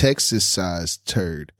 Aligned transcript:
Texas 0.00 0.46
sized 0.46 1.06
turd. 1.06 1.52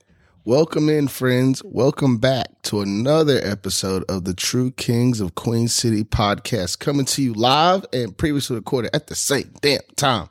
Welcome 0.45 0.89
in, 0.89 1.09
friends. 1.09 1.61
Welcome 1.63 2.17
back 2.17 2.47
to 2.63 2.81
another 2.81 3.39
episode 3.43 4.03
of 4.09 4.23
the 4.23 4.33
True 4.33 4.71
Kings 4.71 5.19
of 5.19 5.35
Queen 5.35 5.67
City 5.67 6.03
podcast, 6.03 6.79
coming 6.79 7.05
to 7.05 7.21
you 7.21 7.35
live 7.35 7.85
and 7.93 8.17
previously 8.17 8.55
recorded 8.55 8.95
at 8.95 9.05
the 9.05 9.13
same 9.13 9.53
damn 9.61 9.81
time 9.95 10.29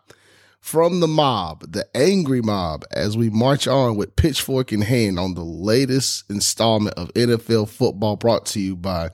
from 0.58 0.98
the 0.98 1.06
mob, 1.06 1.70
the 1.70 1.86
angry 1.94 2.42
mob, 2.42 2.84
as 2.90 3.16
we 3.16 3.30
march 3.30 3.68
on 3.68 3.94
with 3.94 4.16
pitchfork 4.16 4.72
in 4.72 4.80
hand 4.80 5.16
on 5.16 5.34
the 5.34 5.44
latest 5.44 6.28
installment 6.28 6.98
of 6.98 7.14
NFL 7.14 7.68
football 7.68 8.16
brought 8.16 8.44
to 8.46 8.58
you 8.58 8.74
by 8.74 9.10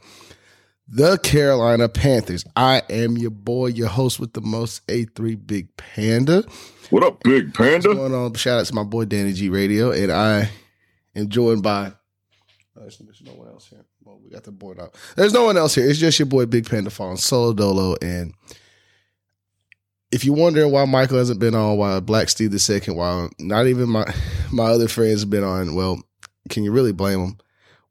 the 0.88 1.18
Carolina 1.18 1.88
Panthers. 1.88 2.44
I 2.54 2.82
am 2.88 3.16
your 3.16 3.30
boy, 3.30 3.68
your 3.68 3.88
host 3.88 4.20
with 4.20 4.32
the 4.32 4.40
most, 4.40 4.86
A3 4.86 5.46
Big 5.46 5.76
Panda. 5.76 6.44
What 6.90 7.02
up, 7.02 7.22
Big 7.22 7.52
Panda? 7.52 7.88
What's 7.88 7.98
going 7.98 8.14
on? 8.14 8.34
Shout 8.34 8.60
out 8.60 8.66
to 8.66 8.74
my 8.74 8.84
boy 8.84 9.06
Danny 9.06 9.32
G 9.32 9.48
Radio, 9.48 9.90
and 9.90 10.12
I 10.12 10.50
am 11.14 11.28
joined 11.28 11.62
by. 11.62 11.92
Oh, 12.76 12.80
there's, 12.80 12.98
there's 12.98 13.22
no 13.22 13.32
one 13.32 13.48
else 13.48 13.68
here. 13.68 13.84
Well, 14.04 14.20
we 14.22 14.30
got 14.30 14.44
the 14.44 14.52
board 14.52 14.78
out. 14.78 14.94
There's 15.16 15.32
no 15.32 15.44
one 15.44 15.56
else 15.56 15.74
here. 15.74 15.88
It's 15.88 15.98
just 15.98 16.18
your 16.18 16.26
boy 16.26 16.46
Big 16.46 16.68
Panda 16.68 16.90
falling 16.90 17.16
solo 17.16 17.52
dolo. 17.52 17.96
And 18.00 18.34
if 20.12 20.24
you're 20.24 20.36
wondering 20.36 20.70
why 20.70 20.84
Michael 20.84 21.18
hasn't 21.18 21.40
been 21.40 21.56
on, 21.56 21.76
why 21.76 21.98
Black 21.98 22.28
Steve 22.28 22.52
the 22.52 22.60
second, 22.60 22.94
why 22.96 23.28
not 23.40 23.66
even 23.66 23.88
my 23.88 24.04
my 24.52 24.66
other 24.66 24.86
friends 24.86 25.22
have 25.22 25.30
been 25.30 25.42
on, 25.42 25.74
well, 25.74 26.00
can 26.48 26.62
you 26.62 26.70
really 26.70 26.92
blame 26.92 27.20
them? 27.20 27.38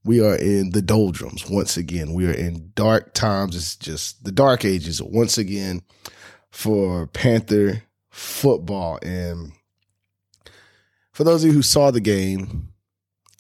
We 0.06 0.22
are 0.24 0.36
in 0.36 0.70
the 0.70 0.84
doldrums 0.84 1.50
once 1.50 1.78
again. 1.78 2.14
We 2.14 2.28
are 2.28 2.32
in 2.32 2.72
dark 2.76 3.16
times. 3.16 3.56
It's 3.56 3.76
just 3.76 4.24
the 4.24 4.32
dark 4.32 4.64
ages 4.64 5.02
once 5.02 5.40
again 5.40 5.82
for 6.52 7.08
Panther 7.08 7.82
football. 8.12 9.00
And 9.02 9.52
for 11.12 11.24
those 11.24 11.44
of 11.44 11.48
you 11.48 11.56
who 11.56 11.64
saw 11.64 11.90
the 11.90 12.02
game, 12.02 12.70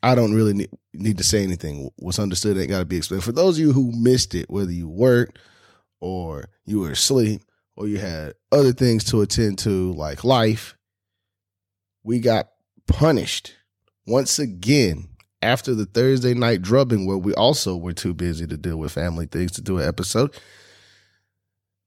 I 0.02 0.16
don't 0.16 0.34
really 0.34 0.68
need, 0.94 1.18
to 1.20 1.24
say 1.24 1.44
anything. 1.44 1.92
What's 1.98 2.18
understood 2.18 2.58
ain't 2.58 2.70
got 2.70 2.80
to 2.80 2.86
be 2.86 2.97
explained. 2.97 3.24
For 3.24 3.32
those 3.32 3.58
of 3.58 3.62
you 3.62 3.72
who 3.72 3.92
missed 3.92 4.34
it, 4.34 4.50
whether 4.50 4.72
you 4.72 4.88
worked 4.90 5.38
or 6.00 6.46
you 6.66 6.80
were 6.80 6.92
asleep 6.92 7.44
or 7.76 7.88
you 7.88 8.00
had 8.00 8.34
other 8.52 8.74
things 8.74 9.03
to 9.06 9.22
attend 9.22 9.59
to, 9.59 9.94
like 9.94 10.24
life, 10.24 10.76
we 12.03 12.20
got 12.20 12.50
punished 12.88 13.53
once 14.08 14.40
again 14.40 15.09
after 15.41 15.75
the 15.75 15.85
Thursday 15.85 16.34
night 16.34 16.62
drubbing, 16.62 17.06
where 17.06 17.18
we 17.18 17.34
also 17.34 17.78
were 17.78 17.94
too 17.94 18.13
busy 18.13 18.47
to 18.47 18.57
deal 18.57 18.78
with 18.78 18.91
family 18.91 19.25
things 19.25 19.51
to 19.53 19.62
do 19.62 19.79
an 19.79 19.88
episode 19.88 20.35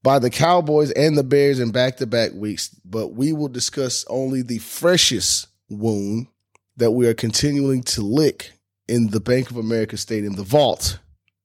by 0.02 0.18
the 0.18 0.30
Cowboys 0.30 0.90
and 0.92 1.18
the 1.18 1.24
Bears 1.24 1.60
in 1.60 1.70
back 1.70 1.96
to 1.96 2.06
back 2.06 2.32
weeks. 2.34 2.68
But 2.84 3.08
we 3.08 3.32
will 3.32 3.48
discuss 3.48 4.04
only 4.08 4.42
the 4.42 4.58
freshest 4.58 5.48
wound 5.68 6.28
that 6.76 6.92
we 6.92 7.06
are 7.06 7.14
continuing 7.14 7.82
to 7.82 8.02
lick 8.02 8.52
in 8.86 9.08
the 9.08 9.20
Bank 9.20 9.50
of 9.50 9.56
America 9.56 9.96
Stadium, 9.96 10.34
the 10.34 10.42
vault, 10.42 10.98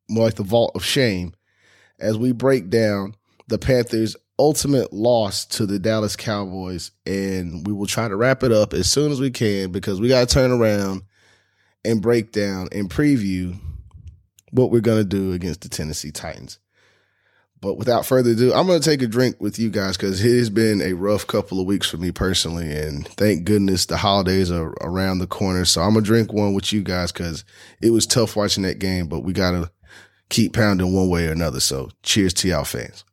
more 0.09 0.25
like 0.25 0.35
the 0.35 0.43
vault 0.43 0.71
of 0.75 0.85
shame, 0.85 1.33
as 1.99 2.17
we 2.17 2.31
break 2.31 2.69
down 2.69 3.15
the 3.47 3.57
Panthers' 3.57 4.15
ultimate 4.39 4.93
loss 4.93 5.45
to 5.45 5.65
the 5.65 5.79
Dallas 5.79 6.15
Cowboys. 6.15 6.91
And 7.05 7.65
we 7.65 7.73
will 7.73 7.87
try 7.87 8.07
to 8.07 8.15
wrap 8.15 8.43
it 8.43 8.51
up 8.51 8.73
as 8.73 8.89
soon 8.89 9.11
as 9.11 9.19
we 9.19 9.31
can 9.31 9.71
because 9.71 9.99
we 9.99 10.07
got 10.07 10.27
to 10.27 10.33
turn 10.33 10.51
around 10.51 11.03
and 11.85 12.01
break 12.01 12.31
down 12.31 12.69
and 12.71 12.89
preview 12.89 13.57
what 14.51 14.71
we're 14.71 14.81
going 14.81 14.99
to 14.99 15.03
do 15.03 15.33
against 15.33 15.61
the 15.61 15.69
Tennessee 15.69 16.11
Titans. 16.11 16.59
But 17.63 17.77
without 17.77 18.05
further 18.05 18.31
ado, 18.31 18.53
I'm 18.53 18.67
going 18.67 18.81
to 18.81 18.89
take 18.89 19.01
a 19.01 19.07
drink 19.07 19.37
with 19.39 19.57
you 19.57 19.69
guys 19.69 19.95
because 19.95 20.23
it 20.23 20.37
has 20.37 20.49
been 20.49 20.81
a 20.81 20.93
rough 20.93 21.25
couple 21.25 21.61
of 21.61 21.65
weeks 21.65 21.89
for 21.89 21.95
me 21.95 22.11
personally. 22.11 22.69
And 22.69 23.07
thank 23.07 23.45
goodness 23.45 23.85
the 23.85 23.95
holidays 23.95 24.51
are 24.51 24.75
around 24.81 25.19
the 25.19 25.27
corner. 25.27 25.63
So 25.63 25.81
I'm 25.81 25.93
going 25.93 26.03
to 26.03 26.07
drink 26.07 26.33
one 26.33 26.53
with 26.53 26.73
you 26.73 26.83
guys 26.83 27.13
because 27.13 27.45
it 27.81 27.91
was 27.91 28.05
tough 28.05 28.35
watching 28.35 28.63
that 28.63 28.79
game, 28.79 29.07
but 29.07 29.21
we 29.21 29.31
got 29.31 29.51
to 29.51 29.71
keep 30.29 30.53
pounding 30.53 30.93
one 30.93 31.07
way 31.07 31.25
or 31.25 31.31
another. 31.31 31.61
So 31.61 31.89
cheers 32.03 32.33
to 32.33 32.49
y'all 32.49 32.65
fans. 32.65 33.05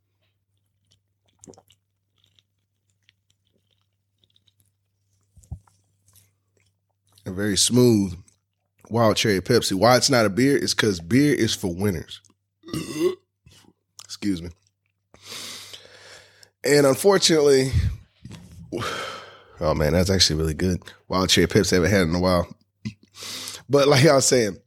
A 7.25 7.31
very 7.31 7.57
smooth 7.57 8.17
wild 8.91 9.17
cherry 9.17 9.41
Pepsi. 9.41 9.73
Why 9.73 9.97
it's 9.97 10.11
not 10.11 10.27
a 10.27 10.31
beer 10.31 10.57
is 10.57 10.75
because 10.75 11.01
beer 11.01 11.35
is 11.35 11.55
for 11.55 11.75
winners. 11.75 12.21
Excuse 14.05 14.43
me. 14.43 14.51
And 16.65 16.87
unfortunately, 16.87 17.73
oh 19.61 19.75
man, 19.75 19.93
that's 19.93 20.11
actually 20.11 20.37
really 20.37 20.55
good. 20.55 20.83
Wild 21.09 21.31
cherry 21.31 21.47
Pepsi 21.47 21.73
I 21.73 21.77
haven't 21.77 21.91
had 21.91 22.09
in 22.09 22.15
a 22.15 22.21
while. 22.21 22.47
But 23.69 23.89
like 23.89 24.05
I 24.05 24.15
was 24.17 24.27
saying, 24.27 24.59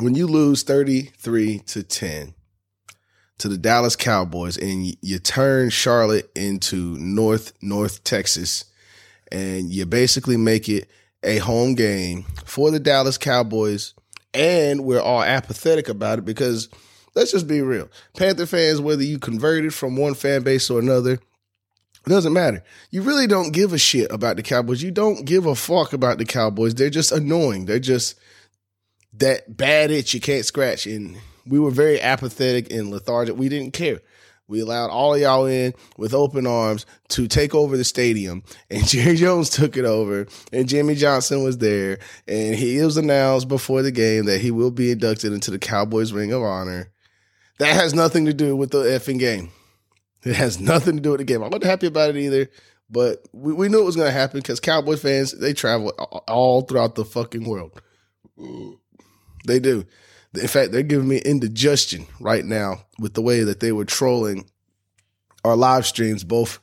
when 0.00 0.14
you 0.14 0.26
lose 0.26 0.62
33 0.64 1.60
to 1.60 1.82
10 1.82 2.34
to 3.38 3.48
the 3.48 3.56
Dallas 3.56 3.96
Cowboys 3.96 4.56
and 4.56 4.96
you 5.00 5.18
turn 5.18 5.70
Charlotte 5.70 6.30
into 6.34 6.96
North 6.98 7.52
North 7.62 8.04
Texas 8.04 8.64
and 9.30 9.70
you 9.70 9.86
basically 9.86 10.36
make 10.36 10.68
it 10.68 10.88
a 11.22 11.38
home 11.38 11.74
game 11.74 12.24
for 12.44 12.70
the 12.70 12.80
Dallas 12.80 13.18
Cowboys 13.18 13.94
and 14.34 14.84
we're 14.84 15.00
all 15.00 15.22
apathetic 15.22 15.88
about 15.88 16.18
it 16.18 16.24
because 16.24 16.68
let's 17.14 17.32
just 17.32 17.46
be 17.46 17.60
real. 17.60 17.88
Panther 18.16 18.46
fans, 18.46 18.80
whether 18.80 19.02
you 19.02 19.18
converted 19.18 19.74
from 19.74 19.96
one 19.96 20.14
fan 20.14 20.42
base 20.42 20.70
or 20.70 20.78
another, 20.78 21.12
it 21.12 22.08
doesn't 22.08 22.32
matter. 22.32 22.64
You 22.90 23.02
really 23.02 23.26
don't 23.26 23.52
give 23.52 23.72
a 23.72 23.78
shit 23.78 24.10
about 24.10 24.36
the 24.36 24.42
Cowboys. 24.42 24.82
You 24.82 24.90
don't 24.90 25.24
give 25.24 25.46
a 25.46 25.54
fuck 25.54 25.92
about 25.92 26.18
the 26.18 26.24
Cowboys. 26.24 26.74
They're 26.74 26.90
just 26.90 27.12
annoying. 27.12 27.66
They're 27.66 27.78
just 27.78 28.18
that 29.14 29.56
bad 29.56 29.90
itch 29.90 30.14
you 30.14 30.20
can't 30.20 30.44
scratch. 30.44 30.86
And 30.86 31.16
we 31.46 31.60
were 31.60 31.70
very 31.70 32.00
apathetic 32.00 32.72
and 32.72 32.90
lethargic. 32.90 33.36
We 33.36 33.48
didn't 33.48 33.72
care. 33.72 34.00
We 34.52 34.60
allowed 34.60 34.90
all 34.90 35.16
y'all 35.16 35.46
in 35.46 35.72
with 35.96 36.12
open 36.12 36.46
arms 36.46 36.84
to 37.08 37.26
take 37.26 37.54
over 37.54 37.78
the 37.78 37.84
stadium. 37.84 38.42
And 38.70 38.86
Jerry 38.86 39.16
Jones 39.16 39.48
took 39.48 39.78
it 39.78 39.86
over. 39.86 40.26
And 40.52 40.68
Jimmy 40.68 40.94
Johnson 40.94 41.42
was 41.42 41.56
there. 41.56 41.98
And 42.28 42.54
he 42.54 42.78
was 42.82 42.98
announced 42.98 43.48
before 43.48 43.80
the 43.80 43.90
game 43.90 44.26
that 44.26 44.42
he 44.42 44.50
will 44.50 44.70
be 44.70 44.90
inducted 44.90 45.32
into 45.32 45.50
the 45.50 45.58
Cowboys 45.58 46.12
Ring 46.12 46.34
of 46.34 46.42
Honor. 46.42 46.90
That 47.60 47.74
has 47.74 47.94
nothing 47.94 48.26
to 48.26 48.34
do 48.34 48.54
with 48.54 48.72
the 48.72 48.82
effing 48.82 49.18
game. 49.18 49.50
It 50.22 50.36
has 50.36 50.60
nothing 50.60 50.96
to 50.96 51.02
do 51.02 51.12
with 51.12 51.20
the 51.20 51.24
game. 51.24 51.42
I 51.42 51.46
wasn't 51.46 51.64
happy 51.64 51.86
about 51.86 52.10
it 52.10 52.16
either, 52.16 52.50
but 52.90 53.26
we, 53.32 53.54
we 53.54 53.68
knew 53.70 53.80
it 53.80 53.86
was 53.86 53.96
going 53.96 54.08
to 54.08 54.12
happen 54.12 54.40
because 54.40 54.60
Cowboy 54.60 54.96
fans, 54.96 55.32
they 55.32 55.54
travel 55.54 55.88
all 56.28 56.60
throughout 56.60 56.94
the 56.94 57.06
fucking 57.06 57.48
world. 57.48 57.80
They 59.46 59.60
do. 59.60 59.86
In 60.34 60.48
fact, 60.48 60.72
they're 60.72 60.82
giving 60.82 61.08
me 61.08 61.18
indigestion 61.18 62.06
right 62.18 62.44
now 62.44 62.84
with 62.98 63.14
the 63.14 63.22
way 63.22 63.42
that 63.44 63.60
they 63.60 63.72
were 63.72 63.84
trolling 63.84 64.48
our 65.44 65.56
live 65.56 65.86
streams, 65.86 66.24
both 66.24 66.58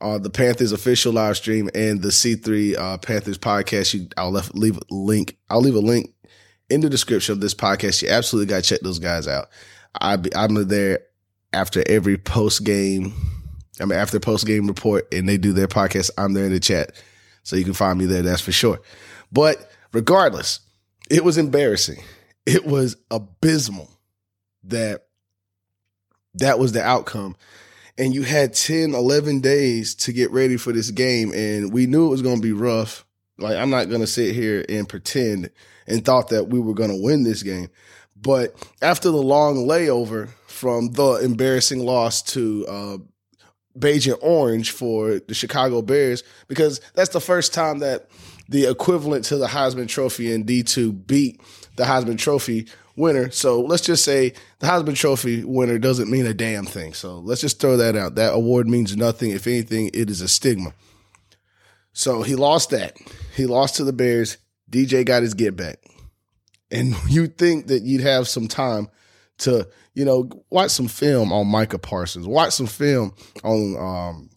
uh, 0.00 0.18
the 0.18 0.30
Panthers 0.30 0.72
official 0.72 1.12
live 1.12 1.36
stream 1.36 1.70
and 1.74 2.02
the 2.02 2.08
C3 2.08 2.76
uh, 2.76 2.98
Panthers 2.98 3.38
podcast. 3.38 3.94
You, 3.94 4.08
I'll 4.16 4.30
left, 4.30 4.54
leave 4.54 4.76
a 4.76 4.82
link. 4.90 5.36
I'll 5.50 5.60
leave 5.60 5.74
a 5.74 5.80
link 5.80 6.12
in 6.70 6.80
the 6.80 6.90
description 6.90 7.32
of 7.32 7.40
this 7.40 7.54
podcast. 7.54 8.02
You 8.02 8.08
absolutely 8.08 8.50
got 8.50 8.64
to 8.64 8.68
check 8.68 8.80
those 8.80 8.98
guys 8.98 9.28
out. 9.28 9.48
I 10.00 10.16
be, 10.16 10.34
I'm 10.34 10.54
there 10.68 11.00
after 11.52 11.84
every 11.86 12.16
post 12.16 12.64
game. 12.64 13.12
I 13.80 13.84
mean, 13.84 13.98
after 13.98 14.18
post 14.18 14.46
game 14.46 14.66
report, 14.66 15.12
and 15.12 15.28
they 15.28 15.36
do 15.36 15.52
their 15.52 15.68
podcast. 15.68 16.10
I'm 16.18 16.32
there 16.32 16.46
in 16.46 16.52
the 16.52 16.60
chat, 16.60 16.92
so 17.42 17.56
you 17.56 17.64
can 17.64 17.74
find 17.74 17.98
me 17.98 18.06
there. 18.06 18.22
That's 18.22 18.40
for 18.40 18.52
sure. 18.52 18.80
But 19.30 19.70
regardless, 19.92 20.60
it 21.10 21.24
was 21.24 21.38
embarrassing. 21.38 22.02
It 22.46 22.64
was 22.64 22.96
abysmal 23.10 23.90
that 24.64 25.06
that 26.34 26.58
was 26.58 26.72
the 26.72 26.82
outcome. 26.82 27.36
And 27.98 28.14
you 28.14 28.22
had 28.22 28.54
10, 28.54 28.94
11 28.94 29.40
days 29.40 29.94
to 29.96 30.12
get 30.12 30.30
ready 30.30 30.56
for 30.56 30.72
this 30.72 30.90
game. 30.90 31.32
And 31.32 31.72
we 31.72 31.86
knew 31.86 32.06
it 32.06 32.10
was 32.10 32.22
going 32.22 32.36
to 32.36 32.42
be 32.42 32.52
rough. 32.52 33.04
Like, 33.38 33.56
I'm 33.56 33.70
not 33.70 33.88
going 33.88 34.00
to 34.00 34.06
sit 34.06 34.34
here 34.34 34.64
and 34.68 34.88
pretend 34.88 35.50
and 35.86 36.04
thought 36.04 36.28
that 36.28 36.48
we 36.48 36.58
were 36.58 36.74
going 36.74 36.90
to 36.90 37.02
win 37.02 37.22
this 37.24 37.42
game. 37.42 37.68
But 38.16 38.54
after 38.80 39.10
the 39.10 39.16
long 39.16 39.66
layover 39.66 40.30
from 40.46 40.92
the 40.92 41.14
embarrassing 41.16 41.84
loss 41.84 42.22
to 42.22 42.66
uh, 42.68 42.98
Beige 43.76 44.06
and 44.06 44.18
Orange 44.22 44.70
for 44.70 45.18
the 45.18 45.34
Chicago 45.34 45.82
Bears, 45.82 46.22
because 46.46 46.80
that's 46.94 47.10
the 47.10 47.20
first 47.20 47.52
time 47.52 47.80
that 47.80 48.08
the 48.48 48.66
equivalent 48.70 49.24
to 49.26 49.36
the 49.36 49.48
Heisman 49.48 49.88
Trophy 49.88 50.32
in 50.32 50.44
D2 50.44 51.06
beat 51.06 51.40
the 51.76 51.84
Heisman 51.84 52.18
Trophy 52.18 52.66
winner. 52.96 53.30
So 53.30 53.60
let's 53.60 53.82
just 53.82 54.04
say 54.04 54.32
the 54.58 54.66
Heisman 54.66 54.96
Trophy 54.96 55.44
winner 55.44 55.78
doesn't 55.78 56.10
mean 56.10 56.26
a 56.26 56.34
damn 56.34 56.66
thing. 56.66 56.94
So 56.94 57.18
let's 57.18 57.40
just 57.40 57.60
throw 57.60 57.76
that 57.78 57.96
out. 57.96 58.16
That 58.16 58.34
award 58.34 58.68
means 58.68 58.96
nothing. 58.96 59.30
If 59.30 59.46
anything, 59.46 59.90
it 59.94 60.10
is 60.10 60.20
a 60.20 60.28
stigma. 60.28 60.74
So 61.92 62.22
he 62.22 62.36
lost 62.36 62.70
that. 62.70 62.96
He 63.34 63.46
lost 63.46 63.76
to 63.76 63.84
the 63.84 63.92
Bears. 63.92 64.38
DJ 64.70 65.04
got 65.04 65.22
his 65.22 65.34
get 65.34 65.56
back 65.56 65.78
and 66.72 66.96
you 67.08 67.28
think 67.28 67.68
that 67.68 67.82
you'd 67.82 68.00
have 68.00 68.26
some 68.26 68.48
time 68.48 68.88
to, 69.38 69.68
you 69.94 70.04
know, 70.04 70.28
watch 70.50 70.70
some 70.70 70.88
film 70.88 71.32
on 71.32 71.46
Micah 71.46 71.78
Parsons, 71.78 72.26
watch 72.26 72.52
some 72.52 72.66
film 72.66 73.14
on 73.44 73.76
um, 73.76 74.30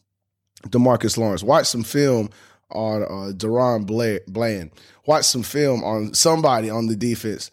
Demarcus 0.67 1.17
Lawrence, 1.17 1.43
watch 1.43 1.67
some 1.67 1.83
film 1.83 2.29
on 2.75 3.03
uh, 3.03 3.33
DaRon 3.33 3.85
Bland. 4.27 4.71
Watch 5.05 5.25
some 5.25 5.43
film 5.43 5.83
on 5.83 6.13
somebody 6.13 6.69
on 6.69 6.87
the 6.87 6.95
defense, 6.95 7.51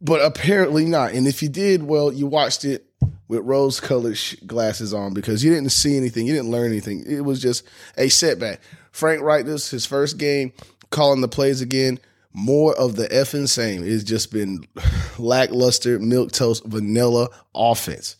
but 0.00 0.22
apparently 0.22 0.84
not. 0.84 1.12
And 1.12 1.26
if 1.26 1.42
you 1.42 1.48
did, 1.48 1.82
well, 1.82 2.12
you 2.12 2.26
watched 2.26 2.64
it 2.64 2.86
with 3.28 3.40
rose 3.44 3.80
colored 3.80 4.18
glasses 4.46 4.94
on 4.94 5.14
because 5.14 5.42
you 5.42 5.52
didn't 5.52 5.70
see 5.70 5.96
anything, 5.96 6.26
you 6.26 6.34
didn't 6.34 6.50
learn 6.50 6.70
anything. 6.70 7.04
It 7.06 7.22
was 7.22 7.40
just 7.40 7.64
a 7.96 8.08
setback. 8.08 8.60
Frank 8.92 9.22
Reich, 9.22 9.44
this 9.44 9.70
his 9.70 9.86
first 9.86 10.18
game 10.18 10.52
calling 10.90 11.20
the 11.20 11.28
plays 11.28 11.60
again. 11.60 11.98
More 12.32 12.74
of 12.78 12.96
the 12.96 13.08
effing 13.08 13.48
same. 13.48 13.82
It's 13.82 14.04
just 14.04 14.30
been 14.30 14.66
lackluster, 15.18 15.98
milk 15.98 16.32
toast, 16.32 16.64
vanilla 16.64 17.28
offense. 17.54 18.16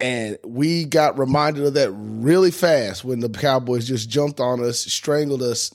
And 0.00 0.38
we 0.44 0.84
got 0.84 1.18
reminded 1.18 1.64
of 1.64 1.74
that 1.74 1.90
really 1.90 2.50
fast 2.50 3.04
when 3.04 3.20
the 3.20 3.28
Cowboys 3.28 3.86
just 3.86 4.08
jumped 4.08 4.38
on 4.38 4.62
us, 4.64 4.80
strangled 4.80 5.42
us, 5.42 5.74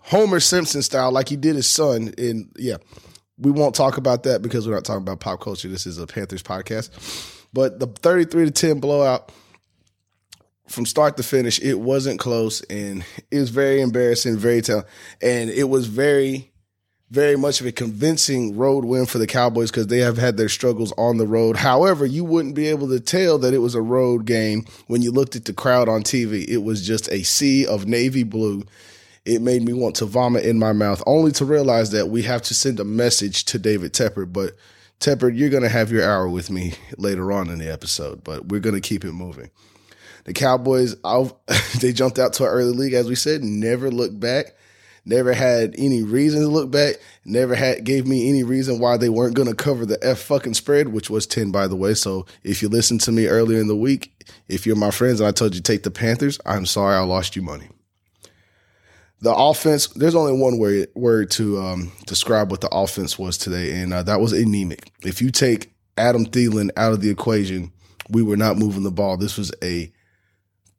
Homer 0.00 0.40
Simpson 0.40 0.82
style, 0.82 1.12
like 1.12 1.28
he 1.28 1.36
did 1.36 1.54
his 1.56 1.68
son. 1.68 2.14
And 2.16 2.50
yeah, 2.56 2.78
we 3.36 3.50
won't 3.50 3.74
talk 3.74 3.98
about 3.98 4.22
that 4.22 4.40
because 4.40 4.66
we're 4.66 4.74
not 4.74 4.84
talking 4.84 5.02
about 5.02 5.20
pop 5.20 5.40
culture. 5.40 5.68
This 5.68 5.86
is 5.86 5.98
a 5.98 6.06
Panthers 6.06 6.42
podcast. 6.42 6.90
But 7.52 7.78
the 7.78 7.86
33 7.86 8.46
to 8.46 8.50
10 8.50 8.80
blowout 8.80 9.32
from 10.66 10.86
start 10.86 11.16
to 11.18 11.22
finish, 11.22 11.60
it 11.60 11.74
wasn't 11.74 12.20
close 12.20 12.62
and 12.62 13.04
it 13.30 13.38
was 13.38 13.50
very 13.50 13.80
embarrassing, 13.82 14.38
very 14.38 14.62
telling. 14.62 14.84
And 15.20 15.50
it 15.50 15.68
was 15.68 15.86
very 15.86 16.52
very 17.10 17.36
much 17.36 17.60
of 17.60 17.66
a 17.66 17.72
convincing 17.72 18.56
road 18.56 18.84
win 18.84 19.06
for 19.06 19.18
the 19.18 19.26
Cowboys 19.26 19.70
because 19.70 19.86
they 19.86 20.00
have 20.00 20.18
had 20.18 20.36
their 20.36 20.48
struggles 20.48 20.92
on 20.98 21.16
the 21.16 21.26
road. 21.26 21.56
However, 21.56 22.04
you 22.04 22.22
wouldn't 22.22 22.54
be 22.54 22.68
able 22.68 22.88
to 22.88 23.00
tell 23.00 23.38
that 23.38 23.54
it 23.54 23.58
was 23.58 23.74
a 23.74 23.82
road 23.82 24.26
game 24.26 24.66
when 24.88 25.00
you 25.00 25.10
looked 25.10 25.34
at 25.34 25.46
the 25.46 25.54
crowd 25.54 25.88
on 25.88 26.02
TV. 26.02 26.46
It 26.46 26.58
was 26.58 26.86
just 26.86 27.10
a 27.10 27.22
sea 27.22 27.66
of 27.66 27.86
navy 27.86 28.24
blue. 28.24 28.64
It 29.24 29.40
made 29.40 29.62
me 29.62 29.72
want 29.72 29.96
to 29.96 30.06
vomit 30.06 30.44
in 30.44 30.58
my 30.58 30.72
mouth, 30.72 31.02
only 31.06 31.32
to 31.32 31.44
realize 31.44 31.90
that 31.90 32.08
we 32.08 32.22
have 32.22 32.42
to 32.42 32.54
send 32.54 32.78
a 32.78 32.84
message 32.84 33.44
to 33.46 33.58
David 33.58 33.92
Tepper. 33.92 34.30
But 34.30 34.54
Tepper, 35.00 35.34
you're 35.34 35.50
going 35.50 35.62
to 35.62 35.68
have 35.68 35.90
your 35.90 36.04
hour 36.04 36.28
with 36.28 36.50
me 36.50 36.74
later 36.98 37.32
on 37.32 37.48
in 37.48 37.58
the 37.58 37.72
episode, 37.72 38.22
but 38.22 38.48
we're 38.48 38.60
going 38.60 38.74
to 38.74 38.86
keep 38.86 39.04
it 39.04 39.12
moving. 39.12 39.50
The 40.24 40.34
Cowboys, 40.34 40.94
they 41.80 41.92
jumped 41.92 42.18
out 42.18 42.34
to 42.34 42.44
an 42.44 42.50
early 42.50 42.72
league, 42.72 42.92
as 42.92 43.08
we 43.08 43.14
said, 43.14 43.42
never 43.42 43.90
looked 43.90 44.20
back 44.20 44.54
never 45.04 45.32
had 45.32 45.74
any 45.78 46.02
reason 46.02 46.40
to 46.40 46.48
look 46.48 46.70
back, 46.70 46.96
never 47.24 47.54
had 47.54 47.84
gave 47.84 48.06
me 48.06 48.28
any 48.28 48.42
reason 48.42 48.78
why 48.78 48.96
they 48.96 49.08
weren't 49.08 49.34
going 49.34 49.48
to 49.48 49.54
cover 49.54 49.86
the 49.86 49.98
F 50.02 50.18
fucking 50.18 50.54
spread, 50.54 50.88
which 50.88 51.10
was 51.10 51.26
10 51.26 51.50
by 51.50 51.66
the 51.66 51.76
way. 51.76 51.94
So 51.94 52.26
if 52.42 52.62
you 52.62 52.68
listened 52.68 53.00
to 53.02 53.12
me 53.12 53.26
earlier 53.26 53.60
in 53.60 53.68
the 53.68 53.76
week, 53.76 54.12
if 54.48 54.66
you're 54.66 54.76
my 54.76 54.90
friends 54.90 55.20
and 55.20 55.28
I 55.28 55.32
told 55.32 55.54
you 55.54 55.60
take 55.60 55.82
the 55.82 55.90
Panthers, 55.90 56.38
I'm 56.44 56.66
sorry 56.66 56.96
I 56.96 57.00
lost 57.00 57.36
you 57.36 57.42
money. 57.42 57.68
The 59.20 59.34
offense, 59.34 59.88
there's 59.88 60.14
only 60.14 60.40
one 60.40 60.58
word, 60.58 60.88
word 60.94 61.30
to 61.32 61.60
um, 61.60 61.92
describe 62.06 62.52
what 62.52 62.60
the 62.60 62.68
offense 62.68 63.18
was 63.18 63.36
today, 63.36 63.80
and 63.80 63.92
uh, 63.92 64.04
that 64.04 64.20
was 64.20 64.32
anemic. 64.32 64.92
If 65.02 65.20
you 65.20 65.32
take 65.32 65.72
Adam 65.96 66.24
Thielen 66.24 66.70
out 66.76 66.92
of 66.92 67.00
the 67.00 67.10
equation, 67.10 67.72
we 68.08 68.22
were 68.22 68.36
not 68.36 68.58
moving 68.58 68.84
the 68.84 68.92
ball. 68.92 69.16
This 69.16 69.36
was 69.36 69.52
a 69.60 69.92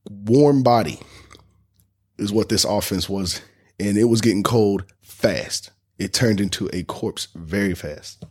warm 0.10 0.64
body, 0.64 1.00
is 2.18 2.32
what 2.32 2.48
this 2.48 2.64
offense 2.64 3.10
was 3.10 3.42
and 3.80 3.98
it 3.98 4.06
was 4.06 4.22
getting 4.22 4.44
cold 4.44 4.86
fast. 5.02 5.72
It 5.98 6.14
turned 6.14 6.40
into 6.40 6.70
a 6.74 6.84
corpse 6.84 7.28
very 7.36 7.76
fast. 7.76 8.26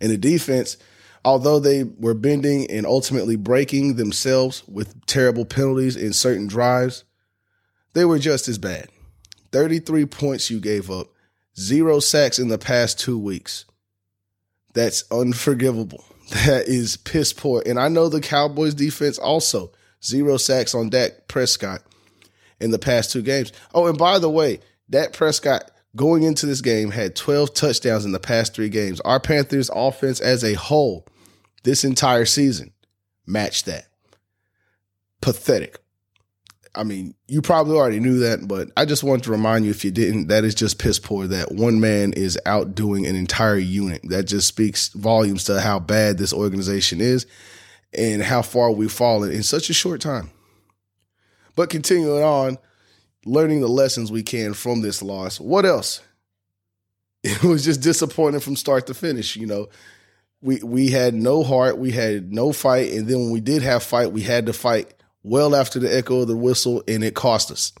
And 0.00 0.10
the 0.10 0.18
defense, 0.18 0.76
although 1.24 1.58
they 1.58 1.84
were 1.84 2.14
bending 2.14 2.70
and 2.70 2.86
ultimately 2.86 3.36
breaking 3.36 3.96
themselves 3.96 4.62
with 4.66 5.06
terrible 5.06 5.44
penalties 5.44 5.96
in 5.96 6.12
certain 6.12 6.46
drives, 6.46 7.04
they 7.94 8.04
were 8.04 8.18
just 8.18 8.48
as 8.48 8.58
bad. 8.58 8.88
33 9.52 10.06
points 10.06 10.50
you 10.50 10.60
gave 10.60 10.90
up, 10.90 11.08
zero 11.58 12.00
sacks 12.00 12.38
in 12.38 12.48
the 12.48 12.58
past 12.58 12.98
two 12.98 13.18
weeks. 13.18 13.64
That's 14.74 15.04
unforgivable. 15.10 16.04
That 16.46 16.68
is 16.68 16.96
piss 16.96 17.34
poor. 17.34 17.62
And 17.66 17.78
I 17.78 17.88
know 17.88 18.08
the 18.08 18.22
Cowboys 18.22 18.72
defense 18.72 19.18
also 19.18 19.72
zero 20.02 20.38
sacks 20.38 20.74
on 20.74 20.88
Dak 20.88 21.28
Prescott 21.28 21.82
in 22.60 22.70
the 22.70 22.78
past 22.78 23.12
two 23.12 23.22
games. 23.22 23.52
Oh, 23.74 23.86
and 23.86 23.98
by 23.98 24.18
the 24.18 24.30
way, 24.30 24.60
Dak 24.88 25.12
Prescott 25.12 25.70
going 25.96 26.22
into 26.22 26.46
this 26.46 26.60
game 26.60 26.90
had 26.90 27.14
12 27.14 27.54
touchdowns 27.54 28.04
in 28.04 28.12
the 28.12 28.20
past 28.20 28.54
three 28.54 28.68
games. 28.68 29.00
Our 29.00 29.20
Panthers 29.20 29.70
offense 29.74 30.20
as 30.20 30.42
a 30.44 30.54
whole 30.54 31.06
this 31.62 31.84
entire 31.84 32.26
season 32.26 32.72
matched 33.26 33.66
that. 33.66 33.86
Pathetic. 35.20 35.78
I 36.76 36.82
mean, 36.82 37.14
you 37.28 37.40
probably 37.40 37.76
already 37.76 38.00
knew 38.00 38.18
that, 38.18 38.48
but 38.48 38.68
I 38.76 38.84
just 38.84 39.04
want 39.04 39.24
to 39.24 39.30
remind 39.30 39.64
you 39.64 39.70
if 39.70 39.84
you 39.84 39.92
didn't, 39.92 40.26
that 40.26 40.44
is 40.44 40.56
just 40.56 40.78
piss 40.78 40.98
poor 40.98 41.26
that 41.28 41.52
one 41.52 41.80
man 41.80 42.12
is 42.12 42.38
outdoing 42.46 43.06
an 43.06 43.14
entire 43.14 43.56
unit. 43.56 44.02
That 44.04 44.24
just 44.24 44.48
speaks 44.48 44.88
volumes 44.88 45.44
to 45.44 45.60
how 45.60 45.78
bad 45.78 46.18
this 46.18 46.32
organization 46.32 47.00
is 47.00 47.26
and 47.96 48.22
how 48.22 48.42
far 48.42 48.72
we've 48.72 48.90
fallen 48.90 49.30
in 49.30 49.44
such 49.44 49.70
a 49.70 49.74
short 49.74 50.00
time. 50.00 50.30
But 51.56 51.70
continuing 51.70 52.22
on, 52.22 52.58
learning 53.24 53.60
the 53.60 53.68
lessons 53.68 54.10
we 54.10 54.22
can 54.22 54.54
from 54.54 54.82
this 54.82 55.02
loss. 55.02 55.40
What 55.40 55.64
else? 55.64 56.00
It 57.26 57.42
was 57.42 57.64
just 57.64 57.80
disappointing 57.80 58.40
from 58.40 58.54
start 58.54 58.86
to 58.88 58.92
finish. 58.92 59.34
You 59.34 59.46
know, 59.46 59.68
we 60.42 60.58
we 60.62 60.90
had 60.90 61.14
no 61.14 61.42
heart, 61.42 61.78
we 61.78 61.90
had 61.90 62.34
no 62.34 62.52
fight, 62.52 62.92
and 62.92 63.08
then 63.08 63.18
when 63.18 63.30
we 63.30 63.40
did 63.40 63.62
have 63.62 63.82
fight, 63.82 64.12
we 64.12 64.20
had 64.20 64.44
to 64.44 64.52
fight 64.52 64.92
well 65.22 65.54
after 65.54 65.78
the 65.78 65.96
echo 65.96 66.20
of 66.20 66.28
the 66.28 66.36
whistle, 66.36 66.84
and 66.86 67.02
it 67.02 67.14
cost 67.14 67.50
us. 67.50 67.72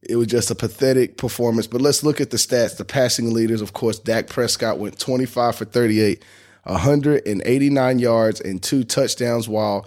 It 0.00 0.16
was 0.16 0.26
just 0.26 0.50
a 0.50 0.54
pathetic 0.54 1.18
performance. 1.18 1.66
But 1.66 1.82
let's 1.82 2.02
look 2.02 2.18
at 2.18 2.30
the 2.30 2.38
stats. 2.38 2.78
The 2.78 2.86
passing 2.86 3.34
leaders, 3.34 3.60
of 3.60 3.74
course, 3.74 3.98
Dak 3.98 4.28
Prescott 4.28 4.78
went 4.78 4.98
25 4.98 5.56
for 5.56 5.66
38, 5.66 6.24
189 6.62 7.98
yards, 7.98 8.40
and 8.40 8.62
two 8.62 8.84
touchdowns, 8.84 9.46
while 9.46 9.86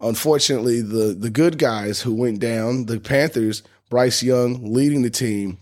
unfortunately, 0.00 0.80
the 0.80 1.16
the 1.18 1.30
good 1.30 1.58
guys 1.58 2.02
who 2.02 2.14
went 2.14 2.40
down, 2.40 2.86
the 2.86 3.00
Panthers, 3.00 3.62
Bryce 3.90 4.22
Young 4.22 4.72
leading 4.72 5.02
the 5.02 5.10
team 5.10 5.58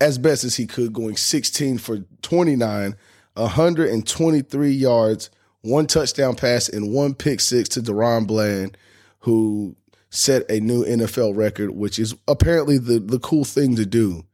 as 0.00 0.18
best 0.18 0.44
as 0.44 0.56
he 0.56 0.66
could, 0.66 0.92
going 0.92 1.16
16 1.16 1.78
for 1.78 1.98
29, 2.22 2.94
123 3.34 4.70
yards, 4.70 5.30
one 5.62 5.86
touchdown 5.86 6.36
pass, 6.36 6.68
and 6.68 6.92
one 6.92 7.14
pick 7.14 7.40
six 7.40 7.68
to 7.70 7.80
DaRon 7.80 8.26
Bland, 8.26 8.76
who 9.20 9.76
set 10.10 10.48
a 10.50 10.60
new 10.60 10.84
NFL 10.84 11.36
record, 11.36 11.70
which 11.70 11.98
is 11.98 12.14
apparently 12.26 12.78
the 12.78 12.98
the 12.98 13.18
cool 13.18 13.44
thing 13.44 13.76
to 13.76 13.86
do 13.86 14.24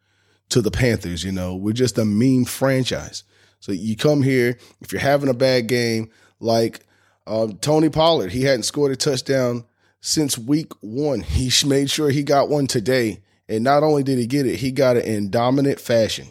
to 0.51 0.61
the 0.61 0.71
Panthers. 0.71 1.25
You 1.25 1.33
know, 1.33 1.55
we're 1.55 1.73
just 1.73 1.99
a 1.99 2.05
meme 2.05 2.45
franchise. 2.45 3.25
So 3.61 3.73
you 3.73 3.97
come 3.97 4.23
here 4.23 4.59
if 4.81 4.93
you're 4.93 5.01
having 5.01 5.31
a 5.31 5.35
bad 5.35 5.67
game, 5.69 6.11
like 6.39 6.84
um, 7.27 7.57
Tony 7.59 7.89
Pollard, 7.89 8.33
he 8.33 8.43
hadn't 8.43 8.65
scored 8.65 8.93
a 8.93 8.97
touchdown 8.97 9.65
since 10.01 10.37
week 10.37 10.73
one. 10.81 11.21
He 11.21 11.51
made 11.67 11.91
sure 11.91 12.11
he 12.11 12.23
got 12.23 12.49
one 12.49 12.67
today. 12.67 13.21
And 13.49 13.65
not 13.65 13.83
only 13.83 14.03
did 14.03 14.19
he 14.19 14.27
get 14.27 14.47
it, 14.47 14.57
he 14.57 14.71
got 14.71 14.97
it 14.97 15.05
in 15.05 15.31
dominant 15.31 15.81
fashion. 15.81 16.29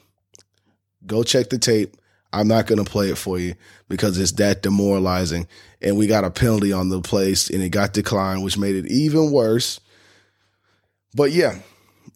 Go 1.06 1.24
check 1.24 1.50
the 1.50 1.58
tape. 1.58 1.98
I'm 2.32 2.48
not 2.48 2.66
going 2.66 2.84
to 2.84 2.90
play 2.90 3.10
it 3.10 3.18
for 3.18 3.38
you 3.38 3.54
because 3.88 4.18
it's 4.18 4.32
that 4.34 4.64
demoralizing. 4.64 5.48
And 5.82 5.98
we 5.98 6.08
got 6.08 6.24
a 6.24 6.32
penalty 6.32 6.74
on 6.74 6.90
the 6.90 7.02
place 7.02 7.50
and 7.50 7.62
it 7.62 7.70
got 7.70 7.94
declined, 7.94 8.44
which 8.44 8.58
made 8.58 8.76
it 8.76 8.88
even 8.88 9.32
worse. 9.32 9.80
But 11.14 11.32
yeah, 11.32 11.60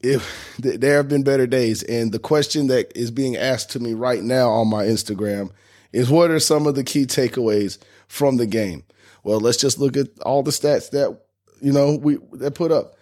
if 0.01 0.57
there 0.57 0.97
have 0.97 1.09
been 1.09 1.23
better 1.23 1.47
days. 1.47 1.83
And 1.83 2.11
the 2.11 2.19
question 2.19 2.67
that 2.67 2.95
is 2.95 3.11
being 3.11 3.35
asked 3.35 3.71
to 3.71 3.79
me 3.79 3.93
right 3.93 4.23
now 4.23 4.49
on 4.49 4.67
my 4.67 4.85
Instagram 4.85 5.51
is 5.91 6.09
what 6.09 6.31
are 6.31 6.39
some 6.39 6.67
of 6.67 6.75
the 6.75 6.83
key 6.83 7.05
takeaways 7.05 7.77
from 8.07 8.37
the 8.37 8.47
game. 8.47 8.83
Well, 9.23 9.39
let's 9.39 9.57
just 9.57 9.79
look 9.79 9.97
at 9.97 10.07
all 10.21 10.43
the 10.43 10.51
stats 10.51 10.91
that 10.91 11.19
you 11.61 11.71
know 11.71 11.95
we 11.95 12.17
that 12.33 12.55
put 12.55 12.71
up. 12.71 12.93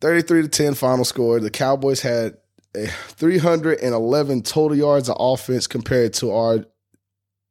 33 0.00 0.42
to 0.42 0.48
10 0.48 0.74
final 0.74 1.04
score. 1.04 1.40
The 1.40 1.50
Cowboys 1.50 2.02
had 2.02 2.36
311 2.74 4.42
total 4.42 4.76
yards 4.76 5.08
of 5.08 5.16
offense 5.18 5.66
compared 5.66 6.12
to 6.14 6.30
our 6.32 6.66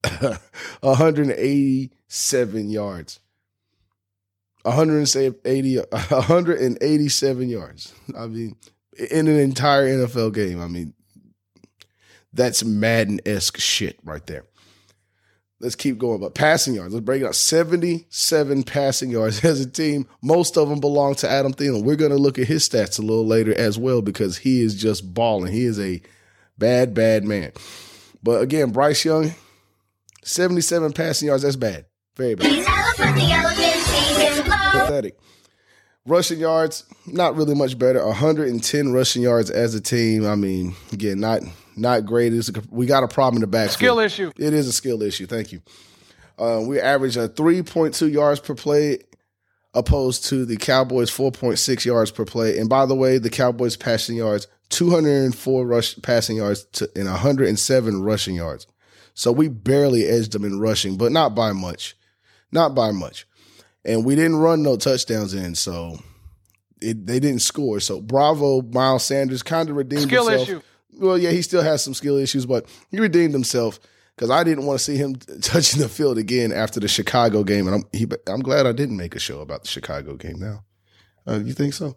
187 0.82 2.70
yards. 2.70 3.20
180, 4.64 5.78
187 5.78 7.50
yards. 7.50 7.94
I 8.18 8.28
mean, 8.28 8.56
in 9.12 9.28
an 9.28 9.40
entire 9.40 9.88
NFL 9.88 10.34
game. 10.34 10.62
I 10.62 10.68
mean, 10.68 10.94
that's 12.32 12.64
Madden 12.64 13.20
esque 13.26 13.58
shit 13.58 14.00
right 14.04 14.26
there. 14.28 14.46
Let's 15.60 15.76
keep 15.76 15.98
going. 15.98 16.20
But 16.20 16.36
passing 16.36 16.74
yards, 16.76 16.94
let's 16.94 17.06
break 17.06 17.22
it 17.22 17.26
out. 17.26 17.36
77 17.36 18.64
passing 18.64 19.12
yards 19.12 19.44
as 19.46 19.62
a 19.62 19.70
team. 19.70 20.08
Most 20.22 20.58
of 20.58 20.70
them 20.70 20.80
belong 20.80 21.16
to 21.16 21.30
Adam 21.30 21.54
Thielen. 21.54 21.84
We're 21.84 21.96
going 21.96 22.12
to 22.12 22.18
look 22.18 22.38
at 22.38 22.48
his 22.48 22.68
stats 22.68 23.00
a 23.00 23.02
little 23.02 23.26
later 23.26 23.58
as 23.58 23.78
well 23.78 24.02
because 24.02 24.38
he 24.38 24.62
is 24.62 24.76
just 24.76 25.14
balling. 25.14 25.54
He 25.54 25.64
is 25.66 25.80
a 25.80 26.02
bad, 26.58 26.94
bad 26.94 27.24
man. 27.24 27.52
But 28.22 28.42
again, 28.42 28.72
Bryce 28.72 29.06
Young, 29.06 29.34
77 30.24 30.94
passing 30.94 31.28
yards. 31.28 31.44
That's 31.44 31.56
bad. 31.56 31.86
Very 32.16 32.36
bad. 32.36 32.66
Pathetic. 34.72 35.18
Rushing 36.06 36.40
yards, 36.40 36.84
not 37.08 37.36
really 37.38 37.56
much 37.56 37.80
better. 37.80 38.06
110 38.06 38.92
rushing 38.92 39.22
yards 39.22 39.50
as 39.50 39.74
a 39.74 39.80
team. 39.80 40.26
I 40.26 40.36
mean, 40.36 40.76
again, 40.92 41.22
not 41.22 41.42
not 41.76 42.06
great. 42.06 42.34
It's 42.34 42.50
a, 42.50 42.54
we 42.70 42.86
got 42.86 43.04
a 43.04 43.08
problem 43.08 43.38
in 43.38 43.42
the 43.42 43.48
back. 43.48 43.70
Skill 43.72 44.00
issue. 44.00 44.32
It 44.38 44.54
is 44.54 44.68
a 44.68 44.74
skill 44.74 45.02
issue. 45.02 45.26
Thank 45.26 45.52
you. 45.52 45.62
Uh, 46.38 46.64
we 46.66 46.80
average 46.80 47.18
a 47.18 47.30
3.2 47.30 48.12
yards 48.12 48.40
per 48.40 48.56
play, 48.56 49.00
opposed 49.74 50.26
to 50.26 50.46
the 50.46 50.58
Cowboys 50.58 51.12
4.6 51.12 51.86
yards 51.86 52.12
per 52.12 52.26
play. 52.26 52.58
And 52.58 52.70
by 52.70 52.86
the 52.86 52.96
way, 52.96 53.18
the 53.18 53.30
Cowboys 53.30 53.78
passing 53.78 54.16
yards 54.18 54.48
204 54.70 55.66
rush 55.68 55.96
passing 56.02 56.38
yards 56.38 56.66
to, 56.74 56.90
and 56.96 57.06
107 57.06 58.02
rushing 58.02 58.36
yards. 58.36 58.66
So 59.14 59.32
we 59.32 59.48
barely 59.48 60.06
edged 60.06 60.32
them 60.32 60.44
in 60.44 60.60
rushing, 60.60 60.98
but 60.98 61.12
not 61.12 61.36
by 61.36 61.52
much, 61.52 61.96
not 62.52 62.74
by 62.74 62.92
much 62.92 63.28
and 63.86 64.06
we 64.06 64.16
didn't 64.16 64.38
run 64.38 64.64
no 64.64 64.78
touchdowns 64.78 65.34
in, 65.34 65.56
so 65.56 65.98
it, 66.82 67.06
they 67.06 67.20
didn't 67.20 67.42
score. 67.42 67.80
So 67.80 68.02
bravo, 68.02 68.62
Miles 68.62 69.06
Sanders 69.06 69.44
kind 69.44 69.70
of 69.70 69.76
redeemed 69.76 70.04
skill 70.04 70.28
himself. 70.28 70.50
issue. 70.50 70.62
Well, 70.98 71.18
yeah, 71.18 71.32
he 71.32 71.42
still 71.42 71.62
has 71.62 71.84
some 71.84 71.94
skill 71.94 72.18
issues, 72.18 72.46
but 72.46 72.66
he 72.90 73.00
redeemed 73.00 73.34
himself 73.34 73.80
because 74.16 74.30
I 74.30 74.44
didn't 74.44 74.66
want 74.66 74.80
to 74.80 74.86
see 74.86 74.98
him 74.98 75.16
touching 75.42 75.82
the 75.82 75.90
field 75.90 76.18
again 76.18 76.52
after 76.52 76.80
the 76.80 76.88
Chicago 76.88 77.44
game, 77.44 77.68
and 77.68 77.76
I'm 77.76 77.84
he, 77.92 78.08
I'm 78.28 78.42
glad 78.42 78.66
I 78.66 78.72
didn't 78.72 78.98
make 78.98 79.16
a 79.16 79.20
show 79.20 79.42
about 79.42 79.64
the 79.64 79.70
Chicago 79.70 80.16
game. 80.16 80.40
Now, 80.40 80.64
uh, 81.28 81.40
you 81.40 81.54
think 81.54 81.74
so? 81.74 81.96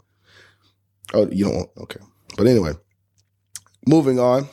Oh, 1.15 1.29
you 1.31 1.45
don't? 1.45 1.57
want 1.57 1.71
Okay, 1.79 2.01
but 2.37 2.47
anyway, 2.47 2.73
moving 3.87 4.19
on. 4.19 4.49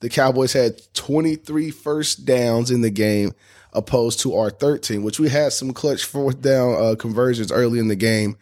The 0.00 0.10
Cowboys 0.10 0.52
had 0.52 0.80
23 0.92 1.70
first 1.70 2.26
downs 2.26 2.70
in 2.70 2.82
the 2.82 2.90
game 2.90 3.32
opposed 3.72 4.20
to 4.20 4.34
our 4.34 4.50
13, 4.50 5.02
which 5.02 5.18
we 5.18 5.30
had 5.30 5.52
some 5.52 5.72
clutch 5.72 6.04
fourth 6.04 6.42
down 6.42 6.74
uh, 6.74 6.94
conversions 6.96 7.50
early 7.50 7.78
in 7.78 7.88
the 7.88 7.96
game, 7.96 8.36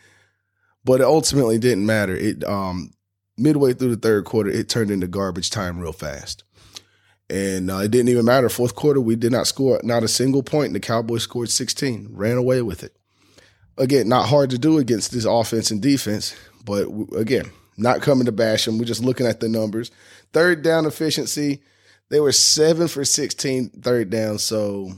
but 0.84 1.00
it 1.00 1.04
ultimately 1.04 1.58
didn't 1.58 1.87
matter. 1.87 2.14
It 2.14 2.42
um, 2.44 2.90
midway 3.36 3.72
through 3.72 3.94
the 3.94 4.00
third 4.00 4.24
quarter, 4.24 4.50
it 4.50 4.68
turned 4.68 4.90
into 4.90 5.06
garbage 5.06 5.50
time 5.50 5.78
real 5.78 5.92
fast. 5.92 6.44
And 7.30 7.70
uh, 7.70 7.78
it 7.78 7.90
didn't 7.90 8.10
even 8.10 8.26
matter. 8.26 8.48
Fourth 8.48 8.74
quarter, 8.74 9.00
we 9.00 9.16
did 9.16 9.32
not 9.32 9.46
score 9.46 9.80
not 9.82 10.02
a 10.02 10.08
single 10.08 10.42
point. 10.42 10.66
And 10.66 10.74
the 10.74 10.80
Cowboys 10.80 11.22
scored 11.22 11.50
16, 11.50 12.08
ran 12.10 12.36
away 12.36 12.62
with 12.62 12.82
it. 12.82 12.94
Again, 13.76 14.08
not 14.08 14.28
hard 14.28 14.50
to 14.50 14.58
do 14.58 14.78
against 14.78 15.10
this 15.10 15.24
offense 15.24 15.70
and 15.70 15.80
defense, 15.82 16.36
but 16.64 16.86
again, 17.16 17.50
not 17.76 18.02
coming 18.02 18.26
to 18.26 18.32
bash 18.32 18.66
them. 18.66 18.78
We're 18.78 18.84
just 18.84 19.02
looking 19.02 19.26
at 19.26 19.40
the 19.40 19.48
numbers. 19.48 19.90
Third 20.32 20.62
down 20.62 20.86
efficiency, 20.86 21.62
they 22.10 22.20
were 22.20 22.32
seven 22.32 22.86
for 22.88 23.04
16 23.04 23.70
third 23.70 24.10
down. 24.10 24.38
So 24.38 24.92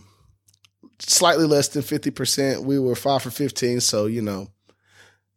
slightly 0.99 1.47
less 1.47 1.69
than 1.69 1.83
50%. 1.83 2.65
We 2.65 2.79
were 2.79 2.95
five 2.95 3.23
for 3.23 3.31
15. 3.31 3.81
So, 3.81 4.07
you 4.07 4.23
know, 4.23 4.49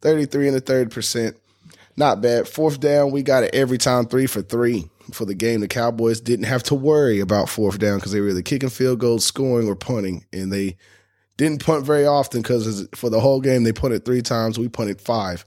33 0.02 0.48
and 0.48 0.56
a 0.56 0.60
third 0.60 0.90
percent. 0.90 1.36
Not 2.00 2.22
bad. 2.22 2.48
Fourth 2.48 2.80
down, 2.80 3.10
we 3.10 3.22
got 3.22 3.44
it 3.44 3.54
every 3.54 3.76
time, 3.76 4.06
three 4.06 4.24
for 4.26 4.40
three 4.40 4.88
for 5.12 5.26
the 5.26 5.34
game. 5.34 5.60
The 5.60 5.68
Cowboys 5.68 6.18
didn't 6.18 6.46
have 6.46 6.62
to 6.62 6.74
worry 6.74 7.20
about 7.20 7.50
fourth 7.50 7.78
down 7.78 7.98
because 7.98 8.12
they 8.12 8.22
were 8.22 8.30
either 8.30 8.40
kicking 8.40 8.70
field 8.70 9.00
goals, 9.00 9.22
scoring, 9.22 9.68
or 9.68 9.76
punting. 9.76 10.24
And 10.32 10.50
they 10.50 10.78
didn't 11.36 11.62
punt 11.62 11.84
very 11.84 12.06
often 12.06 12.40
because 12.40 12.88
for 12.94 13.10
the 13.10 13.20
whole 13.20 13.42
game, 13.42 13.64
they 13.64 13.72
punted 13.72 14.06
three 14.06 14.22
times. 14.22 14.58
We 14.58 14.70
punted 14.70 14.98
five. 14.98 15.44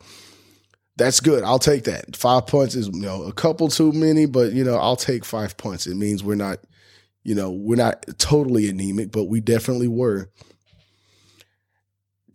That's 0.95 1.19
good. 1.21 1.43
I'll 1.43 1.57
take 1.57 1.85
that. 1.85 2.15
Five 2.15 2.45
punts 2.45 2.75
is, 2.75 2.85
you 2.89 3.01
know, 3.01 3.23
a 3.23 3.33
couple 3.33 3.67
too 3.67 3.91
many, 3.91 4.27
but, 4.27 4.51
you 4.51 4.63
know, 4.63 4.75
I'll 4.75 4.95
take 4.95 5.25
five 5.25 5.57
punts. 5.57 5.87
It 5.87 5.95
means 5.95 6.23
we're 6.23 6.35
not– 6.35 6.59
you 7.23 7.33
know, 7.33 7.49
we're 7.49 7.77
not 7.77 8.05
totally 8.19 8.69
anemic, 8.69 9.11
but 9.11 9.23
we 9.23 9.41
definitely 9.41 9.87
were. 9.87 10.29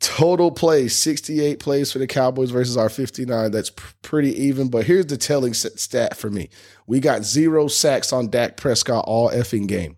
Total 0.00 0.50
plays, 0.52 0.96
68 0.96 1.58
plays 1.58 1.90
for 1.90 1.98
the 1.98 2.06
Cowboys 2.06 2.50
versus 2.50 2.76
our 2.76 2.88
59. 2.88 3.50
That's 3.50 3.70
pr- 3.70 3.94
pretty 4.02 4.30
even. 4.44 4.68
But 4.68 4.84
here's 4.86 5.06
the 5.06 5.16
telling 5.16 5.54
stat 5.54 6.16
for 6.16 6.30
me 6.30 6.50
we 6.86 7.00
got 7.00 7.24
zero 7.24 7.68
sacks 7.68 8.12
on 8.12 8.30
Dak 8.30 8.56
Prescott 8.56 9.04
all 9.06 9.30
effing 9.30 9.66
game. 9.66 9.96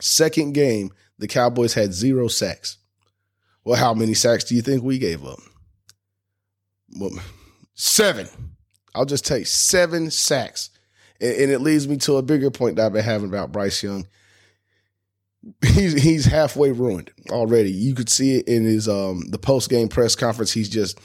Second 0.00 0.52
game, 0.54 0.90
the 1.18 1.28
Cowboys 1.28 1.74
had 1.74 1.94
zero 1.94 2.28
sacks. 2.28 2.78
Well, 3.64 3.78
how 3.78 3.94
many 3.94 4.14
sacks 4.14 4.44
do 4.44 4.54
you 4.54 4.62
think 4.62 4.82
we 4.82 4.98
gave 4.98 5.24
up? 5.24 5.38
Well, 6.98 7.10
seven. 7.74 8.28
I'll 8.94 9.04
just 9.04 9.26
take 9.26 9.46
seven 9.46 10.10
sacks. 10.10 10.70
And, 11.20 11.50
it 11.50 11.60
leads 11.60 11.88
me 11.88 11.96
to 11.98 12.16
a 12.16 12.22
bigger 12.22 12.50
point 12.50 12.76
that 12.76 12.86
I've 12.86 12.92
been 12.92 13.04
having 13.04 13.28
about 13.28 13.52
Bryce 13.52 13.82
Young. 13.82 14.06
He's 15.64 16.00
he's 16.02 16.24
halfway 16.24 16.72
ruined 16.72 17.10
already. 17.30 17.70
You 17.70 17.94
could 17.94 18.08
see 18.08 18.36
it 18.36 18.48
in 18.48 18.64
his 18.64 18.88
um 18.88 19.22
the 19.30 19.38
post 19.38 19.70
game 19.70 19.88
press 19.88 20.14
conference. 20.16 20.52
He's 20.52 20.68
just 20.68 20.98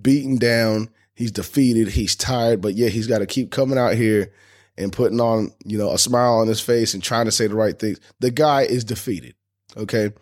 beaten 0.00 0.36
down. 0.36 0.90
He's 1.14 1.30
defeated. 1.30 1.88
He's 1.88 2.14
tired, 2.14 2.60
but 2.60 2.74
yeah, 2.74 2.88
he's 2.88 3.06
got 3.06 3.18
to 3.18 3.26
keep 3.26 3.50
coming 3.50 3.78
out 3.78 3.94
here 3.94 4.32
and 4.76 4.92
putting 4.92 5.20
on 5.20 5.52
you 5.64 5.78
know 5.78 5.92
a 5.92 5.98
smile 5.98 6.34
on 6.34 6.48
his 6.48 6.60
face 6.60 6.92
and 6.94 7.02
trying 7.02 7.24
to 7.24 7.32
say 7.32 7.46
the 7.46 7.54
right 7.54 7.78
things. 7.78 8.00
The 8.20 8.30
guy 8.30 8.62
is 8.62 8.84
defeated. 8.84 9.34
Okay. 9.76 10.12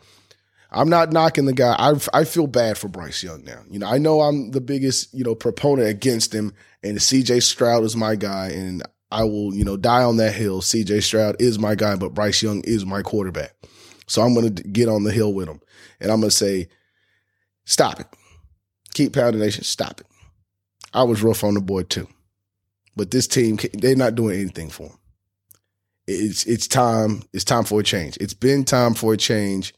I'm 0.71 0.88
not 0.88 1.12
knocking 1.12 1.45
the 1.45 1.52
guy. 1.52 1.75
I 1.78 1.95
I 2.12 2.25
feel 2.25 2.49
bad 2.49 2.76
for 2.76 2.88
Bryce 2.88 3.23
Young 3.23 3.45
now. 3.45 3.62
You 3.71 3.78
know, 3.78 3.87
I 3.87 3.99
know 3.99 4.21
I'm 4.21 4.50
the 4.50 4.61
biggest, 4.61 5.14
you 5.14 5.23
know, 5.23 5.35
proponent 5.37 5.88
against 5.88 6.35
him 6.35 6.52
and 6.83 6.99
CJ 6.99 7.43
Stroud 7.43 7.83
is 7.85 7.97
my 7.97 8.14
guy 8.14 8.49
and 8.49 8.83
I 9.14 9.23
will, 9.23 9.54
you 9.54 9.62
know, 9.64 9.76
die 9.76 10.02
on 10.02 10.16
that 10.16 10.35
hill. 10.35 10.61
CJ 10.61 11.04
Stroud 11.04 11.37
is 11.38 11.56
my 11.56 11.76
guy, 11.76 11.94
but 11.94 12.14
Bryce 12.14 12.42
Young 12.42 12.62
is 12.62 12.85
my 12.85 13.00
quarterback. 13.00 13.54
So 14.09 14.23
I'm 14.23 14.35
going 14.35 14.52
to 14.52 14.62
get 14.64 14.88
on 14.88 15.04
the 15.04 15.12
hill 15.12 15.33
with 15.33 15.49
him. 15.49 15.61
And 16.00 16.11
I'm 16.11 16.18
going 16.18 16.30
to 16.30 16.37
say, 16.37 16.66
stop 17.64 18.00
it. 18.00 18.09
Keep 18.92 19.12
pounding 19.12 19.40
nation. 19.40 19.62
Stop 19.62 20.00
it. 20.00 20.09
I 20.92 21.04
was 21.04 21.23
rough 21.23 21.44
on 21.44 21.54
the 21.54 21.61
boy 21.61 21.85
too. 21.85 22.09
But 22.97 23.12
this 23.12 23.28
team, 23.28 23.56
they're 23.75 23.94
not 23.94 24.16
doing 24.16 24.40
anything 24.40 24.68
for 24.68 24.88
him. 24.88 24.99
It's 26.09 26.44
it's 26.44 26.66
time. 26.66 27.23
It's 27.33 27.44
time 27.44 27.64
for 27.64 27.80
a 27.80 27.83
change. 27.85 28.18
It's 28.21 28.35
been 28.35 28.64
time 28.64 28.94
for 28.94 29.14
a 29.14 29.16
change, 29.16 29.73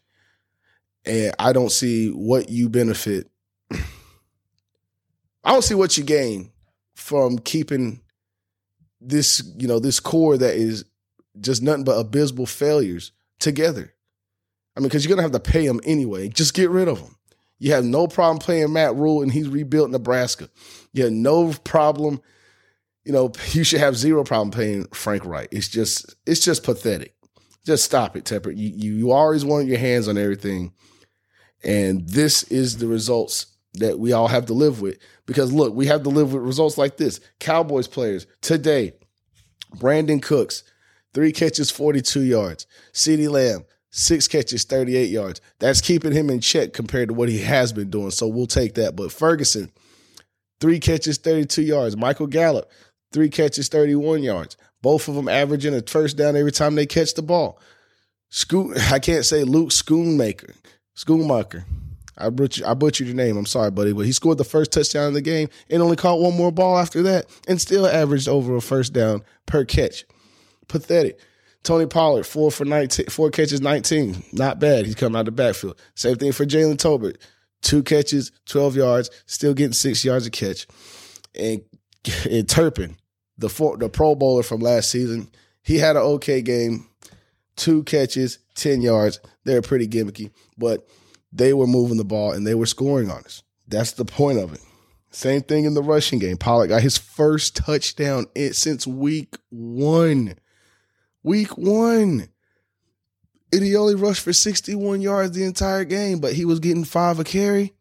and 1.05 1.33
I 1.39 1.53
don't 1.53 1.71
see 1.71 2.09
what 2.09 2.49
you 2.49 2.69
benefit. 2.69 3.31
I 3.71 5.53
don't 5.53 5.63
see 5.63 5.77
what 5.77 5.97
you 5.97 6.03
gain 6.03 6.51
from 6.97 7.39
keeping 7.39 8.01
this, 9.09 9.43
you 9.57 9.69
know, 9.69 9.79
this 9.79 10.01
core 10.01 10.37
that 10.37 10.55
is 10.55 10.85
just 11.41 11.63
nothing 11.63 11.85
but 11.85 11.99
abysmal 11.99 12.47
failures 12.47 13.13
together. 13.39 13.93
I 14.77 14.81
mean, 14.81 14.89
because 14.89 15.05
you're 15.05 15.15
gonna 15.15 15.23
have 15.23 15.33
to 15.33 15.51
pay 15.51 15.67
them 15.67 15.81
anyway. 15.85 16.29
Just 16.29 16.55
get 16.55 16.71
rid 16.71 16.89
of 16.89 17.01
them. 17.03 17.17
You 17.59 17.73
have 17.73 17.85
no 17.85 18.07
problem 18.07 18.39
paying 18.39 18.73
Matt 18.73 18.95
Rhule, 18.95 19.23
and 19.23 19.33
he's 19.33 19.49
rebuilt 19.49 19.91
Nebraska. 19.91 20.51
You 20.93 21.05
have 21.05 21.13
no 21.13 21.53
problem. 21.65 22.21
You 23.05 23.13
know, 23.13 23.33
you 23.53 23.65
should 23.65 23.81
have 23.81 23.97
zero 23.97 24.25
problem 24.25 24.51
paying 24.51 24.87
Frank 24.93 25.25
Reich. 25.25 25.49
It's 25.51 25.69
just, 25.69 26.15
it's 26.27 26.45
just 26.45 26.65
pathetic. 26.65 27.15
Just 27.65 27.85
stop 27.85 28.17
it, 28.17 28.25
Tepper. 28.25 28.57
You, 28.57 28.73
you, 28.75 28.93
you 28.95 29.13
always 29.13 29.45
want 29.45 29.67
your 29.67 29.79
hands 29.79 30.07
on 30.09 30.19
everything, 30.19 30.73
and 31.65 32.09
this 32.09 32.45
is 32.45 32.79
the 32.79 32.87
results 32.87 33.47
that 33.77 33.99
we 33.99 34.13
all 34.13 34.29
have 34.29 34.47
to 34.47 34.55
live 34.55 34.81
with. 34.81 34.99
Because 35.27 35.53
look, 35.53 35.75
we 35.75 35.87
have 35.87 36.03
to 36.05 36.09
live 36.09 36.33
with 36.33 36.43
results 36.43 36.79
like 36.79 36.97
this. 36.97 37.21
Cowboys 37.41 37.89
players 37.89 38.27
today, 38.41 38.93
Brandin 39.77 40.23
Cooks, 40.23 40.63
three 41.15 41.33
catches, 41.33 41.71
42 41.71 42.23
yards. 42.23 42.67
CeeDee 42.93 43.29
Lamb, 43.29 43.65
six 43.91 44.29
catches, 44.29 44.65
38 44.65 45.11
yards. 45.11 45.41
That's 45.59 45.81
keeping 45.81 46.13
him 46.13 46.31
in 46.31 46.41
check 46.41 46.73
compared 46.73 47.09
to 47.09 47.15
what 47.15 47.29
he 47.29 47.39
has 47.39 47.73
been 47.73 47.91
doing. 47.91 48.11
So 48.11 48.29
we'll 48.29 48.47
take 48.47 48.75
that. 48.75 48.97
But 48.97 49.13
Ferguson, 49.13 49.71
three 50.61 50.79
catches, 50.79 51.19
32 51.19 51.63
yards. 51.63 51.97
Michael 51.97 52.27
Gallup, 52.27 52.71
three 53.13 53.31
catches, 53.31 53.69
31 53.69 54.23
yards. 54.23 54.57
Both 54.83 55.09
of 55.09 55.15
them 55.15 55.29
averaging 55.29 55.75
a 55.75 55.83
first 55.83 56.17
down 56.17 56.37
every 56.37 56.53
time 56.53 56.75
they 56.75 56.87
catch 56.87 57.15
the 57.15 57.23
ball. 57.23 57.59
Scoot, 58.29 58.77
I 58.93 58.99
can't 58.99 59.25
say 59.25 59.45
Luke 59.45 59.71
Schoonmaker, 59.71 60.55
Schoonmaker. 60.97 61.65
I 62.19 62.31
butchered, 62.31 62.65
I 62.65 62.75
butchered 62.75 63.07
your 63.07 63.17
name. 63.17 63.37
I'm 63.37 63.47
sorry, 63.47 63.71
buddy, 63.71 63.93
but 63.93 64.07
he 64.07 64.13
scored 64.13 64.39
the 64.39 64.45
first 64.45 64.73
touchdown 64.73 65.09
in 65.09 65.15
the 65.15 65.21
game 65.21 65.49
and 65.69 65.83
only 65.83 65.97
caught 65.97 66.21
one 66.21 66.37
more 66.37 66.53
ball 66.53 66.79
after 66.79 67.03
that, 67.03 67.27
and 67.47 67.61
still 67.61 67.87
averaged 67.87 68.29
over 68.29 68.57
a 68.57 68.61
first 68.61 68.93
down 68.93 69.23
per 69.45 69.65
catch. 69.65 70.05
Pathetic. 70.69 71.19
Tony 71.63 71.87
Pollard, 71.87 72.27
four 72.27 72.53
for 72.53 72.65
19, 72.65 73.07
four 73.07 73.31
catches, 73.31 73.61
19. 73.61 74.23
Not 74.33 74.61
bad. 74.61 74.87
He's 74.87 74.95
coming 74.95 75.17
out 75.17 75.21
of 75.21 75.27
the 75.27 75.33
backfield. 75.33 75.81
Same 75.95 76.17
thing 76.17 76.31
for 76.33 76.47
Jalen 76.47 76.77
Tolbert. 76.77 77.17
Two 77.61 77.83
catches, 77.83 78.31
12 78.47 78.77
yards, 78.77 79.11
still 79.27 79.53
getting 79.53 79.73
six 79.73 80.05
yards 80.05 80.27
a 80.27 80.31
catch. 80.31 80.67
And, 81.35 81.63
and 82.31 82.49
Turpin, 82.49 82.97
the 83.37 83.49
four, 83.49 83.77
the 83.77 83.89
Pro 83.89 84.15
Bowler 84.15 84.45
from 84.45 84.61
last 84.61 84.91
season, 84.91 85.29
he 85.63 85.79
had 85.79 85.97
an 85.97 86.03
okay 86.03 86.41
game. 86.41 86.87
Two 87.57 87.83
catches, 87.83 88.39
10 88.55 88.81
yards. 88.81 89.19
They're 89.45 89.63
pretty 89.63 89.89
gimmicky, 89.89 90.31
but– 90.57 90.89
they 91.37 91.53
were 91.53 91.67
moving 91.67 91.97
the 91.97 92.05
ball 92.05 92.33
and 92.33 92.47
they 92.47 92.55
were 92.55 92.67
scoring 92.67 93.11
on 93.11 93.25
us. 93.25 93.43
That's 93.69 93.93
the 93.93 94.05
point 94.05 94.39
of 94.39 94.53
it. 94.53 94.61
Same 95.11 95.43
thing 95.43 95.65
in 95.65 95.75
the 95.75 95.83
rushing 95.83 96.19
game. 96.19 96.37
Pollard 96.37 96.69
got 96.69 96.83
his 96.83 96.99
first 96.99 97.57
touchdown 97.57 98.27
since 98.53 98.87
week 98.87 99.35
one. 99.51 100.35
Week 101.23 101.57
one. 101.57 102.29
And 103.53 103.63
he 103.63 103.77
only 103.77 103.95
rushed 103.95 104.23
for 104.23 104.33
61 104.33 105.01
yards 105.01 105.33
the 105.33 105.45
entire 105.45 105.85
game, 105.85 106.19
but 106.19 106.35
he 106.35 106.45
was 106.45 106.61
getting 106.61 106.85
five 106.85 107.19
a 107.19 107.25
carry. 107.25 107.73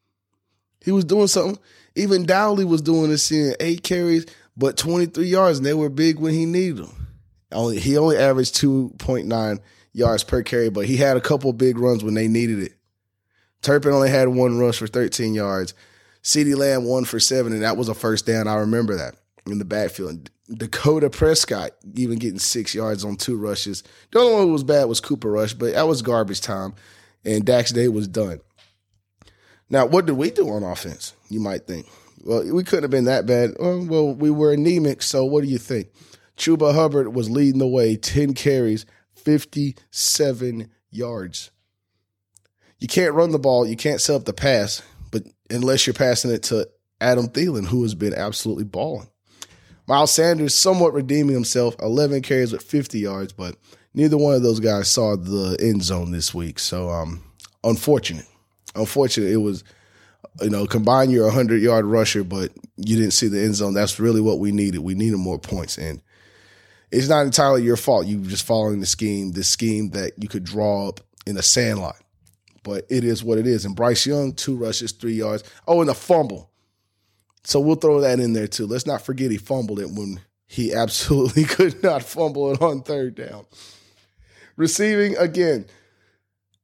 He 0.84 0.92
was 0.92 1.06
doing 1.06 1.28
something. 1.28 1.62
Even 1.96 2.26
Dowdle 2.26 2.66
was 2.66 2.82
doing 2.82 3.10
this 3.10 3.32
in 3.32 3.56
eight 3.60 3.84
carries, 3.84 4.26
but 4.56 4.78
23 4.78 5.26
yards, 5.26 5.58
and 5.58 5.66
they 5.66 5.74
were 5.74 5.90
big 5.90 6.20
when 6.20 6.34
he 6.34 6.46
needed 6.46 6.78
them. 6.78 7.08
Only 7.52 7.80
he 7.80 7.98
only 7.98 8.18
averaged 8.18 8.56
2.9 8.56 9.60
yards 9.94 10.24
per 10.24 10.44
carry, 10.44 10.70
but 10.70 10.86
he 10.86 10.98
had 10.98 11.18
a 11.18 11.22
couple 11.22 11.52
big 11.54 11.78
runs 11.78 12.04
when 12.04 12.14
they 12.14 12.28
needed 12.28 12.60
it. 12.60 12.74
Turpin 13.66 13.94
only 13.94 14.12
had 14.12 14.28
one 14.28 14.60
rush 14.60 14.78
for 14.78 14.86
13 14.86 15.34
yards. 15.34 15.74
CeeDee 16.22 16.56
Lamb 16.56 16.86
one 16.86 17.04
for 17.04 17.20
seven, 17.20 17.52
and 17.52 17.64
that 17.64 17.78
was 17.78 17.90
a 17.90 17.96
first 17.96 18.28
down. 18.28 18.48
I 18.48 18.58
remember 18.58 18.96
that 18.96 19.16
in 19.48 19.58
the 19.58 19.66
backfield. 19.66 20.30
Dakota 20.54 21.10
Prescott 21.10 21.72
even 21.96 22.20
getting 22.20 22.38
six 22.38 22.76
yards 22.76 23.04
on 23.04 23.16
two 23.16 23.36
rushes. 23.36 23.82
The 24.12 24.20
only 24.20 24.34
one 24.34 24.44
who 24.44 24.54
was 24.54 24.64
bad 24.64 24.86
was 24.86 25.00
Cooper 25.00 25.32
Rush, 25.32 25.56
but 25.56 25.74
that 25.74 25.88
was 25.88 26.04
garbage 26.04 26.42
time, 26.42 26.76
and 27.24 27.44
Dax 27.44 27.72
Day 27.72 27.88
was 27.88 28.08
done. 28.08 28.40
Now, 29.68 29.88
what 29.88 30.06
did 30.06 30.14
we 30.14 30.30
do 30.30 30.48
on 30.50 30.62
offense? 30.62 31.14
You 31.30 31.40
might 31.40 31.66
think. 31.66 31.88
Well, 32.24 32.44
we 32.54 32.64
couldn't 32.64 32.84
have 32.84 32.92
been 32.92 33.06
that 33.06 33.26
bad. 33.26 33.56
Well, 33.60 34.14
we 34.14 34.30
were 34.30 34.54
anemic, 34.54 35.02
so 35.02 35.26
what 35.26 35.44
do 35.44 35.50
you 35.50 35.58
think? 35.58 35.88
Chuba 36.38 36.76
Hubbard 36.76 37.16
was 37.16 37.32
leading 37.32 37.58
the 37.58 37.68
way, 37.68 37.96
10 37.96 38.36
carries, 38.36 38.86
57 39.16 40.70
yards. 40.92 41.50
You 42.86 42.88
can't 42.88 43.16
run 43.16 43.32
the 43.32 43.40
ball, 43.40 43.66
you 43.66 43.76
can't 43.76 44.00
set 44.00 44.16
up 44.16 44.26
the 44.26 44.32
pass, 44.34 44.84
but 45.10 45.24
unless 45.50 45.88
you're 45.88 45.96
passing 45.96 46.30
it 46.30 46.44
to 46.44 46.70
Adam 47.02 47.28
Thielen, 47.28 47.66
who 47.66 47.82
has 47.82 47.96
been 47.96 48.14
absolutely 48.14 48.64
balling. 48.64 49.10
Miles 49.88 50.12
Sanders 50.12 50.54
somewhat 50.54 50.94
redeeming 50.94 51.34
himself, 51.34 51.76
11 51.80 52.22
carries 52.22 52.54
with 52.54 52.62
50 52.62 53.00
yards, 53.00 53.34
but 53.34 53.56
neither 53.96 54.20
one 54.20 54.36
of 54.36 54.44
those 54.44 54.60
guys 54.60 54.88
saw 54.88 55.16
the 55.16 55.58
end 55.60 55.82
zone 55.82 56.12
this 56.12 56.32
week. 56.32 56.60
So, 56.60 56.92
um, 56.92 57.24
unfortunate. 57.64 58.28
Unfortunate. 58.76 59.32
It 59.32 59.38
was, 59.38 59.64
you 60.40 60.52
know, 60.52 60.68
combine 60.68 61.10
your 61.10 61.26
100 61.26 61.64
yard 61.64 61.86
rusher, 61.86 62.24
but 62.24 62.52
you 62.78 62.98
didn't 62.98 63.14
see 63.14 63.30
the 63.30 63.42
end 63.42 63.56
zone. 63.56 63.74
That's 63.74 64.00
really 64.00 64.22
what 64.22 64.38
we 64.38 64.52
needed. 64.52 64.82
We 64.82 64.94
needed 64.94 65.18
more 65.18 65.40
points. 65.40 65.80
And 65.80 66.04
it's 66.92 67.10
not 67.10 67.26
entirely 67.26 67.64
your 67.64 67.78
fault. 67.78 68.06
You 68.06 68.20
just 68.20 68.46
following 68.46 68.80
the 68.80 68.86
scheme, 68.86 69.32
the 69.32 69.44
scheme 69.44 69.90
that 69.90 70.12
you 70.22 70.28
could 70.28 70.44
draw 70.44 70.88
up 70.88 71.00
in 71.26 71.36
a 71.36 71.42
sandlot. 71.42 71.96
But 72.66 72.86
it 72.90 73.04
is 73.04 73.24
what 73.24 73.38
it 73.38 73.46
is. 73.46 73.64
And 73.64 73.76
Bryce 73.76 74.06
Young, 74.08 74.34
two 74.34 74.58
rushes, 74.58 74.92
three 74.92 75.14
yards. 75.14 75.44
Oh, 75.68 75.82
and 75.82 75.90
a 75.90 75.94
fumble. 75.94 76.50
So 77.46 77.60
we'll 77.60 77.76
throw 77.76 78.02
that 78.02 78.20
in 78.20 78.34
there 78.34 78.48
too. 78.48 78.66
Let's 78.66 78.88
not 78.88 79.04
forget 79.04 79.30
he 79.30 79.38
fumbled 79.38 79.80
it 79.80 79.92
when 79.92 80.20
he 80.48 80.74
absolutely 80.76 81.46
could 81.46 81.82
not 81.84 82.04
fumble 82.04 82.52
it 82.52 82.62
on 82.62 82.82
third 82.82 83.16
down. 83.16 83.46
Receiving 84.58 85.16
again, 85.18 85.68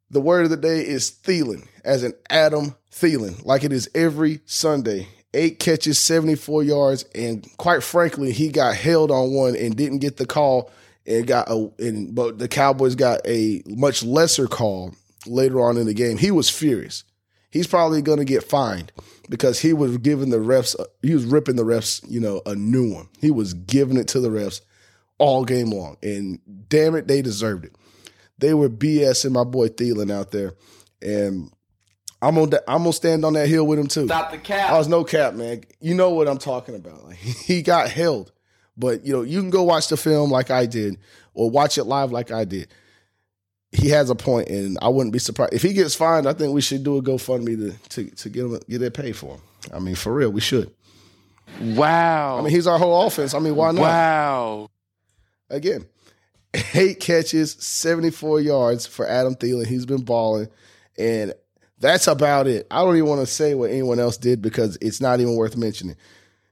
the 0.10 0.22
word 0.22 0.44
of 0.44 0.50
the 0.50 0.58
day 0.58 0.80
is 0.86 1.12
Thielen, 1.12 1.68
as 1.86 2.04
an 2.04 2.14
Adam 2.30 2.76
Thielen, 2.92 3.46
like 3.46 3.64
it 3.64 3.72
is 3.72 3.90
every 3.94 4.42
Sunday. 4.46 5.08
Eight 5.34 5.60
catches, 5.60 5.98
74 6.00 6.64
yards, 6.64 7.06
and 7.16 7.48
quite 7.58 7.84
frankly, 7.84 8.34
he 8.34 8.50
got 8.50 8.76
held 8.76 9.12
on 9.12 9.34
one 9.34 9.56
and 9.56 9.78
didn't 9.78 10.00
get 10.00 10.18
the 10.18 10.26
call. 10.26 10.72
And 11.08 11.26
got 11.26 11.50
a, 11.50 11.72
and 11.80 12.14
but 12.14 12.38
the 12.38 12.48
Cowboys 12.48 12.94
got 12.94 13.22
a 13.26 13.64
much 13.66 14.04
lesser 14.04 14.48
call 14.48 14.94
later 15.26 15.62
on 15.62 15.78
in 15.78 15.86
the 15.86 15.94
game. 15.94 16.18
He 16.18 16.32
was 16.32 16.50
furious. 16.50 17.04
He's 17.50 17.68
probably 17.68 18.02
going 18.02 18.20
to 18.20 18.26
get 18.26 18.44
fined 18.44 18.92
because 19.30 19.60
he 19.60 19.74
was 19.74 19.98
giving 19.98 20.30
the 20.30 20.38
refs, 20.38 20.76
he 21.02 21.14
was 21.14 21.26
ripping 21.26 21.58
the 21.58 21.66
refs, 21.66 22.02
you 22.10 22.20
know, 22.20 22.42
a 22.46 22.56
new 22.56 22.94
one. 22.94 23.10
He 23.20 23.30
was 23.30 23.54
giving 23.54 23.98
it 23.98 24.08
to 24.10 24.20
the 24.20 24.30
refs 24.30 24.62
all 25.18 25.44
game 25.44 25.70
long. 25.70 25.98
And 26.02 26.40
damn 26.70 26.96
it, 26.96 27.08
they 27.08 27.22
deserved 27.22 27.66
it. 27.66 27.76
They 28.38 28.54
were 28.54 28.70
BSing 28.70 29.34
my 29.34 29.44
boy 29.44 29.68
Thielen 29.68 30.12
out 30.12 30.32
there. 30.32 30.54
And 31.02 31.52
I'm 32.22 32.36
gonna 32.36 32.60
I'm 32.68 32.84
gonna 32.84 32.94
stand 32.94 33.26
on 33.26 33.34
that 33.34 33.48
hill 33.48 33.66
with 33.66 33.80
him 33.80 33.88
too. 33.88 34.06
Stop 34.06 34.32
the 34.32 34.38
cap. 34.38 34.72
Oh, 34.72 34.76
I 34.76 34.78
was 34.78 34.88
no 34.88 35.04
cap, 35.04 35.34
man. 35.34 35.64
You 35.80 35.96
know 35.96 36.12
what 36.12 36.28
I'm 36.28 36.38
talking 36.38 36.76
about. 36.76 37.04
Like, 37.04 37.16
he 37.18 37.62
got 37.62 37.90
held. 37.90 38.32
But 38.78 39.06
you 39.06 39.14
know, 39.14 39.22
you 39.24 39.40
can 39.40 39.50
go 39.50 39.64
watch 39.64 39.88
the 39.88 39.98
film 39.98 40.32
like 40.32 40.52
I 40.52 40.66
did, 40.68 40.98
or 41.34 41.50
watch 41.50 41.78
it 41.78 41.84
live 41.86 42.12
like 42.12 42.32
I 42.32 42.46
did 42.46 42.68
he 43.72 43.90
has 43.90 44.10
a 44.10 44.16
point, 44.16 44.50
and 44.50 44.78
I 44.82 44.90
wouldn't 44.90 45.14
be 45.14 45.20
surprised 45.20 45.54
if 45.54 45.62
he 45.62 45.74
gets 45.74 45.96
fined. 45.96 46.28
I 46.28 46.34
think 46.34 46.54
we 46.54 46.62
should 46.62 46.84
do 46.84 46.98
a 46.98 47.02
GoFundMe 47.02 47.58
to 47.58 47.90
to 47.90 48.16
to 48.16 48.30
get 48.30 48.46
him 48.46 48.60
get 48.70 48.82
it 48.82 48.94
paid 48.94 49.16
for 49.16 49.36
him. 49.36 49.42
I 49.74 49.80
mean, 49.80 49.96
for 49.96 50.14
real, 50.14 50.30
we 50.30 50.42
should. 50.42 50.72
Wow. 51.60 52.40
I 52.40 52.42
mean, 52.42 52.52
he's 52.52 52.68
our 52.68 52.78
whole 52.78 53.08
offense. 53.08 53.34
I 53.34 53.40
mean, 53.40 53.56
why 53.56 53.72
not? 53.72 53.82
Wow. 53.82 54.70
Again, 55.50 55.86
eight 56.74 57.00
catches, 57.00 57.54
seventy 57.54 58.10
four 58.10 58.42
yards 58.42 58.86
for 58.86 59.08
Adam 59.08 59.36
Thielen. 59.36 59.68
He's 59.68 59.86
been 59.86 60.04
balling, 60.04 60.50
and 60.98 61.34
that's 61.80 62.08
about 62.08 62.48
it. 62.48 62.68
I 62.70 62.84
don't 62.84 62.96
even 62.96 63.10
want 63.10 63.22
to 63.22 63.28
say 63.28 63.56
what 63.56 63.72
anyone 63.72 64.00
else 64.00 64.18
did 64.18 64.42
because 64.42 64.78
it's 64.82 65.02
not 65.02 65.20
even 65.20 65.36
worth 65.36 65.56
mentioning. 65.58 65.96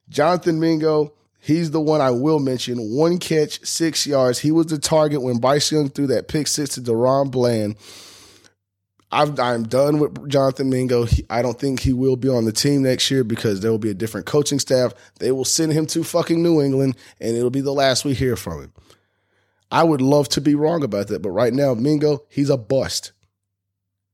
Jonathan 0.10 0.60
Mingo 0.60 1.14
He's 1.40 1.72
the 1.72 1.82
one 1.82 2.02
I 2.02 2.12
will 2.12 2.40
mention. 2.40 2.78
One 2.78 3.18
catch, 3.18 3.66
six 3.66 4.06
yards. 4.06 4.40
He 4.40 4.52
was 4.52 4.68
the 4.68 4.78
target 4.78 5.22
when 5.22 5.38
Bryce 5.38 5.72
Young 5.72 5.90
threw 5.90 6.08
that 6.08 6.28
pick 6.28 6.48
six 6.48 6.76
to 6.76 6.82
DaRon 6.82 7.32
Bland. 7.32 7.78
i 9.12 9.24
am 9.24 9.64
done 9.64 10.00
with 10.00 10.30
Jonathan 10.30 10.70
Mingo. 10.70 11.06
He, 11.06 11.26
I 11.30 11.42
don't 11.42 11.58
think 11.58 11.80
he 11.80 11.94
will 11.94 12.18
be 12.18 12.28
on 12.28 12.44
the 12.44 12.52
team 12.52 12.84
next 12.84 13.10
year 13.10 13.24
because 13.24 13.62
there 13.62 13.72
will 13.72 13.80
be 13.80 13.90
a 13.90 13.96
different 13.96 14.26
coaching 14.26 14.60
staff. 14.60 14.94
They 15.20 15.32
will 15.32 15.46
send 15.46 15.72
him 15.72 15.86
to 15.88 16.04
fucking 16.04 16.44
New 16.44 16.62
England, 16.62 16.98
and 17.22 17.38
it'll 17.38 17.50
be 17.50 17.62
the 17.62 17.74
last 17.74 18.04
we 18.04 18.14
hear 18.14 18.36
from 18.36 18.64
him. 18.64 18.74
I 19.72 19.84
would 19.84 20.02
love 20.02 20.28
to 20.30 20.42
be 20.42 20.56
wrong 20.56 20.84
about 20.84 21.08
that, 21.08 21.22
but 21.22 21.32
right 21.32 21.54
now, 21.54 21.74
Mingo, 21.74 22.24
he's 22.28 22.50
a 22.50 22.58
bust. 22.58 23.14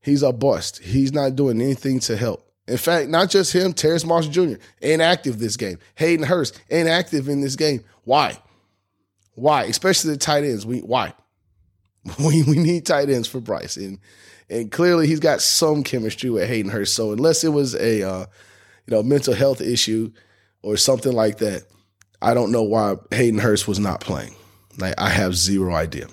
He's 0.00 0.22
a 0.22 0.32
bust. 0.32 0.78
He's 0.78 1.12
not 1.12 1.34
doing 1.34 1.60
anything 1.60 1.98
to 2.00 2.16
help. 2.16 2.45
In 2.68 2.78
fact, 2.78 3.08
not 3.08 3.30
just 3.30 3.52
him, 3.52 3.72
Terrace 3.72 4.04
Marshall 4.04 4.32
Jr. 4.32 4.54
ain't 4.82 5.02
active 5.02 5.38
this 5.38 5.56
game. 5.56 5.78
Hayden 5.94 6.26
Hurst 6.26 6.60
ain't 6.70 6.88
active 6.88 7.28
in 7.28 7.40
this 7.40 7.54
game. 7.54 7.84
Why? 8.04 8.38
Why? 9.34 9.64
Especially 9.64 10.12
the 10.12 10.16
tight 10.16 10.44
ends. 10.44 10.66
We 10.66 10.80
why? 10.80 11.14
We 12.18 12.42
we 12.44 12.58
need 12.58 12.86
tight 12.86 13.10
ends 13.10 13.28
for 13.28 13.40
Bryce. 13.40 13.76
And 13.76 13.98
and 14.48 14.70
clearly 14.70 15.06
he's 15.06 15.20
got 15.20 15.40
some 15.40 15.82
chemistry 15.82 16.30
with 16.30 16.48
Hayden 16.48 16.70
Hurst. 16.70 16.94
So 16.94 17.12
unless 17.12 17.44
it 17.44 17.48
was 17.48 17.74
a 17.74 18.02
uh, 18.08 18.26
you 18.86 18.96
know 18.96 19.02
mental 19.02 19.34
health 19.34 19.60
issue 19.60 20.12
or 20.62 20.76
something 20.76 21.12
like 21.12 21.38
that, 21.38 21.64
I 22.22 22.34
don't 22.34 22.52
know 22.52 22.62
why 22.62 22.96
Hayden 23.10 23.40
Hurst 23.40 23.66
was 23.68 23.78
not 23.78 24.00
playing. 24.00 24.34
Like 24.78 24.94
I 24.98 25.08
have 25.10 25.34
zero 25.34 25.74
idea. 25.74 26.06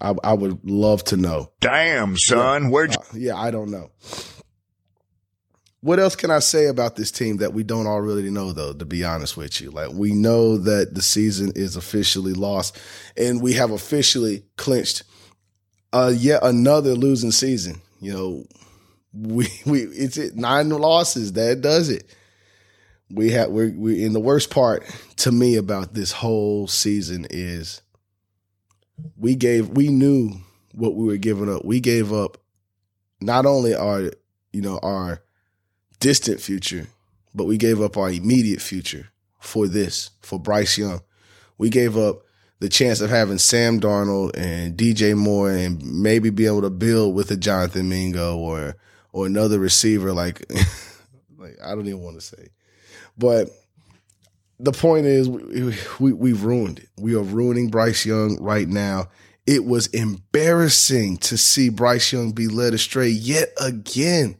I, 0.00 0.14
I 0.22 0.34
would 0.34 0.68
love 0.68 1.02
to 1.04 1.16
know. 1.16 1.50
Damn, 1.60 2.16
son, 2.16 2.70
where'd 2.70 2.92
you? 2.92 2.98
Uh, 2.98 3.04
yeah, 3.14 3.36
I 3.36 3.50
don't 3.50 3.70
know. 3.70 3.90
What 5.80 6.00
else 6.00 6.16
can 6.16 6.30
I 6.30 6.40
say 6.40 6.66
about 6.66 6.96
this 6.96 7.12
team 7.12 7.36
that 7.36 7.52
we 7.52 7.62
don't 7.62 7.86
already 7.86 8.30
know, 8.30 8.52
though, 8.52 8.72
to 8.72 8.84
be 8.84 9.04
honest 9.04 9.36
with 9.36 9.60
you? 9.60 9.70
Like, 9.70 9.90
we 9.92 10.12
know 10.12 10.56
that 10.58 10.94
the 10.94 11.02
season 11.02 11.52
is 11.54 11.76
officially 11.76 12.32
lost, 12.32 12.76
and 13.16 13.40
we 13.40 13.52
have 13.52 13.70
officially 13.70 14.42
clinched 14.56 15.04
uh, 15.92 16.12
yet 16.14 16.42
another 16.42 16.94
losing 16.94 17.30
season. 17.30 17.80
You 18.00 18.12
know, 18.12 18.44
we, 19.12 19.48
we, 19.66 19.82
it's 19.82 20.16
it, 20.16 20.34
nine 20.34 20.68
losses. 20.68 21.34
That 21.34 21.60
does 21.60 21.90
it. 21.90 22.12
We 23.10 23.30
have, 23.30 23.50
we're, 23.50 23.72
we, 23.72 24.04
in 24.04 24.12
the 24.12 24.20
worst 24.20 24.50
part 24.50 24.84
to 25.18 25.32
me 25.32 25.56
about 25.56 25.94
this 25.94 26.10
whole 26.12 26.66
season 26.66 27.26
is 27.30 27.82
we 29.16 29.36
gave, 29.36 29.68
we 29.68 29.88
knew 29.88 30.32
what 30.72 30.96
we 30.96 31.06
were 31.06 31.16
giving 31.16 31.52
up. 31.54 31.64
We 31.64 31.78
gave 31.80 32.12
up 32.12 32.36
not 33.20 33.46
only 33.46 33.74
our, 33.74 34.10
you 34.52 34.60
know, 34.60 34.78
our, 34.82 35.22
distant 36.00 36.40
future, 36.40 36.86
but 37.34 37.44
we 37.44 37.56
gave 37.56 37.80
up 37.80 37.96
our 37.96 38.10
immediate 38.10 38.60
future 38.60 39.08
for 39.40 39.66
this, 39.66 40.10
for 40.20 40.38
Bryce 40.38 40.78
Young. 40.78 41.00
We 41.56 41.70
gave 41.70 41.96
up 41.96 42.22
the 42.60 42.68
chance 42.68 43.00
of 43.00 43.10
having 43.10 43.38
Sam 43.38 43.80
Darnold 43.80 44.36
and 44.36 44.76
DJ 44.76 45.16
Moore 45.16 45.50
and 45.50 45.82
maybe 45.82 46.30
be 46.30 46.46
able 46.46 46.62
to 46.62 46.70
build 46.70 47.14
with 47.14 47.30
a 47.30 47.36
Jonathan 47.36 47.88
Mingo 47.88 48.36
or 48.36 48.76
or 49.12 49.26
another 49.26 49.58
receiver 49.58 50.12
like 50.12 50.44
like 51.38 51.56
I 51.62 51.70
don't 51.70 51.86
even 51.86 52.02
want 52.02 52.16
to 52.16 52.26
say. 52.26 52.48
But 53.16 53.50
the 54.58 54.72
point 54.72 55.06
is 55.06 55.28
we, 55.28 55.74
we 56.00 56.12
we've 56.12 56.42
ruined 56.42 56.80
it. 56.80 56.88
We 56.96 57.14
are 57.14 57.22
ruining 57.22 57.68
Bryce 57.68 58.04
Young 58.04 58.38
right 58.40 58.68
now. 58.68 59.08
It 59.46 59.64
was 59.64 59.86
embarrassing 59.88 61.18
to 61.18 61.38
see 61.38 61.70
Bryce 61.70 62.12
Young 62.12 62.32
be 62.32 62.48
led 62.48 62.74
astray 62.74 63.08
yet 63.08 63.48
again 63.60 64.36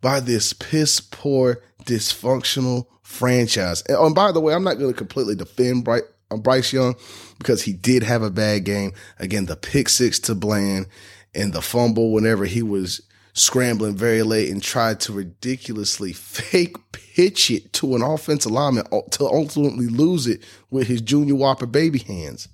by 0.00 0.20
this 0.20 0.52
piss 0.52 1.00
poor, 1.00 1.62
dysfunctional 1.84 2.86
franchise. 3.02 3.82
And, 3.82 3.96
oh, 3.98 4.12
by 4.14 4.32
the 4.32 4.40
way, 4.40 4.54
I'm 4.54 4.64
not 4.64 4.78
going 4.78 4.92
to 4.92 4.96
completely 4.96 5.34
defend 5.34 5.86
uh, 5.88 6.36
Bryce 6.36 6.72
Young 6.72 6.94
because 7.38 7.62
he 7.62 7.72
did 7.72 8.02
have 8.02 8.22
a 8.22 8.30
bad 8.30 8.64
game. 8.64 8.92
Again, 9.18 9.46
the 9.46 9.56
pick 9.56 9.88
six 9.88 10.18
to 10.20 10.34
Bland 10.34 10.86
and 11.34 11.52
the 11.52 11.62
fumble 11.62 12.12
whenever 12.12 12.44
he 12.44 12.62
was 12.62 13.02
scrambling 13.32 13.96
very 13.96 14.22
late 14.22 14.50
and 14.50 14.62
tried 14.62 15.00
to 15.00 15.12
ridiculously 15.12 16.12
fake 16.12 16.76
pitch 16.92 17.50
it 17.50 17.72
to 17.74 17.94
an 17.94 18.02
offensive 18.02 18.52
lineman 18.52 18.84
to 19.10 19.24
ultimately 19.24 19.86
lose 19.86 20.26
it 20.26 20.42
with 20.70 20.86
his 20.86 21.00
junior 21.00 21.34
Whopper 21.34 21.66
baby 21.66 21.98
hands 21.98 22.48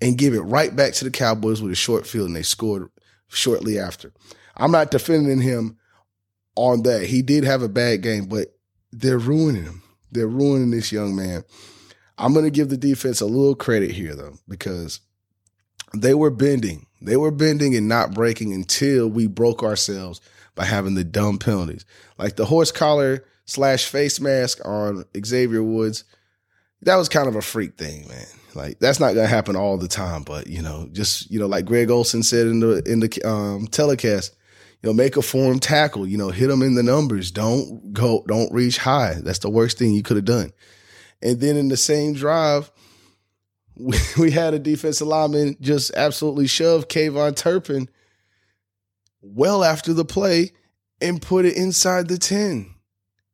and 0.00 0.18
give 0.18 0.34
it 0.34 0.40
right 0.40 0.74
back 0.74 0.92
to 0.94 1.04
the 1.04 1.10
Cowboys 1.10 1.60
with 1.60 1.72
a 1.72 1.76
short 1.76 2.06
field 2.06 2.28
and 2.28 2.36
they 2.36 2.42
scored 2.42 2.88
shortly 3.28 3.78
after. 3.78 4.12
I'm 4.56 4.72
not 4.72 4.90
defending 4.90 5.40
him 5.40 5.78
on 6.60 6.82
that. 6.82 7.06
He 7.06 7.22
did 7.22 7.44
have 7.44 7.62
a 7.62 7.68
bad 7.68 8.02
game, 8.02 8.26
but 8.26 8.54
they're 8.92 9.18
ruining 9.18 9.64
him. 9.64 9.82
They're 10.12 10.28
ruining 10.28 10.70
this 10.70 10.92
young 10.92 11.16
man. 11.16 11.44
I'm 12.18 12.32
going 12.34 12.44
to 12.44 12.50
give 12.50 12.68
the 12.68 12.76
defense 12.76 13.20
a 13.20 13.26
little 13.26 13.54
credit 13.54 13.92
here, 13.92 14.14
though, 14.14 14.34
because 14.46 15.00
they 15.94 16.12
were 16.12 16.30
bending. 16.30 16.86
They 17.00 17.16
were 17.16 17.30
bending 17.30 17.74
and 17.74 17.88
not 17.88 18.12
breaking 18.12 18.52
until 18.52 19.08
we 19.08 19.26
broke 19.26 19.62
ourselves 19.62 20.20
by 20.54 20.64
having 20.64 20.94
the 20.94 21.04
dumb 21.04 21.38
penalties. 21.38 21.86
Like 22.18 22.36
the 22.36 22.44
horse 22.44 22.70
collar 22.70 23.24
slash 23.46 23.86
face 23.86 24.20
mask 24.20 24.60
on 24.66 25.04
Xavier 25.24 25.62
Woods. 25.62 26.04
That 26.82 26.96
was 26.96 27.08
kind 27.08 27.28
of 27.28 27.36
a 27.36 27.42
freak 27.42 27.78
thing, 27.78 28.06
man. 28.08 28.26
Like 28.54 28.80
that's 28.80 29.00
not 29.00 29.14
gonna 29.14 29.28
happen 29.28 29.54
all 29.54 29.78
the 29.78 29.88
time, 29.88 30.22
but 30.24 30.46
you 30.48 30.60
know, 30.60 30.88
just 30.92 31.30
you 31.30 31.38
know, 31.38 31.46
like 31.46 31.64
Greg 31.64 31.88
Olsen 31.88 32.22
said 32.22 32.48
in 32.48 32.60
the 32.60 32.82
in 32.84 33.00
the 33.00 33.22
um, 33.22 33.68
telecast, 33.68 34.34
you 34.82 34.88
know, 34.88 34.94
make 34.94 35.16
a 35.16 35.22
form 35.22 35.58
tackle. 35.58 36.06
You 36.06 36.18
know, 36.18 36.30
hit 36.30 36.48
them 36.48 36.62
in 36.62 36.74
the 36.74 36.82
numbers. 36.82 37.30
Don't 37.30 37.92
go. 37.92 38.24
Don't 38.26 38.52
reach 38.52 38.78
high. 38.78 39.16
That's 39.22 39.40
the 39.40 39.50
worst 39.50 39.78
thing 39.78 39.92
you 39.92 40.02
could 40.02 40.16
have 40.16 40.24
done. 40.24 40.52
And 41.22 41.40
then 41.40 41.56
in 41.56 41.68
the 41.68 41.76
same 41.76 42.14
drive, 42.14 42.70
we, 43.74 43.96
we 44.18 44.30
had 44.30 44.54
a 44.54 44.58
defensive 44.58 45.06
lineman 45.06 45.56
just 45.60 45.92
absolutely 45.94 46.46
shove 46.46 46.88
Kayvon 46.88 47.36
Turpin 47.36 47.88
well 49.22 49.64
after 49.64 49.92
the 49.92 50.04
play 50.04 50.52
and 51.00 51.20
put 51.20 51.44
it 51.44 51.56
inside 51.56 52.08
the 52.08 52.18
10. 52.18 52.74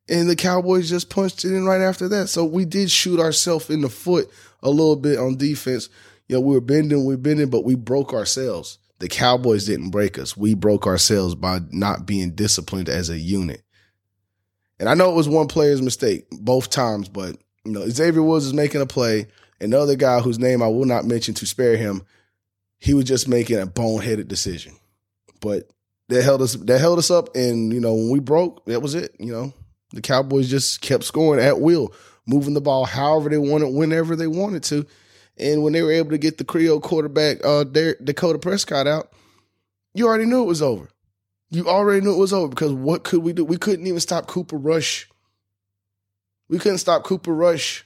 And 0.09 0.31
the 0.31 0.37
Cowboys 0.37 0.89
just 0.89 1.11
punched 1.11 1.45
it 1.45 1.53
in 1.53 1.65
right 1.65 1.81
after 1.81 2.09
that. 2.09 2.29
So 2.29 2.45
we 2.45 2.65
did 2.65 2.91
shoot 2.91 3.19
ourselves 3.19 3.71
in 3.71 3.81
the 3.81 3.89
foot 3.89 4.31
a 4.63 4.71
little 4.71 4.97
bit 4.97 5.19
on 5.19 5.37
defense. 5.37 5.89
You 6.29 6.37
know, 6.37 6.41
we 6.41 6.55
were 6.55 6.61
bending, 6.61 7.05
we 7.05 7.15
were 7.15 7.21
bending, 7.21 7.51
but 7.51 7.65
we 7.65 7.75
broke 7.75 8.13
ourselves. 8.13 8.79
The 8.99 9.09
Cowboys 9.09 9.67
didn't 9.67 9.91
break 9.91 10.19
us. 10.19 10.37
We 10.37 10.55
broke 10.55 10.87
ourselves 10.87 11.35
by 11.35 11.61
not 11.71 12.07
being 12.07 12.31
disciplined 12.31 12.89
as 12.89 13.11
a 13.11 13.19
unit. 13.19 13.63
And 14.79 14.89
I 14.89 14.95
know 14.95 15.11
it 15.11 15.17
was 15.17 15.29
one 15.29 15.49
player's 15.49 15.83
mistake 15.83 16.27
both 16.31 16.71
times, 16.71 17.09
but 17.09 17.37
you 17.65 17.73
know, 17.73 17.89
Xavier 17.89 18.23
Woods 18.23 18.47
is 18.47 18.55
making 18.55 18.81
a 18.81 18.87
play. 18.87 19.27
Another 19.61 19.97
guy 19.97 20.21
whose 20.21 20.39
name 20.39 20.63
I 20.63 20.69
will 20.69 20.85
not 20.85 21.05
mention 21.05 21.35
to 21.35 21.47
spare 21.47 21.77
him, 21.77 22.03
he 22.79 22.95
was 22.95 23.05
just 23.05 23.29
making 23.29 23.59
a 23.59 23.67
boneheaded 23.67 24.29
decision. 24.29 24.77
But 25.41 25.71
that 26.09 26.23
held 26.23 26.43
us 26.43 26.55
that 26.55 26.79
held 26.79 26.99
us 26.99 27.11
up 27.11 27.35
and 27.35 27.73
you 27.73 27.81
know, 27.81 27.95
when 27.95 28.11
we 28.11 28.21
broke, 28.21 28.65
that 28.67 28.81
was 28.81 28.95
it. 28.95 29.15
You 29.19 29.33
know, 29.33 29.53
the 29.93 30.01
Cowboys 30.01 30.49
just 30.49 30.81
kept 30.81 31.05
scoring 31.05 31.45
at 31.45 31.61
will, 31.61 31.93
moving 32.27 32.55
the 32.55 32.61
ball 32.61 32.85
however 32.85 33.29
they 33.29 33.39
wanted, 33.39 33.75
whenever 33.75 34.15
they 34.17 34.27
wanted 34.27 34.63
to. 34.65 34.87
And 35.39 35.63
when 35.63 35.73
they 35.73 35.83
were 35.83 35.93
able 35.93 36.11
to 36.11 36.19
get 36.19 36.39
the 36.39 36.45
Creole 36.45 36.81
quarterback, 36.81 37.45
uh, 37.45 37.65
Dakota 37.65 38.39
Prescott 38.39 38.87
out, 38.87 39.13
you 39.95 40.07
already 40.07 40.25
knew 40.25 40.43
it 40.43 40.47
was 40.47 40.63
over. 40.63 40.89
You 41.51 41.69
already 41.69 42.05
knew 42.05 42.15
it 42.15 42.19
was 42.19 42.33
over 42.33 42.49
because 42.49 42.73
what 42.73 43.05
could 43.05 43.23
we 43.23 43.33
do? 43.33 43.45
We 43.45 43.57
couldn't 43.57 43.87
even 43.87 44.01
stop 44.01 44.27
Cooper 44.27 44.57
Rush. 44.57 45.09
We 46.49 46.59
couldn't 46.59 46.79
stop 46.79 47.05
Cooper 47.05 47.35
Rush. 47.35 47.85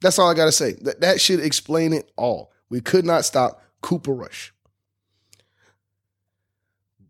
That's 0.00 0.18
all 0.18 0.30
I 0.30 0.34
got 0.34 0.46
to 0.46 0.52
say. 0.52 0.72
That, 0.82 1.00
that 1.00 1.20
should 1.20 1.40
explain 1.40 1.92
it 1.92 2.10
all. 2.16 2.52
We 2.68 2.80
could 2.80 3.04
not 3.04 3.24
stop 3.24 3.62
Cooper 3.80 4.12
Rush. 4.12 4.52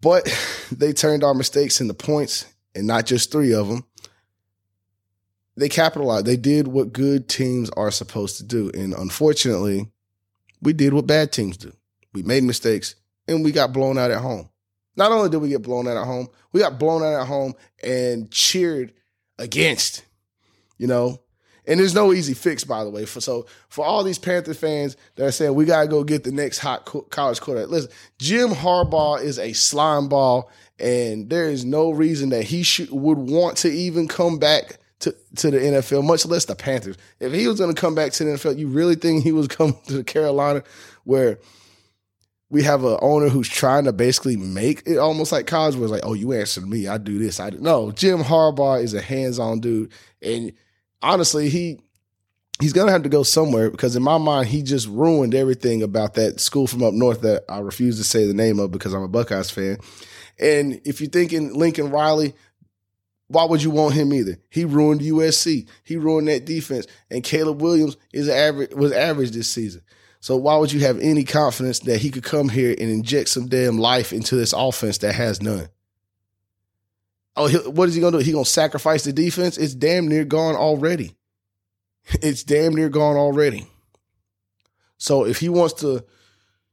But 0.01 0.27
they 0.73 0.93
turned 0.93 1.23
our 1.25 1.35
mistakes 1.35 1.81
into 1.81 1.95
points, 1.95 2.47
and 2.75 2.87
not 2.87 3.07
just 3.07 3.31
three 3.31 3.53
of 3.53 3.69
them 3.69 3.85
they 5.57 5.69
capitalized. 5.69 6.27
They 6.27 6.37
did 6.37 6.69
what 6.69 6.93
good 6.93 7.29
teams 7.29 7.71
are 7.71 7.91
supposed 7.91 8.37
to 8.39 8.45
do. 8.45 8.71
And 8.75 8.93
unfortunately, 8.95 9.91
we 10.61 10.73
did 10.73 10.93
what 10.93 11.07
bad 11.07 11.33
teams 11.33 11.57
do. 11.57 11.73
We 12.13 12.23
made 12.23 12.45
mistakes 12.45 12.97
and 13.29 13.45
we 13.45 13.53
got 13.53 13.73
blown 13.73 13.99
out 13.99 14.11
at 14.11 14.21
home. 14.21 14.49
Not 14.97 15.13
only 15.13 15.29
did 15.29 15.39
we 15.39 15.49
get 15.49 15.63
blown 15.63 15.89
out 15.89 15.97
at 15.97 16.07
home, 16.07 16.29
we 16.53 16.61
got 16.61 16.79
blown 16.79 17.03
out 17.03 17.21
at 17.21 17.27
home 17.27 17.55
and 17.83 18.31
cheered 18.31 18.93
against, 19.39 20.05
you 20.79 20.87
know. 20.87 21.21
And 21.67 21.81
there's 21.81 21.95
no 21.95 22.13
easy 22.13 22.35
fix, 22.35 22.63
by 22.63 22.85
the 22.85 22.91
way. 22.91 23.07
For 23.07 23.21
so 23.21 23.47
for 23.69 23.85
all 23.85 24.05
these 24.05 24.19
Panther 24.19 24.55
fans 24.55 24.97
that 25.17 25.25
are 25.25 25.33
saying 25.33 25.55
we 25.55 25.65
gotta 25.65 25.89
go 25.89 26.05
get 26.05 26.23
the 26.23 26.31
next 26.31 26.59
hot 26.59 26.85
co- 26.85 27.03
college 27.03 27.41
quarterback, 27.41 27.71
listen, 27.71 27.91
Jim 28.19 28.51
Harbaugh 28.51 29.23
is 29.23 29.39
a 29.39 29.55
slime 29.55 30.09
ball, 30.09 30.51
and 30.79 31.31
there 31.31 31.49
is 31.49 31.65
no 31.65 31.91
reason 31.91 32.29
that 32.29 32.45
he 32.45 32.63
should 32.63 32.91
would 32.91 33.19
want 33.19 33.57
to 33.59 33.71
even 33.71 34.09
come 34.09 34.39
back 34.39 34.79
to, 35.01 35.15
to 35.37 35.51
the 35.51 35.59
NFL, 35.59 36.05
much 36.05 36.25
less 36.27 36.45
the 36.45 36.55
Panthers. 36.55 36.97
If 37.21 37.33
he 37.33 37.47
was 37.47 37.59
going 37.59 37.75
to 37.75 37.81
come 37.81 37.95
back 37.95 38.13
to 38.13 38.25
the 38.25 38.31
NFL, 38.33 38.59
you 38.59 38.69
really 38.69 38.95
think 38.95 39.23
he 39.23 39.33
was 39.33 39.49
coming 39.49 39.79
to 39.89 40.05
Carolina 40.05 40.63
where 41.05 41.39
we 42.51 42.63
have 42.63 42.85
an 42.85 42.99
owner 43.03 43.29
who's 43.29 43.49
trying 43.49 43.85
to 43.85 43.93
basically 43.93 44.37
make 44.37 44.83
it 44.87 44.99
almost 44.99 45.33
like 45.33 45.47
college 45.47 45.75
was 45.75 45.91
like, 45.91 46.03
oh, 46.05 46.15
you 46.15 46.33
answered 46.33 46.69
me. 46.69 46.87
I 46.87 46.99
do 46.99 47.19
this. 47.19 47.41
I 47.41 47.51
do. 47.51 47.59
No, 47.59 47.91
Jim 47.91 48.21
Harbaugh 48.21 48.83
is 48.83 48.95
a 48.95 49.01
hands-on 49.01 49.61
dude. 49.61 49.91
And 50.23 50.53
honestly, 51.03 51.49
he 51.49 51.81
he's 52.61 52.73
gonna 52.73 52.93
have 52.93 53.03
to 53.03 53.09
go 53.09 53.23
somewhere 53.23 53.71
because 53.71 53.97
in 53.97 54.03
my 54.03 54.19
mind, 54.19 54.49
he 54.49 54.63
just 54.63 54.87
ruined 54.87 55.35
everything 55.35 55.83
about 55.83 56.15
that 56.15 56.39
school 56.39 56.67
from 56.67 56.83
up 56.85 56.95
north 56.95 57.23
that 57.23 57.45
I 57.49 57.59
refuse 57.59 57.99
to 57.99 58.05
say 58.05 58.27
the 58.27 58.35
name 58.35 58.61
of 58.61 58.71
because 58.71 58.93
I'm 58.93 59.03
a 59.03 59.09
Buckeyes 59.09 59.51
fan. 59.51 59.79
And 60.39 60.81
if 60.85 61.01
you're 61.01 61.11
thinking 61.11 61.55
Lincoln 61.55 61.91
Riley, 61.91 62.35
why 63.29 63.45
would 63.45 63.63
you 63.63 63.71
want 63.71 63.95
him 63.95 64.13
either? 64.13 64.39
He 64.51 64.65
ruined 64.65 65.01
USC. 65.01 65.67
He 65.83 65.97
ruined 65.97 66.29
that 66.29 66.45
defense. 66.45 66.87
And 67.11 67.25
Caleb 67.25 67.63
Williams 67.63 67.97
is 68.13 68.29
average 68.29 68.75
was 68.75 68.93
average 68.93 69.31
this 69.31 69.51
season. 69.51 69.83
So 70.21 70.37
why 70.37 70.57
would 70.57 70.73
you 70.73 70.81
have 70.81 70.99
any 71.01 71.25
confidence 71.25 71.81
that 71.81 72.01
he 72.01 72.11
could 72.11 72.23
come 72.23 72.49
here 72.49 72.71
and 72.71 72.91
inject 72.91 73.29
some 73.29 73.47
damn 73.47 73.79
life 73.79 74.13
into 74.13 74.37
this 74.37 74.55
offense 74.55 74.99
that 74.99 75.15
has 75.15 75.43
none? 75.43 75.69
Oh, 77.37 77.51
what 77.71 77.89
is 77.89 77.95
he 77.95 78.01
gonna 78.01 78.19
do? 78.19 78.25
He 78.25 78.33
gonna 78.33 78.45
sacrifice 78.45 79.05
the 79.05 79.13
defense? 79.13 79.59
It's 79.59 79.75
damn 79.75 80.09
near 80.09 80.25
gone 80.25 80.57
already. 80.57 81.17
It's 82.21 82.43
damn 82.43 82.75
near 82.75 82.91
gone 82.91 83.17
already. 83.17 83.67
So 84.99 85.25
if 85.25 85.41
he 85.41 85.49
wants 85.49 85.81
to, 85.81 86.05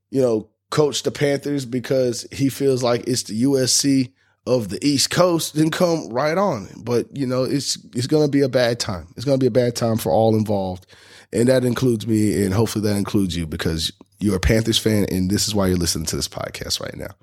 you 0.10 0.22
know, 0.22 0.50
coach 0.70 1.04
the 1.04 1.12
Panthers 1.12 1.66
because 1.66 2.28
he 2.32 2.50
feels 2.50 2.84
like 2.84 3.08
it's 3.08 3.24
the 3.24 3.44
USC 3.44 4.12
of 4.46 4.70
the 4.70 4.86
East 4.86 5.10
Coast, 5.12 5.54
then 5.54 5.70
come 5.70 6.10
right 6.10 6.38
on. 6.38 6.70
But 6.84 7.16
you 7.16 7.28
know, 7.28 7.44
it's 7.44 7.78
it's 7.96 8.08
going 8.08 8.26
to 8.26 8.32
be 8.32 8.42
a 8.42 8.50
bad 8.50 8.80
time. 8.80 9.08
It's 9.16 9.26
going 9.26 9.40
to 9.40 9.44
be 9.44 9.48
a 9.48 9.52
bad 9.52 9.76
time 9.76 9.98
for 9.98 10.12
all 10.12 10.36
involved, 10.36 10.86
and 11.32 11.48
that 11.50 11.64
includes 11.64 12.08
me, 12.08 12.44
and 12.44 12.54
hopefully 12.54 12.88
that 12.88 12.98
includes 12.98 13.36
you 13.36 13.46
because 13.46 13.92
you're 14.20 14.38
a 14.38 14.40
Panthers 14.40 14.78
fan, 14.78 15.06
and 15.12 15.30
this 15.30 15.48
is 15.48 15.56
why 15.56 15.68
you're 15.68 15.78
listening 15.78 16.06
to 16.06 16.16
this 16.16 16.28
podcast 16.28 16.82
right 16.82 16.96
now. 16.96 17.14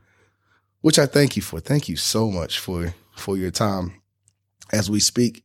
Which 0.80 0.98
I 0.98 1.06
thank 1.06 1.36
you 1.36 1.42
for. 1.42 1.60
Thank 1.60 1.88
you 1.88 1.96
so 1.96 2.30
much 2.30 2.58
for 2.58 2.94
for 3.14 3.36
your 3.36 3.50
time 3.50 4.00
as 4.72 4.90
we 4.90 5.00
speak 5.00 5.44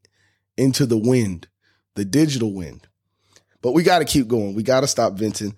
into 0.58 0.86
the 0.86 0.98
wind, 0.98 1.48
the 1.96 2.06
digital 2.06 2.54
wind. 2.54 2.88
But 3.62 3.72
we 3.72 3.84
got 3.84 4.00
to 4.00 4.06
keep 4.06 4.28
going. 4.28 4.54
We 4.54 4.64
got 4.64 4.82
to 4.82 4.88
stop 4.88 5.14
venting. 5.14 5.56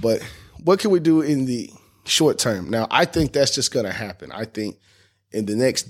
But 0.00 0.22
what 0.64 0.80
can 0.80 0.90
we 0.90 0.98
do 0.98 1.20
in 1.20 1.44
the 1.44 1.70
short 2.04 2.38
term? 2.38 2.70
Now, 2.70 2.86
I 2.90 3.04
think 3.04 3.32
that's 3.32 3.54
just 3.54 3.72
going 3.72 3.86
to 3.86 3.92
happen. 3.92 4.32
I 4.32 4.46
think 4.46 4.78
in 5.32 5.46
the 5.46 5.56
next 5.56 5.88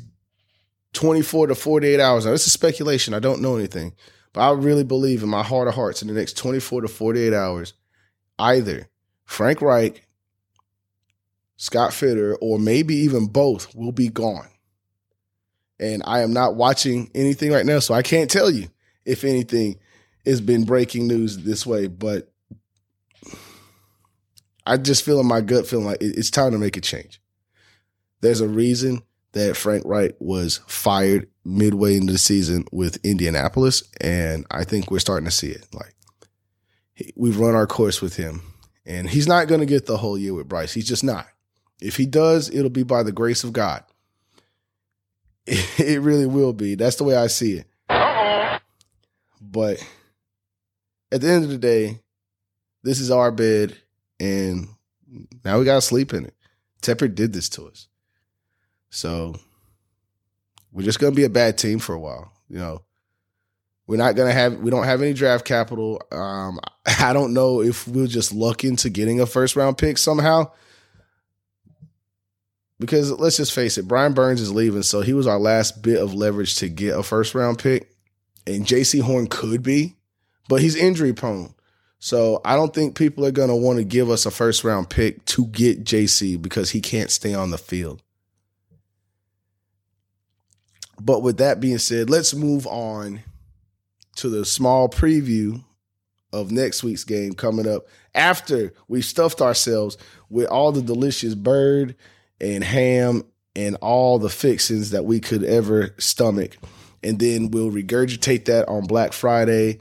24 0.95 1.49
to 1.49 1.55
48 1.55 2.01
hours. 2.01 2.25
Now, 2.25 2.33
this 2.33 2.47
is 2.47 2.53
speculation. 2.53 3.15
I 3.15 3.19
don't 3.19 3.43
know 3.43 3.57
anything, 3.57 3.95
but 4.33 4.41
I 4.41 4.53
really 4.53 4.85
believe 4.85 5.23
in 5.23 5.29
my 5.29 5.43
heart 5.43 5.69
of 5.69 5.75
hearts 5.75 6.03
in 6.03 6.09
the 6.09 6.15
next 6.15 6.37
24 6.37 6.83
to 6.83 6.89
48 6.89 7.33
hours, 7.33 7.75
either 8.39 8.89
Frank 9.25 9.61
Reich, 9.61 10.07
Scott 11.57 11.93
Fitter, 11.93 12.37
or 12.37 12.59
maybe 12.59 12.95
even 12.95 13.27
both 13.27 13.75
will 13.75 13.93
be 13.93 14.09
gone. 14.09 14.49
And 15.81 16.03
I 16.05 16.21
am 16.21 16.33
not 16.33 16.57
watching 16.57 17.11
anything 17.15 17.53
right 17.53 17.67
now, 17.67 17.79
so 17.79 17.95
I 17.95 18.03
can't 18.03 18.31
tell 18.31 18.51
you 18.51 18.69
if 19.05 19.25
anything 19.25 19.79
has 20.27 20.41
been 20.41 20.65
breaking 20.65 21.07
news 21.07 21.39
this 21.39 21.65
way, 21.65 21.87
but 21.87 22.33
I 24.67 24.77
just 24.77 25.05
feel 25.05 25.21
in 25.21 25.27
my 25.27 25.41
gut 25.41 25.67
feeling 25.67 25.87
like 25.87 25.99
it's 26.01 26.31
time 26.31 26.53
to 26.53 26.59
make 26.59 26.77
a 26.77 26.81
change. 26.81 27.23
There's 28.21 28.41
a 28.41 28.49
reason 28.49 29.03
that 29.33 29.57
Frank 29.57 29.85
Reich 29.87 30.15
was 30.19 30.61
fired 30.67 31.29
midway 31.45 31.97
into 31.97 32.13
the 32.13 32.19
season 32.19 32.65
with 32.73 33.05
Indianapolis, 33.05 33.83
and 34.01 34.47
I 34.51 34.65
think 34.65 34.91
we're 34.91 34.99
starting 34.99 35.27
to 35.27 35.31
see 35.31 35.49
it. 35.51 35.67
Like 35.73 35.95
we've 37.17 37.39
run 37.39 37.55
our 37.55 37.67
course 37.67 38.01
with 38.01 38.17
him, 38.17 38.43
and 38.87 39.09
he's 39.09 39.29
not 39.29 39.49
going 39.49 39.61
to 39.61 39.67
get 39.67 39.87
the 39.87 39.99
whole 39.99 40.19
year 40.19 40.35
with 40.35 40.49
Bryce. 40.49 40.73
He's 40.73 40.89
just 40.89 41.05
not. 41.05 41.27
If 41.81 41.97
he 41.97 42.07
does, 42.07 42.51
it'll 42.51 42.71
be 42.71 42.83
by 42.83 43.03
the 43.03 43.13
grace 43.13 43.45
of 43.45 43.53
God. 43.53 43.85
It 45.79 46.03
really 46.03 46.27
will 46.27 46.53
be. 46.53 46.75
That's 46.75 46.97
the 46.97 47.05
way 47.05 47.17
I 47.17 47.29
see 47.29 47.55
it. 47.55 47.67
But 49.41 49.83
at 51.11 51.23
the 51.23 51.29
end 51.29 51.45
of 51.45 51.51
the 51.51 51.57
day, 51.57 52.01
this 52.83 53.01
is 53.01 53.11
our 53.11 53.31
bed, 53.31 53.77
and 54.21 54.69
now 55.45 55.59
we 55.59 55.65
got 55.65 55.77
to 55.77 55.81
sleep 55.81 56.13
in 56.13 56.27
it. 56.27 56.35
Tepper 56.83 57.13
did 57.13 57.33
this 57.33 57.49
to 57.51 57.67
us. 57.67 57.89
So 58.91 59.35
we're 60.73 60.85
just 60.85 60.99
going 61.01 61.13
to 61.13 61.17
be 61.17 61.25
a 61.25 61.31
bad 61.31 61.59
team 61.59 61.79
for 61.79 61.95
a 61.95 62.01
while. 62.01 62.33
You 62.49 62.59
know, 62.59 62.83
we're 63.87 63.97
not 63.97 64.17
going 64.17 64.29
to 64.29 64.35
have, 64.35 64.59
we 64.59 64.71
don't 64.71 64.85
have 64.85 65.03
any 65.03 65.13
draft 65.13 65.45
capital. 65.45 66.03
Um, 66.13 66.61
I 67.01 67.13
don't 67.13 67.35
know 67.35 67.63
if 67.63 67.87
we'll 67.89 68.07
just 68.07 68.33
luck 68.33 68.65
into 68.65 68.91
getting 68.91 69.21
a 69.21 69.27
first 69.27 69.57
round 69.57 69.79
pick 69.79 69.99
somehow. 69.99 70.51
because 72.79 73.11
let's 73.13 73.37
just 73.37 73.53
face 73.53 73.79
it, 73.79 73.89
Brian 73.89 74.15
Burns 74.15 74.41
is 74.41 74.53
leaving, 74.53 74.83
so 74.83 75.01
he 75.01 75.13
was 75.13 75.27
our 75.27 75.39
last 75.39 75.83
bit 75.83 76.01
of 76.01 76.15
leverage 76.15 76.57
to 76.57 76.69
get 76.69 76.99
a 76.99 77.03
first 77.03 77.35
round 77.35 77.59
pick, 77.59 77.91
and 78.47 78.65
Jaycee 78.65 79.03
Horn 79.03 79.27
could 79.27 79.63
be, 79.63 79.97
but 80.49 80.61
he's 80.61 80.77
injury 80.77 81.13
prone. 81.13 81.55
So 81.99 82.41
I 82.45 82.55
don't 82.55 82.73
think 82.73 82.97
people 82.97 83.27
are 83.27 83.33
going 83.33 83.49
to 83.49 83.57
want 83.57 83.79
to 83.79 83.85
give 83.85 84.09
us 84.09 84.25
a 84.25 84.31
first 84.31 84.63
round 84.63 84.89
pick 84.89 85.25
to 85.27 85.47
get 85.47 85.85
Jaycee 85.85 86.41
because 86.41 86.71
he 86.71 86.81
can't 86.81 87.11
stay 87.11 87.35
on 87.35 87.51
the 87.51 87.59
field. 87.59 88.03
But 91.01 91.23
with 91.23 91.39
that 91.39 91.61
being 91.61 91.79
said, 91.79 92.11
let's 92.11 92.35
move 92.35 92.67
on 92.67 93.21
to 94.17 94.29
the 94.29 94.45
small 94.45 94.89
preview 94.89 95.63
of 96.33 96.51
next 96.51 96.83
week's 96.83 97.05
game 97.05 97.33
coming 97.33 97.67
up 97.67 97.87
after 98.15 98.73
we 98.89 99.01
stuffed 99.01 99.41
ourselves 99.41 99.97
with 100.29 100.47
all 100.49 100.73
the 100.73 100.83
delicious 100.83 101.35
bird 101.35 101.95
and 102.41 102.63
ham 102.63 103.25
and 103.57 103.77
all 103.77 104.19
the 104.19 104.29
fixings 104.29 104.91
that 104.91 105.05
we 105.05 105.21
could 105.21 105.45
ever 105.45 105.95
stomach. 105.99 106.57
And 107.03 107.19
then 107.19 107.51
we'll 107.51 107.71
regurgitate 107.71 108.45
that 108.47 108.69
on 108.69 108.87
Black 108.87 109.13
Friday. 109.13 109.81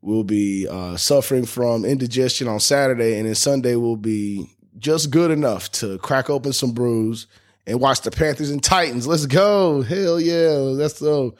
We'll 0.00 0.24
be 0.24 0.68
uh, 0.68 0.96
suffering 0.96 1.46
from 1.46 1.84
indigestion 1.84 2.46
on 2.46 2.60
Saturday, 2.60 3.18
and 3.18 3.26
then 3.26 3.34
Sunday 3.34 3.74
will 3.74 3.96
be 3.96 4.50
just 4.78 5.10
good 5.10 5.30
enough 5.30 5.70
to 5.72 5.98
crack 5.98 6.28
open 6.28 6.52
some 6.52 6.72
brews 6.72 7.26
and 7.66 7.80
watch 7.80 8.02
the 8.02 8.10
Panthers 8.10 8.50
and 8.50 8.62
Titans. 8.62 9.06
Let's 9.06 9.26
go! 9.26 9.82
Hell 9.82 10.20
yeah! 10.20 10.74
That's 10.76 10.98
the 10.98 11.32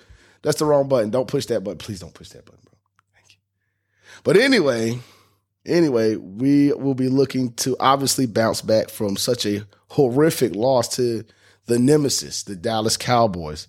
that's 0.42 0.58
the 0.58 0.66
wrong 0.66 0.88
button. 0.88 1.10
Don't 1.10 1.28
push 1.28 1.46
that 1.46 1.64
button. 1.64 1.78
Please 1.78 2.00
don't 2.00 2.14
push 2.14 2.28
that 2.30 2.44
button, 2.44 2.60
bro. 2.64 2.74
Thank 3.14 3.32
you. 3.32 3.36
But 4.22 4.36
anyway, 4.36 4.98
anyway, 5.66 6.16
we 6.16 6.72
will 6.72 6.94
be 6.94 7.08
looking 7.08 7.52
to 7.54 7.76
obviously 7.80 8.26
bounce 8.26 8.60
back 8.60 8.90
from 8.90 9.16
such 9.16 9.46
a 9.46 9.66
horrific 9.88 10.54
loss 10.54 10.96
to 10.96 11.24
the 11.66 11.78
nemesis, 11.78 12.42
the 12.42 12.56
Dallas 12.56 12.96
Cowboys. 12.96 13.68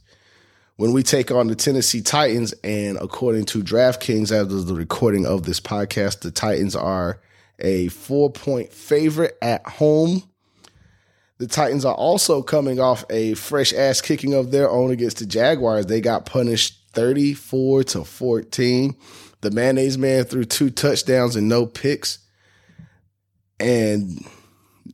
When 0.78 0.92
we 0.92 1.04
take 1.04 1.32
on 1.32 1.48
the 1.48 1.56
Tennessee 1.56 2.02
Titans, 2.02 2.54
and 2.62 2.98
according 2.98 3.46
to 3.46 3.64
DraftKings, 3.64 4.32
as 4.34 4.54
of 4.54 4.68
the 4.68 4.74
recording 4.74 5.26
of 5.26 5.44
this 5.44 5.62
podcast, 5.62 6.20
the 6.20 6.32
Titans 6.32 6.76
are 6.76 7.22
a 7.60 7.88
four 7.88 8.30
point 8.30 8.74
favorite 8.74 9.38
at 9.42 9.66
home. 9.66 10.24
The 11.38 11.48
Titans 11.48 11.84
are 11.84 11.94
also 11.94 12.42
coming 12.42 12.80
off 12.80 13.04
a 13.10 13.34
fresh 13.34 13.74
ass 13.74 14.02
kicking 14.02 14.34
of 14.34 14.52
their 14.52 14.70
own 14.70 14.92
against 14.92 15.18
the 15.18 15.26
Jaguars. 15.26 15.86
They 15.86 16.00
got 16.00 16.26
punished 16.26 16.80
34 16.94 17.84
to 17.86 18.04
14. 18.06 18.96
The 19.42 19.52
mayonnaise 19.52 19.98
man 19.98 20.24
threw 20.24 20.46
two 20.46 20.70
touchdowns 20.70 21.36
and 21.36 21.50
no 21.50 21.66
picks. 21.66 22.20
And 23.60 24.26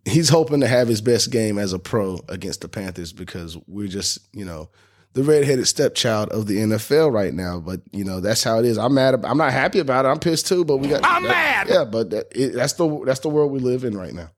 he's 0.05 0.29
hoping 0.29 0.61
to 0.61 0.67
have 0.67 0.87
his 0.87 1.01
best 1.01 1.31
game 1.31 1.57
as 1.57 1.73
a 1.73 1.79
pro 1.79 2.19
against 2.27 2.61
the 2.61 2.67
Panthers 2.67 3.13
because 3.13 3.57
we're 3.67 3.87
just, 3.87 4.19
you 4.33 4.45
know, 4.45 4.69
the 5.13 5.23
redheaded 5.23 5.67
stepchild 5.67 6.29
of 6.29 6.47
the 6.47 6.57
NFL 6.57 7.11
right 7.13 7.33
now. 7.33 7.59
But 7.59 7.81
you 7.91 8.03
know 8.03 8.19
that's 8.19 8.43
how 8.43 8.59
it 8.59 8.65
is. 8.65 8.77
I'm 8.77 8.93
mad. 8.93 9.25
I'm 9.25 9.37
not 9.37 9.51
happy 9.51 9.79
about 9.79 10.05
it. 10.05 10.09
I'm 10.09 10.19
pissed 10.19 10.47
too. 10.47 10.63
But 10.63 10.77
we 10.77 10.87
got. 10.87 11.01
I'm 11.03 11.23
that, 11.23 11.67
mad. 11.67 11.67
Yeah, 11.69 11.83
but 11.85 12.09
that, 12.11 12.27
it, 12.31 12.53
that's 12.53 12.73
the 12.73 13.03
that's 13.05 13.19
the 13.19 13.29
world 13.29 13.51
we 13.51 13.59
live 13.59 13.83
in 13.83 13.97
right 13.97 14.13
now. 14.13 14.29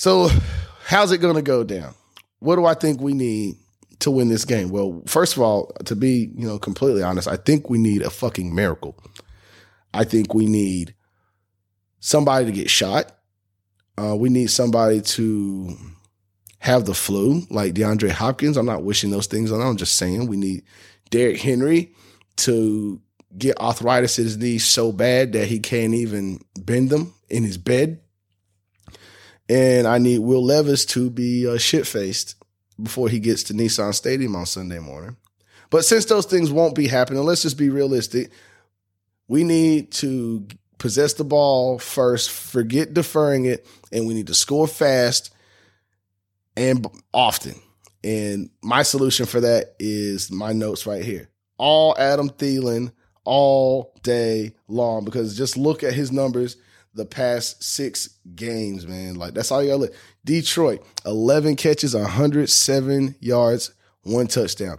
So, 0.00 0.30
how's 0.86 1.12
it 1.12 1.18
going 1.18 1.36
to 1.36 1.42
go 1.42 1.62
down? 1.62 1.94
What 2.38 2.56
do 2.56 2.64
I 2.64 2.72
think 2.72 3.02
we 3.02 3.12
need 3.12 3.56
to 3.98 4.10
win 4.10 4.28
this 4.28 4.46
game? 4.46 4.70
Well, 4.70 5.02
first 5.06 5.36
of 5.36 5.42
all, 5.42 5.72
to 5.84 5.94
be 5.94 6.32
you 6.34 6.48
know 6.48 6.58
completely 6.58 7.02
honest, 7.02 7.28
I 7.28 7.36
think 7.36 7.68
we 7.68 7.76
need 7.76 8.00
a 8.00 8.08
fucking 8.08 8.54
miracle. 8.54 8.96
I 9.92 10.04
think 10.04 10.32
we 10.32 10.46
need 10.46 10.94
somebody 11.98 12.46
to 12.46 12.50
get 12.50 12.70
shot. 12.70 13.14
Uh, 13.98 14.16
we 14.16 14.30
need 14.30 14.48
somebody 14.48 15.02
to 15.02 15.76
have 16.60 16.86
the 16.86 16.94
flu, 16.94 17.42
like 17.50 17.74
DeAndre 17.74 18.08
Hopkins. 18.08 18.56
I'm 18.56 18.64
not 18.64 18.84
wishing 18.84 19.10
those 19.10 19.26
things 19.26 19.52
on. 19.52 19.60
I'm 19.60 19.76
just 19.76 19.96
saying 19.96 20.28
we 20.28 20.38
need 20.38 20.62
Derrick 21.10 21.42
Henry 21.42 21.92
to 22.36 23.02
get 23.36 23.60
arthritis 23.60 24.18
in 24.18 24.24
his 24.24 24.38
knees 24.38 24.64
so 24.64 24.92
bad 24.92 25.34
that 25.34 25.48
he 25.48 25.58
can't 25.58 25.92
even 25.92 26.40
bend 26.58 26.88
them 26.88 27.12
in 27.28 27.44
his 27.44 27.58
bed. 27.58 28.00
And 29.50 29.88
I 29.88 29.98
need 29.98 30.20
Will 30.20 30.44
Levis 30.44 30.84
to 30.86 31.10
be 31.10 31.44
uh, 31.44 31.58
shit 31.58 31.84
faced 31.84 32.36
before 32.80 33.08
he 33.08 33.18
gets 33.18 33.42
to 33.44 33.52
Nissan 33.52 33.92
Stadium 33.92 34.36
on 34.36 34.46
Sunday 34.46 34.78
morning. 34.78 35.16
But 35.70 35.84
since 35.84 36.04
those 36.04 36.24
things 36.24 36.52
won't 36.52 36.76
be 36.76 36.86
happening, 36.86 37.24
let's 37.24 37.42
just 37.42 37.58
be 37.58 37.68
realistic. 37.68 38.30
We 39.26 39.42
need 39.42 39.90
to 39.94 40.46
possess 40.78 41.14
the 41.14 41.24
ball 41.24 41.80
first, 41.80 42.30
forget 42.30 42.94
deferring 42.94 43.46
it, 43.46 43.66
and 43.90 44.06
we 44.06 44.14
need 44.14 44.28
to 44.28 44.34
score 44.34 44.68
fast 44.68 45.34
and 46.56 46.86
often. 47.12 47.56
And 48.04 48.50
my 48.62 48.84
solution 48.84 49.26
for 49.26 49.40
that 49.40 49.74
is 49.80 50.30
my 50.30 50.52
notes 50.52 50.86
right 50.86 51.04
here. 51.04 51.28
All 51.58 51.96
Adam 51.98 52.30
Thielen 52.30 52.92
all 53.24 53.98
day 54.04 54.54
long 54.68 55.04
because 55.04 55.36
just 55.36 55.56
look 55.56 55.82
at 55.82 55.92
his 55.92 56.12
numbers 56.12 56.56
the 56.94 57.04
past 57.04 57.62
six 57.62 58.08
games, 58.34 58.86
man. 58.86 59.14
Like 59.14 59.34
that's 59.34 59.50
all 59.50 59.62
you 59.62 59.68
gotta 59.68 59.82
look. 59.82 59.94
Detroit, 60.24 60.84
11 61.06 61.56
catches, 61.56 61.94
107 61.94 63.16
yards, 63.20 63.72
one 64.02 64.26
touchdown. 64.26 64.78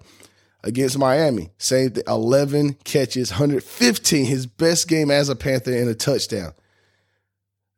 Against 0.63 0.99
Miami, 0.99 1.49
same 1.57 1.89
thing, 1.89 2.03
11 2.07 2.73
catches, 2.83 3.31
115, 3.31 4.25
his 4.25 4.45
best 4.45 4.87
game 4.87 5.09
as 5.09 5.27
a 5.27 5.35
Panther 5.35 5.75
and 5.75 5.89
a 5.89 5.95
touchdown. 5.95 6.53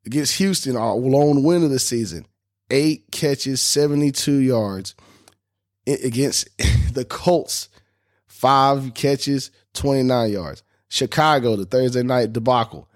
Against 0.06 0.36
Houston, 0.38 0.76
our 0.76 0.96
lone 0.96 1.43
win 1.43 1.63
of 1.63 1.69
the 1.69 1.80
season, 1.80 2.26
eight 2.69 3.10
catches, 3.12 3.62
72 3.62 4.34
yards. 4.34 4.96
Against 5.88 6.50
the 6.93 7.06
Colts, 7.06 7.69
five 8.28 8.93
catches, 8.93 9.52
29 9.74 10.32
yards. 10.32 10.63
Chicago, 10.89 11.56
the 11.56 11.65
Thursday 11.65 12.04
night 12.04 12.34
debacle, 12.34 12.89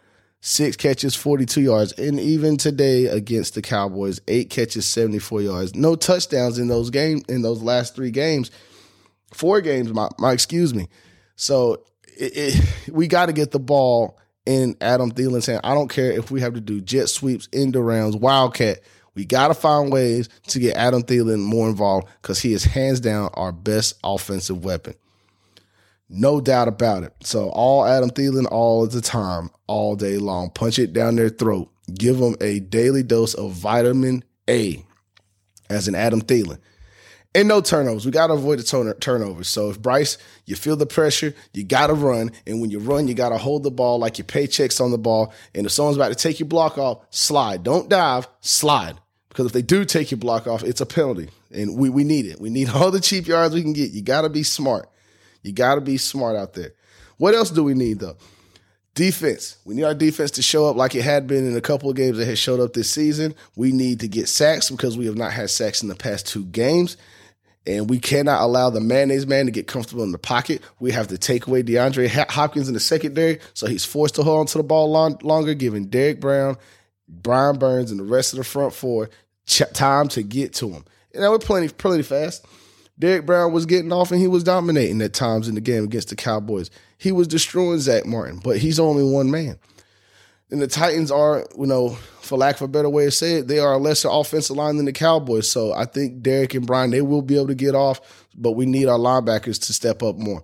six 0.48 0.78
catches, 0.78 1.14
42 1.14 1.62
yards. 1.62 1.92
And 1.94 2.20
even 2.20 2.58
today 2.58 3.08
against 3.08 3.54
the 3.54 3.62
Cowboys, 3.62 4.22
eight 4.28 4.50
catches, 4.50 4.86
74 4.86 5.42
yards. 5.42 5.76
No 5.76 5.96
touchdowns 5.96 6.58
in 6.58 6.68
those 6.70 6.90
games, 6.90 7.24
in 7.28 7.42
those 7.42 7.62
last 7.62 7.96
three 7.96 8.12
games. 8.12 8.50
Four 9.34 9.60
games, 9.60 9.92
my, 9.92 10.08
my 10.18 10.32
excuse 10.32 10.74
me. 10.74 10.88
So 11.36 11.84
it, 12.18 12.32
it, 12.36 12.92
we 12.92 13.08
got 13.08 13.26
to 13.26 13.34
get 13.34 13.52
the 13.52 13.60
ball 13.60 14.18
in 14.46 14.78
Adam 14.80 15.12
Thielen's 15.12 15.46
hand. 15.46 15.62
I 15.66 15.74
don't 15.74 15.90
care 15.90 16.12
if 16.12 16.32
we 16.32 16.40
have 16.40 16.54
to 16.54 16.62
do 16.62 16.80
jet 16.80 17.10
sweeps, 17.10 17.50
end 17.52 17.74
arounds, 17.74 18.18
wildcat. 18.18 18.80
We 19.16 19.26
got 19.26 19.50
to 19.50 19.54
find 19.54 19.92
ways 19.92 20.30
to 20.48 20.60
get 20.60 20.78
Adam 20.78 21.04
Thielen 21.04 21.40
more 21.40 21.68
involved 21.68 22.08
because 22.22 22.40
he 22.40 22.54
is 22.54 22.64
hands 22.64 23.00
down 23.00 23.32
our 23.34 23.52
best 23.52 23.96
offensive 24.04 24.64
weapon. 24.64 24.94
No 26.10 26.40
doubt 26.40 26.68
about 26.68 27.04
it. 27.04 27.14
So 27.22 27.50
all 27.50 27.86
Adam 27.86 28.10
Thielen 28.10 28.50
all 28.50 28.88
the 28.88 29.02
time, 29.02 29.50
all 29.68 29.96
day 29.96 30.18
long. 30.18 30.50
Punch 30.52 30.80
it 30.80 30.94
down 30.94 31.16
their 31.16 31.30
throat. 31.30 31.70
Give 31.94 32.18
them 32.18 32.36
a 32.42 32.60
daily 32.60 33.04
dose 33.04 33.34
of 33.34 33.52
vitamin 33.52 34.24
A 34.50 34.84
as 35.70 35.88
an 35.88 35.96
Adam 35.96 36.22
Thielen. 36.22 36.60
And 37.36 37.48
no 37.48 37.62
turnovers. 37.62 38.06
We 38.06 38.12
got 38.12 38.28
to 38.28 38.34
avoid 38.34 38.58
the 38.58 38.64
turn- 38.64 38.94
turnovers. 38.96 39.48
So 39.48 39.70
if 39.70 39.80
Bryce, 39.80 40.18
you 40.46 40.56
feel 40.56 40.76
the 40.76 40.86
pressure, 40.86 41.36
you 41.54 41.64
got 41.64 41.88
to 41.88 41.94
run. 41.94 42.32
And 42.48 42.62
when 42.62 42.72
you 42.72 42.80
run, 42.80 43.08
you 43.08 43.14
got 43.14 43.30
to 43.30 43.38
hold 43.38 43.64
the 43.64 43.70
ball 43.70 44.00
like 44.00 44.18
your 44.18 44.26
paycheck's 44.26 44.80
on 44.80 44.92
the 44.92 44.98
ball. 44.98 45.34
And 45.54 45.66
if 45.66 45.72
someone's 45.72 45.98
about 45.98 46.10
to 46.10 46.16
take 46.16 46.40
your 46.40 46.48
block 46.48 46.78
off, 46.78 47.06
slide. 47.12 47.64
Don't 47.64 47.90
dive, 47.90 48.28
slide. 48.40 48.98
Because 49.30 49.46
if 49.46 49.52
they 49.52 49.62
do 49.62 49.86
take 49.86 50.10
your 50.10 50.18
block 50.18 50.48
off, 50.48 50.64
it's 50.64 50.82
a 50.82 50.86
penalty. 50.86 51.30
And 51.52 51.78
we, 51.78 51.90
we 51.90 52.04
need 52.04 52.26
it. 52.26 52.40
We 52.42 52.50
need 52.50 52.70
all 52.74 52.92
the 52.92 53.02
cheap 53.02 53.28
yards 53.28 53.54
we 53.54 53.62
can 53.62 53.74
get. 53.74 53.92
You 53.92 54.02
got 54.02 54.22
to 54.22 54.30
be 54.30 54.42
smart. 54.44 54.90
You 55.48 55.54
got 55.54 55.76
to 55.76 55.82
be 55.82 55.98
smart 55.98 56.36
out 56.36 56.54
there. 56.54 56.74
What 57.18 57.34
else 57.34 57.50
do 57.50 57.64
we 57.64 57.74
need 57.74 58.00
though? 58.00 58.18
Defense. 58.94 59.58
We 59.64 59.76
need 59.76 59.84
our 59.84 59.94
defense 59.94 60.32
to 60.32 60.42
show 60.42 60.68
up 60.68 60.76
like 60.76 60.96
it 60.96 61.04
had 61.04 61.28
been 61.28 61.48
in 61.48 61.56
a 61.56 61.62
couple 61.62 61.90
of 61.90 61.96
games 61.96 62.18
that 62.18 62.26
had 62.26 62.38
showed 62.38 62.60
up 62.60 62.74
this 62.74 62.90
season. 62.90 63.36
We 63.56 63.72
need 63.72 64.00
to 64.02 64.08
get 64.08 64.28
sacks 64.28 64.70
because 64.70 64.98
we 64.98 65.06
have 65.06 65.16
not 65.16 65.32
had 65.32 65.50
sacks 65.50 65.82
in 65.82 65.88
the 65.88 65.96
past 65.96 66.28
two 66.28 66.46
games. 66.46 66.98
And 67.68 67.90
we 67.90 68.00
cannot 68.00 68.42
allow 68.42 68.70
the 68.70 68.80
mayonnaise 68.80 69.28
man 69.28 69.46
to 69.46 69.52
get 69.52 69.68
comfortable 69.68 70.04
in 70.04 70.14
the 70.14 70.18
pocket. 70.18 70.62
We 70.80 70.92
have 70.94 71.10
to 71.10 71.18
take 71.18 71.48
away 71.48 71.64
DeAndre 71.64 72.08
Hopkins 72.30 72.70
in 72.70 72.74
the 72.74 72.80
secondary, 72.80 73.40
so 73.54 73.68
he's 73.68 73.84
forced 73.84 74.16
to 74.16 74.24
hold 74.24 74.40
onto 74.40 74.58
the 74.58 74.64
ball 74.64 74.90
long, 74.90 75.20
longer, 75.22 75.54
giving 75.54 75.88
Derrick 75.88 76.22
Brown, 76.22 76.56
Brian 77.10 77.60
Burns, 77.60 77.92
and 77.92 78.00
the 78.00 78.06
rest 78.06 78.32
of 78.32 78.38
the 78.38 78.46
front 78.46 78.74
four 78.74 79.10
ch- 79.48 79.64
time 79.74 80.08
to 80.10 80.24
get 80.24 80.54
to 80.56 80.70
him. 80.70 80.86
And 81.14 81.24
that 81.24 81.30
was 81.30 81.44
plenty, 81.44 81.68
plenty 81.68 82.04
fast. 82.04 82.46
Derrick 83.00 83.26
Brown 83.26 83.54
was 83.54 83.66
getting 83.66 83.92
off 83.92 84.12
and 84.12 84.20
he 84.20 84.28
was 84.28 84.44
dominating 84.44 85.02
at 85.02 85.14
times 85.14 85.48
in 85.48 85.56
the 85.56 85.62
game 85.62 85.84
against 85.84 86.10
the 86.10 86.16
Cowboys. 86.16 86.72
He 86.98 87.12
was 87.12 87.28
destroying 87.28 87.80
Zack 87.80 88.06
Martin, 88.06 88.40
but 88.44 88.58
he's 88.58 88.80
only 88.80 89.04
one 89.04 89.30
man. 89.30 89.60
And 90.50 90.62
the 90.62 90.68
Titans 90.68 91.12
are, 91.12 91.46
you 91.58 91.68
know, 91.68 91.90
for 92.22 92.38
lack 92.38 92.56
of 92.56 92.62
a 92.64 92.68
better 92.68 92.90
way 92.90 93.06
to 93.06 93.12
say 93.12 93.36
it, 93.36 93.48
they 93.48 93.60
are 93.60 93.74
a 93.74 93.78
lesser 93.78 94.10
offensive 94.10 94.56
line 94.56 94.78
than 94.78 94.86
the 94.86 94.94
Cowboys. 94.94 95.50
So 95.50 95.74
I 95.74 95.86
think 95.86 96.22
Derek 96.22 96.54
and 96.54 96.66
Brian, 96.66 96.90
they 96.90 97.02
will 97.02 97.22
be 97.22 97.36
able 97.36 97.48
to 97.48 97.56
get 97.56 97.76
off, 97.76 98.28
but 98.36 98.54
we 98.54 98.66
need 98.66 98.88
our 98.88 98.98
linebackers 98.98 99.62
to 99.68 99.74
step 99.74 100.02
up 100.02 100.16
more. 100.18 100.44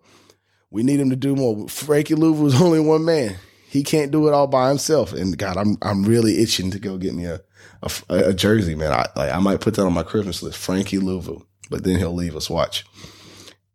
We 0.69 0.83
need 0.83 0.97
them 0.97 1.09
to 1.09 1.15
do 1.15 1.35
more. 1.35 1.67
Frankie 1.69 2.15
Luvu 2.15 2.41
was 2.43 2.61
only 2.61 2.79
one 2.79 3.05
man. 3.05 3.37
He 3.67 3.83
can't 3.83 4.11
do 4.11 4.27
it 4.27 4.33
all 4.33 4.47
by 4.47 4.69
himself. 4.69 5.13
And 5.13 5.35
God, 5.35 5.57
I'm 5.57 5.77
I'm 5.81 6.03
really 6.03 6.43
itching 6.43 6.69
to 6.71 6.79
go 6.79 6.97
get 6.97 7.15
me 7.15 7.25
a 7.25 7.41
a, 7.81 8.15
a 8.29 8.33
jersey, 8.33 8.75
man. 8.75 8.91
I 8.91 9.07
like 9.15 9.31
I 9.31 9.39
might 9.39 9.61
put 9.61 9.75
that 9.75 9.85
on 9.85 9.93
my 9.93 10.03
Christmas 10.03 10.43
list, 10.43 10.59
Frankie 10.59 10.99
Louisville. 10.99 11.43
But 11.69 11.83
then 11.83 11.97
he'll 11.97 12.13
leave 12.13 12.35
us. 12.35 12.49
Watch. 12.49 12.85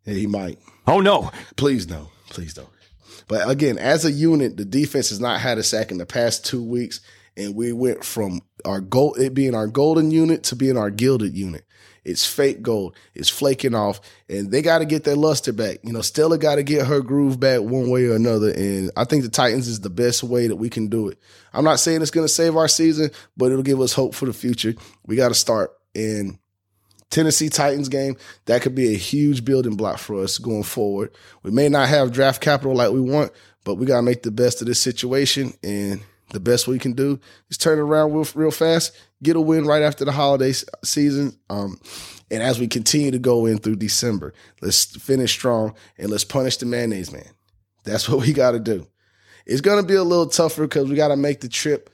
He 0.05 0.27
might. 0.27 0.59
Oh 0.87 0.99
no. 1.01 1.31
Please 1.55 1.87
no. 1.87 2.09
Please 2.29 2.53
don't. 2.53 2.69
But 3.27 3.49
again, 3.49 3.77
as 3.77 4.05
a 4.05 4.11
unit, 4.11 4.57
the 4.57 4.65
defense 4.65 5.09
has 5.09 5.19
not 5.19 5.39
had 5.39 5.57
a 5.57 5.63
sack 5.63 5.91
in 5.91 5.99
the 5.99 6.05
past 6.05 6.45
two 6.45 6.63
weeks, 6.63 7.01
and 7.37 7.55
we 7.55 7.71
went 7.73 8.03
from 8.03 8.41
our 8.65 8.81
gold 8.81 9.19
it 9.19 9.33
being 9.33 9.55
our 9.55 9.67
golden 9.67 10.11
unit 10.11 10.43
to 10.45 10.55
being 10.55 10.77
our 10.77 10.89
gilded 10.89 11.35
unit. 11.35 11.63
It's 12.05 12.25
fake 12.25 12.63
gold. 12.63 12.95
It's 13.13 13.29
flaking 13.29 13.75
off, 13.75 14.01
and 14.27 14.51
they 14.51 14.61
got 14.61 14.79
to 14.79 14.85
get 14.85 15.03
their 15.03 15.15
luster 15.15 15.53
back. 15.53 15.79
You 15.83 15.93
know, 15.93 16.01
Stella 16.01 16.37
got 16.37 16.55
to 16.55 16.63
get 16.63 16.87
her 16.87 17.01
groove 17.01 17.39
back 17.39 17.61
one 17.61 17.89
way 17.89 18.05
or 18.05 18.15
another. 18.15 18.51
And 18.51 18.89
I 18.97 19.03
think 19.03 19.23
the 19.23 19.29
Titans 19.29 19.67
is 19.67 19.81
the 19.81 19.89
best 19.89 20.23
way 20.23 20.47
that 20.47 20.55
we 20.55 20.69
can 20.69 20.87
do 20.87 21.09
it. 21.09 21.19
I'm 21.53 21.65
not 21.65 21.79
saying 21.79 22.01
it's 22.01 22.09
going 22.09 22.25
to 22.25 22.33
save 22.33 22.55
our 22.55 22.67
season, 22.67 23.11
but 23.37 23.51
it'll 23.51 23.63
give 23.63 23.81
us 23.81 23.93
hope 23.93 24.15
for 24.15 24.25
the 24.25 24.33
future. 24.33 24.73
We 25.05 25.17
got 25.17 25.29
to 25.29 25.35
start 25.35 25.71
in 25.93 26.39
Tennessee 27.09 27.49
Titans 27.49 27.89
game. 27.89 28.15
That 28.45 28.61
could 28.61 28.75
be 28.75 28.93
a 28.93 28.97
huge 28.97 29.43
building 29.45 29.75
block 29.75 29.97
for 29.97 30.23
us 30.23 30.37
going 30.37 30.63
forward. 30.63 31.11
We 31.43 31.51
may 31.51 31.69
not 31.69 31.89
have 31.89 32.11
draft 32.11 32.41
capital 32.41 32.75
like 32.75 32.91
we 32.91 33.01
want, 33.01 33.31
but 33.63 33.75
we 33.75 33.85
got 33.85 33.97
to 33.97 34.03
make 34.03 34.23
the 34.23 34.31
best 34.31 34.61
of 34.61 34.67
this 34.67 34.81
situation. 34.81 35.53
And 35.63 36.01
the 36.31 36.39
best 36.39 36.67
we 36.67 36.79
can 36.79 36.93
do 36.93 37.19
is 37.49 37.57
turn 37.57 37.79
around 37.79 38.13
real, 38.13 38.27
real 38.35 38.51
fast, 38.51 38.95
get 39.23 39.35
a 39.35 39.41
win 39.41 39.65
right 39.65 39.81
after 39.81 40.05
the 40.05 40.11
holiday 40.11 40.53
season. 40.83 41.37
Um, 41.49 41.79
and 42.31 42.43
as 42.43 42.59
we 42.59 42.67
continue 42.67 43.11
to 43.11 43.19
go 43.19 43.45
in 43.45 43.57
through 43.57 43.77
December, 43.77 44.33
let's 44.61 44.85
finish 44.97 45.31
strong 45.31 45.73
and 45.97 46.09
let's 46.09 46.23
punish 46.23 46.57
the 46.57 46.65
mayonnaise 46.65 47.11
man. 47.11 47.29
That's 47.83 48.07
what 48.09 48.25
we 48.25 48.33
got 48.33 48.51
to 48.51 48.59
do. 48.59 48.87
It's 49.45 49.61
going 49.61 49.81
to 49.81 49.87
be 49.87 49.95
a 49.95 50.03
little 50.03 50.27
tougher 50.27 50.63
because 50.63 50.89
we 50.89 50.95
got 50.95 51.07
to 51.07 51.15
make 51.15 51.41
the 51.41 51.49
trip 51.49 51.89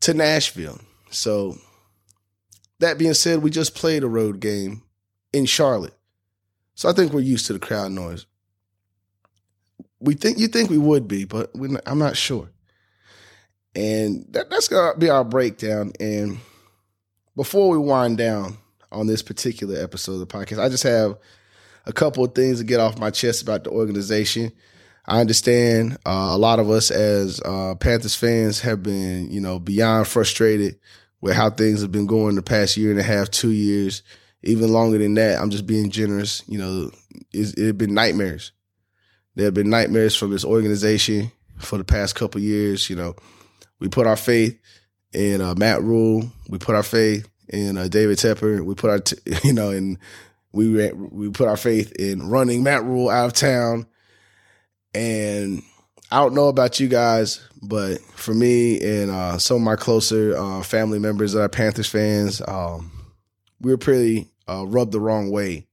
to 0.00 0.14
Nashville. 0.14 0.80
So, 1.10 1.58
that 2.80 2.98
being 2.98 3.14
said, 3.14 3.42
we 3.42 3.50
just 3.50 3.74
played 3.74 4.02
a 4.02 4.08
road 4.08 4.40
game 4.40 4.82
in 5.32 5.46
Charlotte. 5.46 5.94
So 6.74 6.88
I 6.88 6.92
think 6.92 7.12
we're 7.12 7.20
used 7.20 7.46
to 7.46 7.52
the 7.52 7.58
crowd 7.58 7.92
noise. 7.92 8.26
We 10.00 10.14
think 10.14 10.38
you 10.38 10.46
think 10.46 10.70
we 10.70 10.78
would 10.78 11.08
be, 11.08 11.24
but 11.24 11.50
I'm 11.86 11.98
not 11.98 12.16
sure. 12.16 12.50
And 13.74 14.24
that, 14.30 14.48
that's 14.50 14.68
to 14.68 14.94
be 14.96 15.10
our 15.10 15.24
breakdown. 15.24 15.92
And 15.98 16.38
before 17.34 17.68
we 17.68 17.78
wind 17.78 18.18
down 18.18 18.58
on 18.92 19.06
this 19.06 19.22
particular 19.22 19.82
episode 19.82 20.14
of 20.14 20.20
the 20.20 20.26
podcast, 20.26 20.62
I 20.62 20.68
just 20.68 20.84
have 20.84 21.18
a 21.84 21.92
couple 21.92 22.24
of 22.24 22.34
things 22.34 22.58
to 22.58 22.64
get 22.64 22.80
off 22.80 22.98
my 22.98 23.10
chest 23.10 23.42
about 23.42 23.64
the 23.64 23.70
organization. 23.70 24.52
I 25.04 25.20
understand 25.20 25.96
uh, 26.06 26.28
a 26.30 26.38
lot 26.38 26.58
of 26.58 26.70
us 26.70 26.90
as 26.90 27.40
uh, 27.44 27.74
Panthers 27.76 28.14
fans 28.14 28.60
have 28.60 28.82
been, 28.82 29.30
you 29.30 29.40
know, 29.40 29.58
beyond 29.58 30.06
frustrated 30.06 30.78
with 31.20 31.34
how 31.34 31.50
things 31.50 31.82
have 31.82 31.92
been 31.92 32.06
going 32.06 32.34
the 32.34 32.42
past 32.42 32.76
year 32.76 32.90
and 32.90 33.00
a 33.00 33.02
half, 33.02 33.30
two 33.30 33.50
years, 33.50 34.02
even 34.42 34.72
longer 34.72 34.98
than 34.98 35.14
that. 35.14 35.40
I'm 35.40 35.50
just 35.50 35.66
being 35.66 35.90
generous. 35.90 36.42
You 36.46 36.58
know, 36.58 36.90
it 37.32 37.58
had 37.58 37.78
been 37.78 37.94
nightmares. 37.94 38.52
There 39.34 39.46
have 39.46 39.54
been 39.54 39.70
nightmares 39.70 40.16
from 40.16 40.30
this 40.30 40.44
organization 40.44 41.32
for 41.58 41.78
the 41.78 41.84
past 41.84 42.14
couple 42.14 42.40
years. 42.40 42.88
You 42.88 42.96
know, 42.96 43.14
we 43.78 43.88
put 43.88 44.06
our 44.06 44.16
faith 44.16 44.58
in 45.12 45.40
uh, 45.40 45.54
Matt 45.56 45.82
Rhule. 45.82 46.30
We 46.48 46.58
put 46.58 46.74
our 46.74 46.82
faith 46.82 47.28
in 47.48 47.76
uh, 47.76 47.88
David 47.88 48.18
Tepper. 48.18 48.64
We 48.64 48.74
put 48.74 48.90
our, 48.90 48.98
t- 49.00 49.16
you 49.44 49.52
know, 49.52 49.70
and 49.70 49.98
we 50.52 50.90
we 50.92 51.30
put 51.30 51.48
our 51.48 51.56
faith 51.56 51.92
in 51.92 52.28
running 52.28 52.62
Matt 52.62 52.84
Rhule 52.84 53.10
out 53.10 53.26
of 53.26 53.32
town. 53.32 53.86
And 54.94 55.62
I 56.10 56.20
don't 56.20 56.34
know 56.34 56.48
about 56.48 56.80
you 56.80 56.88
guys, 56.88 57.46
but 57.62 58.00
for 58.00 58.32
me 58.32 58.80
and 58.80 59.10
uh, 59.10 59.38
some 59.38 59.58
of 59.58 59.62
my 59.62 59.76
closer 59.76 60.36
uh, 60.36 60.62
family 60.62 60.98
members 60.98 61.32
that 61.32 61.42
are 61.42 61.48
Panthers 61.48 61.88
fans, 61.88 62.40
um, 62.48 62.90
we 63.60 63.70
were 63.70 63.78
pretty 63.78 64.30
uh, 64.48 64.66
rubbed 64.66 64.92
the 64.92 65.00
wrong 65.00 65.30
way 65.30 65.66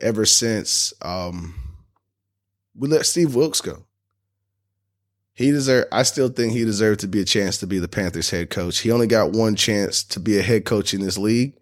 ever 0.00 0.26
since 0.26 0.92
um, 1.02 1.54
we 2.76 2.88
let 2.88 3.06
Steve 3.06 3.34
Wilks 3.34 3.60
go. 3.60 3.84
He 5.34 5.50
deserved. 5.50 5.88
I 5.92 6.02
still 6.04 6.28
think 6.28 6.52
he 6.52 6.64
deserved 6.64 7.00
to 7.00 7.08
be 7.08 7.20
a 7.20 7.24
chance 7.24 7.58
to 7.58 7.66
be 7.66 7.78
the 7.78 7.88
Panthers 7.88 8.30
head 8.30 8.50
coach. 8.50 8.78
He 8.78 8.92
only 8.92 9.06
got 9.08 9.32
one 9.32 9.56
chance 9.56 10.04
to 10.04 10.20
be 10.20 10.38
a 10.38 10.42
head 10.42 10.64
coach 10.64 10.94
in 10.94 11.00
this 11.00 11.18
league, 11.18 11.54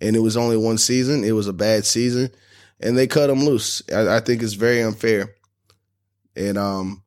and 0.00 0.16
it 0.16 0.20
was 0.20 0.36
only 0.36 0.56
one 0.56 0.78
season. 0.78 1.22
It 1.22 1.32
was 1.32 1.46
a 1.46 1.52
bad 1.52 1.84
season, 1.84 2.30
and 2.80 2.98
they 2.98 3.06
cut 3.06 3.30
him 3.30 3.44
loose. 3.44 3.82
I, 3.92 4.16
I 4.16 4.20
think 4.20 4.42
it's 4.42 4.54
very 4.54 4.82
unfair. 4.82 5.34
And 6.34 6.58
um, 6.58 7.04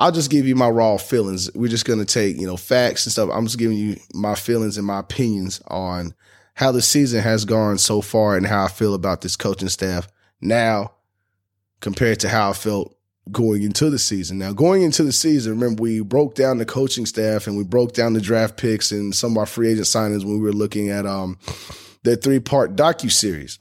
I'll 0.00 0.10
just 0.10 0.30
give 0.30 0.48
you 0.48 0.56
my 0.56 0.70
raw 0.70 0.96
feelings. 0.96 1.50
We're 1.54 1.68
just 1.68 1.84
gonna 1.84 2.06
take 2.06 2.38
you 2.38 2.46
know 2.46 2.56
facts 2.56 3.04
and 3.04 3.12
stuff. 3.12 3.28
I'm 3.30 3.44
just 3.44 3.58
giving 3.58 3.76
you 3.76 3.96
my 4.14 4.34
feelings 4.34 4.78
and 4.78 4.86
my 4.86 4.98
opinions 4.98 5.60
on 5.68 6.14
how 6.54 6.72
the 6.72 6.80
season 6.80 7.22
has 7.22 7.44
gone 7.44 7.76
so 7.76 8.00
far 8.00 8.36
and 8.36 8.46
how 8.46 8.64
I 8.64 8.68
feel 8.68 8.94
about 8.94 9.20
this 9.20 9.36
coaching 9.36 9.68
staff 9.68 10.08
now 10.40 10.92
compared 11.80 12.20
to 12.20 12.30
how 12.30 12.50
I 12.50 12.52
felt 12.54 12.96
going 13.30 13.62
into 13.62 13.90
the 13.90 13.98
season. 13.98 14.38
Now, 14.38 14.52
going 14.52 14.82
into 14.82 15.02
the 15.02 15.12
season, 15.12 15.52
remember 15.52 15.82
we 15.82 16.00
broke 16.00 16.34
down 16.34 16.56
the 16.56 16.64
coaching 16.64 17.04
staff 17.04 17.46
and 17.46 17.58
we 17.58 17.64
broke 17.64 17.92
down 17.92 18.14
the 18.14 18.22
draft 18.22 18.56
picks 18.56 18.92
and 18.92 19.14
some 19.14 19.32
of 19.32 19.38
our 19.38 19.46
free 19.46 19.70
agent 19.70 19.86
signings 19.86 20.24
when 20.24 20.40
we 20.40 20.40
were 20.40 20.52
looking 20.52 20.88
at 20.88 21.04
um 21.04 21.38
the 22.04 22.16
three 22.16 22.40
part 22.40 22.74
docu 22.74 23.12
series. 23.12 23.58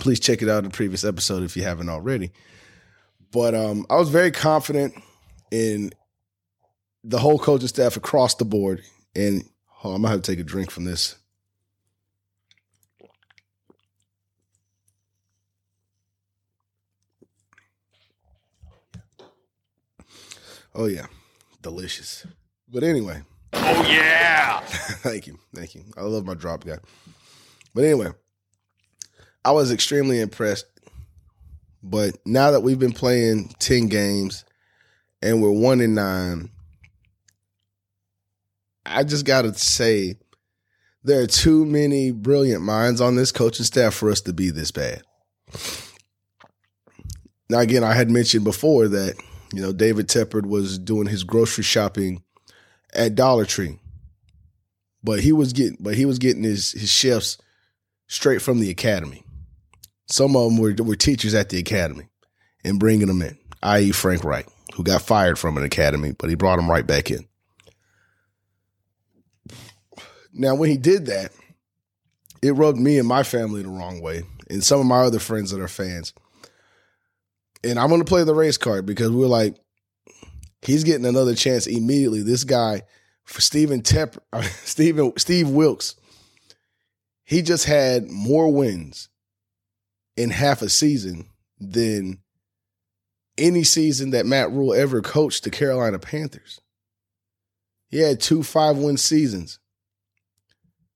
Please 0.00 0.18
check 0.18 0.42
it 0.42 0.48
out 0.48 0.64
in 0.64 0.70
the 0.70 0.76
previous 0.76 1.04
episode 1.04 1.44
if 1.44 1.56
you 1.56 1.62
haven't 1.62 1.88
already. 1.88 2.32
But 3.30 3.54
um, 3.54 3.86
I 3.88 3.96
was 3.96 4.08
very 4.08 4.32
confident 4.32 4.94
in 5.54 5.92
the 7.04 7.18
whole 7.18 7.38
coaching 7.38 7.68
staff 7.68 7.96
across 7.96 8.34
the 8.34 8.44
board. 8.44 8.82
And 9.14 9.44
oh, 9.84 9.92
I'm 9.92 10.02
gonna 10.02 10.08
have 10.08 10.22
to 10.22 10.32
take 10.32 10.40
a 10.40 10.44
drink 10.44 10.72
from 10.72 10.84
this. 10.84 11.14
Oh 20.74 20.86
yeah, 20.86 21.06
delicious. 21.62 22.26
But 22.68 22.82
anyway. 22.82 23.22
Oh 23.52 23.86
yeah. 23.88 24.58
thank 24.66 25.28
you, 25.28 25.38
thank 25.54 25.76
you. 25.76 25.84
I 25.96 26.02
love 26.02 26.26
my 26.26 26.34
drop 26.34 26.64
guy. 26.64 26.78
But 27.72 27.84
anyway, 27.84 28.08
I 29.44 29.52
was 29.52 29.70
extremely 29.70 30.20
impressed. 30.20 30.66
But 31.80 32.16
now 32.26 32.50
that 32.50 32.62
we've 32.62 32.78
been 32.78 32.92
playing 32.92 33.54
ten 33.60 33.86
games 33.86 34.44
and 35.24 35.42
we're 35.42 35.50
one 35.50 35.80
in 35.80 35.94
nine, 35.94 36.50
I 38.86 39.02
just 39.02 39.24
got 39.24 39.42
to 39.42 39.54
say 39.54 40.16
there 41.02 41.22
are 41.22 41.26
too 41.26 41.64
many 41.64 42.12
brilliant 42.12 42.62
minds 42.62 43.00
on 43.00 43.16
this 43.16 43.32
coaching 43.32 43.64
staff 43.64 43.94
for 43.94 44.10
us 44.10 44.20
to 44.22 44.32
be 44.32 44.50
this 44.50 44.70
bad. 44.70 45.02
Now, 47.50 47.58
again, 47.58 47.82
I 47.82 47.94
had 47.94 48.10
mentioned 48.10 48.44
before 48.44 48.88
that 48.88 49.16
you 49.54 49.62
know, 49.62 49.72
David 49.72 50.08
Tepper 50.08 50.44
was 50.44 50.78
doing 50.78 51.06
his 51.06 51.22
grocery 51.22 51.62
shopping 51.62 52.24
at 52.92 53.14
Dollar 53.14 53.44
Tree. 53.44 53.78
But 55.02 55.20
he 55.20 55.32
was 55.32 55.52
getting 55.52 55.76
but 55.78 55.94
he 55.94 56.06
was 56.06 56.18
getting 56.18 56.42
his 56.42 56.72
his 56.72 56.90
chefs 56.90 57.38
straight 58.08 58.42
from 58.42 58.58
the 58.58 58.70
academy. 58.70 59.22
Some 60.06 60.34
of 60.34 60.44
them 60.44 60.58
were 60.58 60.74
were 60.82 60.96
teachers 60.96 61.34
at 61.34 61.50
the 61.50 61.58
academy 61.58 62.08
and 62.64 62.80
bringing 62.80 63.06
them 63.06 63.22
in, 63.22 63.38
i.e. 63.62 63.92
Frank 63.92 64.24
Reich, 64.24 64.48
who 64.74 64.82
got 64.82 65.02
fired 65.02 65.38
from 65.38 65.56
an 65.56 65.64
academy, 65.64 66.12
but 66.12 66.28
he 66.28 66.36
brought 66.36 66.58
him 66.58 66.70
right 66.70 66.86
back 66.86 67.10
in. 67.10 67.26
Now, 70.32 70.54
when 70.54 70.68
he 70.68 70.76
did 70.76 71.06
that, 71.06 71.32
it 72.42 72.52
rubbed 72.52 72.78
me 72.78 72.98
and 72.98 73.08
my 73.08 73.22
family 73.22 73.62
the 73.62 73.68
wrong 73.68 74.00
way, 74.00 74.24
and 74.50 74.62
some 74.62 74.80
of 74.80 74.86
my 74.86 74.98
other 74.98 75.20
friends 75.20 75.50
that 75.50 75.60
are 75.60 75.68
fans 75.68 76.12
and 77.64 77.78
I'm 77.78 77.88
going 77.88 78.00
to 78.00 78.08
play 78.08 78.24
the 78.24 78.34
race 78.34 78.58
card 78.58 78.86
because 78.86 79.10
we're 79.10 79.26
like, 79.26 79.56
he's 80.62 80.84
getting 80.84 81.06
another 81.06 81.34
chance 81.34 81.66
immediately. 81.66 82.22
This 82.22 82.44
guy, 82.44 82.82
for 83.24 83.40
Stephen 83.40 83.82
Tep, 83.82 84.16
Stephen 84.64 85.12
Steve 85.16 85.48
Wilks, 85.48 85.96
he 87.24 87.42
just 87.42 87.64
had 87.64 88.10
more 88.10 88.52
wins 88.52 89.08
in 90.16 90.30
half 90.30 90.62
a 90.62 90.68
season 90.68 91.26
than 91.58 92.18
any 93.36 93.64
season 93.64 94.10
that 94.10 94.26
Matt 94.26 94.50
Rhule 94.50 94.74
ever 94.74 95.02
coached 95.02 95.44
the 95.44 95.50
Carolina 95.50 95.98
Panthers. 95.98 96.60
He 97.88 97.98
had 97.98 98.20
two 98.20 98.42
five 98.42 98.76
win 98.76 98.96
seasons. 98.96 99.58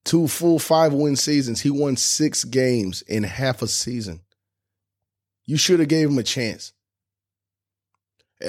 Two 0.04 0.26
full 0.26 0.58
five 0.58 0.92
win 0.92 1.16
seasons. 1.16 1.60
He 1.60 1.70
won 1.70 1.96
six 1.96 2.44
games 2.44 3.02
in 3.02 3.24
half 3.24 3.62
a 3.62 3.68
season. 3.68 4.20
You 5.46 5.56
should 5.56 5.80
have 5.80 5.88
gave 5.88 6.08
him 6.08 6.18
a 6.18 6.22
chance. 6.22 6.72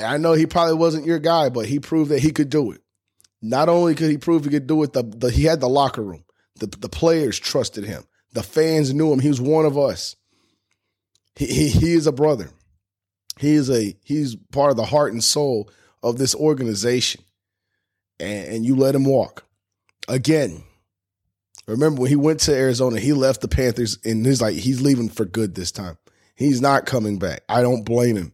I 0.02 0.18
know 0.18 0.34
he 0.34 0.46
probably 0.46 0.76
wasn't 0.76 1.06
your 1.06 1.20
guy, 1.20 1.50
but 1.50 1.66
he 1.66 1.80
proved 1.80 2.12
that 2.12 2.20
he 2.20 2.32
could 2.32 2.50
do 2.50 2.72
it. 2.72 2.82
Not 3.42 3.70
only 3.70 3.96
could 3.96 4.10
he 4.10 4.18
prove 4.18 4.44
he 4.44 4.52
could 4.52 4.68
do 4.68 4.84
it, 4.84 4.94
the, 4.94 5.04
the 5.04 5.32
he 5.32 5.44
had 5.44 5.62
the 5.62 5.70
locker 5.70 6.04
room. 6.04 6.26
The 6.56 6.68
the 6.68 6.90
players 6.90 7.40
trusted 7.40 7.86
him. 7.86 8.04
The 8.34 8.44
fans 8.44 8.94
knew 8.94 9.12
him. 9.12 9.20
He 9.20 9.30
was 9.30 9.42
one 9.42 9.66
of 9.66 9.78
us. 9.78 10.16
He 11.36 11.46
he, 11.46 11.70
he 11.70 11.94
is 11.94 12.06
a 12.06 12.12
brother. 12.12 12.50
He 13.40 13.54
is 13.54 13.70
a 13.70 13.96
he's 14.04 14.36
part 14.52 14.70
of 14.70 14.76
the 14.76 14.84
heart 14.84 15.14
and 15.14 15.24
soul 15.24 15.72
of 16.04 16.18
this 16.18 16.36
organization 16.36 17.24
and, 18.20 18.48
and 18.50 18.66
you 18.66 18.76
let 18.76 18.94
him 18.94 19.06
walk. 19.06 19.46
Again, 20.10 20.62
remember 21.66 22.02
when 22.02 22.10
he 22.10 22.18
went 22.18 22.42
to 22.42 22.54
Arizona, 22.54 23.00
he 23.00 23.14
left 23.14 23.40
the 23.40 23.48
Panthers 23.48 23.98
and 24.04 24.26
he's 24.26 24.42
like, 24.42 24.56
he's 24.56 24.82
leaving 24.82 25.08
for 25.08 25.24
good 25.24 25.56
this 25.56 25.72
time. 25.72 25.98
He's 26.36 26.60
not 26.60 26.86
coming 26.86 27.18
back. 27.18 27.44
I 27.48 27.62
don't 27.62 27.86
blame 27.86 28.18
him. 28.18 28.34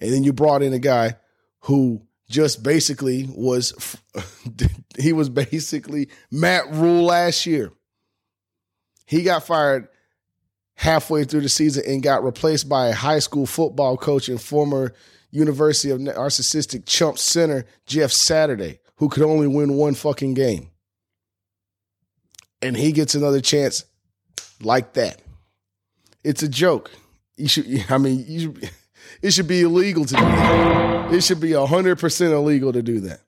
And 0.00 0.12
then 0.12 0.24
you 0.24 0.32
brought 0.32 0.64
in 0.64 0.72
a 0.72 0.80
guy 0.80 1.14
who 1.60 2.02
just 2.28 2.64
basically 2.64 3.28
was, 3.32 3.96
he 4.98 5.12
was 5.12 5.28
basically 5.28 6.08
Matt 6.32 6.72
Rhule 6.72 7.04
last 7.04 7.46
year. 7.46 7.70
He 9.06 9.22
got 9.22 9.46
fired 9.46 9.86
halfway 10.76 11.24
through 11.24 11.40
the 11.42 11.48
season 11.48 11.84
and 11.86 12.02
got 12.02 12.24
replaced 12.24 12.68
by 12.68 12.88
a 12.88 12.94
high 12.94 13.18
school 13.18 13.46
football 13.46 13.96
coach 13.96 14.28
and 14.28 14.40
former 14.40 14.92
University 15.30 15.90
of 15.90 15.98
Narcissistic 15.98 16.86
Chump 16.86 17.18
Center, 17.18 17.64
Jeff 17.86 18.12
Saturday, 18.12 18.80
who 18.96 19.08
could 19.08 19.24
only 19.24 19.46
win 19.46 19.74
one 19.74 19.94
fucking 19.94 20.34
game. 20.34 20.70
And 22.62 22.76
he 22.76 22.92
gets 22.92 23.14
another 23.14 23.40
chance 23.40 23.84
like 24.62 24.94
that. 24.94 25.20
It's 26.22 26.42
a 26.42 26.48
joke. 26.48 26.90
You 27.36 27.48
should, 27.48 27.84
I 27.90 27.98
mean, 27.98 28.24
you 28.26 28.40
should, 28.40 28.70
it 29.22 29.32
should 29.32 29.48
be 29.48 29.62
illegal 29.62 30.04
to 30.04 30.14
do 30.14 30.22
that. 30.22 31.12
It 31.12 31.22
should 31.22 31.40
be 31.40 31.50
100% 31.50 32.32
illegal 32.32 32.72
to 32.72 32.82
do 32.82 33.00
that. 33.00 33.20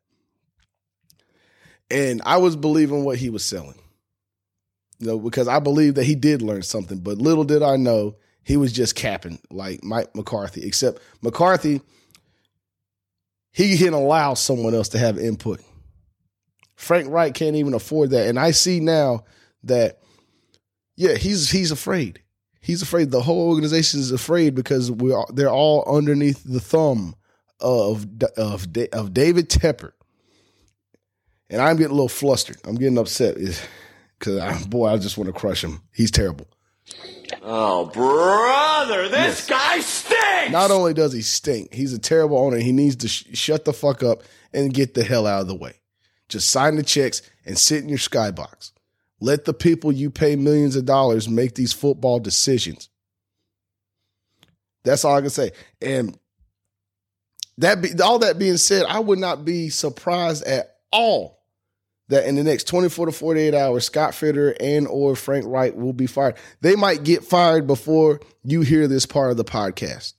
And 1.91 2.23
I 2.25 2.39
was 2.39 2.57
believing 2.57 3.05
what 3.05 3.19
he 3.19 3.31
was 3.31 3.45
selling. 3.45 3.79
You 4.99 5.09
know, 5.09 5.19
because 5.19 5.49
I 5.49 5.59
believe 5.59 5.95
that 5.97 6.05
he 6.05 6.15
did 6.15 6.43
learn 6.43 6.63
something, 6.63 6.99
but 6.99 7.19
little 7.19 7.45
did 7.45 7.63
I 7.63 7.77
know 7.77 8.17
he 8.43 8.57
was 8.57 8.73
just 8.73 8.95
capping 8.95 9.41
like 9.51 9.83
Mike 9.83 10.15
McCarthy, 10.15 10.65
except 10.65 11.01
McCarthy, 11.21 11.83
he 13.51 13.77
can 13.77 13.93
allow 13.93 14.35
someone 14.35 14.75
else 14.75 14.91
to 14.91 14.99
have 14.99 15.19
input. 15.19 15.61
Frank 16.77 17.09
Reich 17.09 17.35
can't 17.35 17.57
even 17.57 17.75
afford 17.75 18.11
that. 18.11 18.29
And 18.29 18.39
I 18.39 18.53
see 18.53 18.81
now 18.81 19.25
that, 19.65 19.99
yeah, 20.95 21.15
he's 21.15 21.51
he's 21.51 21.71
afraid. 21.71 22.23
He's 22.61 22.83
afraid. 22.83 23.11
The 23.11 23.23
whole 23.23 23.49
organization 23.49 24.01
is 24.01 24.13
afraid 24.13 24.55
because 24.55 24.91
we 24.91 25.13
are 25.13 25.27
they're 25.33 25.51
all 25.51 25.85
underneath 25.87 26.45
the 26.45 26.61
thumb 26.61 27.17
of 27.61 28.07
of 28.37 28.69
of 28.93 29.15
David 29.15 29.49
Tepper. 29.49 29.93
And 31.49 31.61
I'm 31.61 31.77
getting 31.77 31.93
a 31.93 31.95
little 31.95 32.09
flustered. 32.09 32.59
I'm 32.65 32.77
getting 32.77 32.99
upset 32.99 33.37
because 34.19 34.67
boy, 34.67 34.89
I 34.89 34.99
just 34.99 35.19
want 35.19 35.29
to 35.29 35.39
crush 35.39 35.63
him. 35.63 35.81
He's 35.93 36.11
terrible. 36.11 36.47
Oh, 37.43 37.87
brother, 37.87 39.09
this 39.09 39.49
yes. 39.49 39.49
guy 39.49 39.81
stinks. 39.81 40.53
Not 40.53 40.71
only 40.71 40.95
does 40.95 41.13
he 41.13 41.23
stink, 41.23 41.73
he's 41.73 41.93
a 41.93 41.99
terrible 41.99 42.39
owner. 42.39 42.59
He 42.59 42.73
needs 42.73 42.97
to 42.97 43.09
sh- 43.09 43.27
shut 43.33 43.65
the 43.65 43.73
fuck 43.73 44.03
up 44.03 44.23
and 44.53 44.73
get 44.73 44.95
the 44.95 45.03
hell 45.03 45.27
out 45.27 45.41
of 45.41 45.49
the 45.49 45.55
way. 45.55 45.75
Just 46.29 46.51
sign 46.51 46.77
the 46.77 46.83
checks 46.83 47.23
and 47.45 47.59
sit 47.59 47.83
in 47.83 47.89
your 47.89 47.99
skybox. 47.99 48.73
Let 49.21 49.45
the 49.45 49.55
people 49.55 49.93
you 49.93 50.11
pay 50.11 50.37
millions 50.37 50.77
of 50.77 50.85
dollars 50.85 51.29
make 51.29 51.55
these 51.55 51.73
football 51.73 52.21
decisions. 52.21 52.89
That's 54.85 55.05
all 55.05 55.17
I 55.17 55.21
can 55.21 55.31
say. 55.31 55.53
And 55.81 56.17
that 57.59 57.81
be, 57.81 57.91
all 58.03 58.21
that 58.21 58.39
being 58.39 58.57
said, 58.57 58.87
I 58.87 59.01
would 59.01 59.19
not 59.19 59.45
be 59.45 59.69
surprised 59.69 60.45
at 60.45 60.77
all 60.93 61.36
that 62.09 62.27
in 62.27 62.37
the 62.37 62.45
next 62.45 62.65
24 62.69 63.07
to 63.07 63.13
48 63.13 63.55
hours, 63.55 63.85
Scott 63.85 64.15
Fitter 64.15 64.55
and 64.61 64.87
or 64.87 65.17
Frank 65.17 65.45
Reich 65.47 65.75
will 65.75 65.93
be 65.93 66.07
fired. 66.07 66.37
They 66.61 66.77
might 66.77 67.03
get 67.03 67.25
fired 67.25 67.67
before 67.67 68.21
you 68.45 68.61
hear 68.61 68.87
this 68.87 69.07
part 69.07 69.31
of 69.31 69.37
the 69.37 69.45
podcast. 69.45 70.15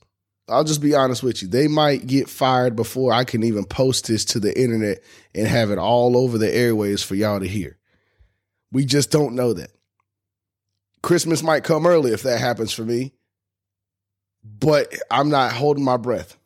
I'll 0.50 0.64
just 0.64 0.82
be 0.82 0.96
honest 0.96 1.24
with 1.24 1.42
you. 1.42 1.48
They 1.48 1.68
might 1.68 2.08
get 2.08 2.30
fired 2.30 2.76
before 2.76 3.12
I 3.12 3.26
can 3.26 3.44
even 3.44 3.66
post 3.66 4.08
this 4.08 4.24
to 4.26 4.40
the 4.40 4.58
internet 4.60 5.00
and 5.36 5.46
have 5.46 5.72
it 5.72 5.78
all 5.78 6.18
over 6.18 6.38
the 6.38 6.54
airways 6.54 7.04
for 7.04 7.16
y'all 7.16 7.40
to 7.40 7.48
hear. 7.48 7.78
We 8.72 8.86
just 8.86 9.12
don't 9.12 9.36
know 9.36 9.54
that. 9.54 9.72
Christmas 11.04 11.44
might 11.44 11.64
come 11.64 11.86
early 11.86 12.12
if 12.12 12.24
that 12.24 12.40
happens 12.40 12.72
for 12.72 12.84
me, 12.84 13.14
but 14.44 14.94
I'm 15.12 15.30
not 15.30 15.54
holding 15.54 15.84
my 15.84 15.98
breath. 15.98 16.38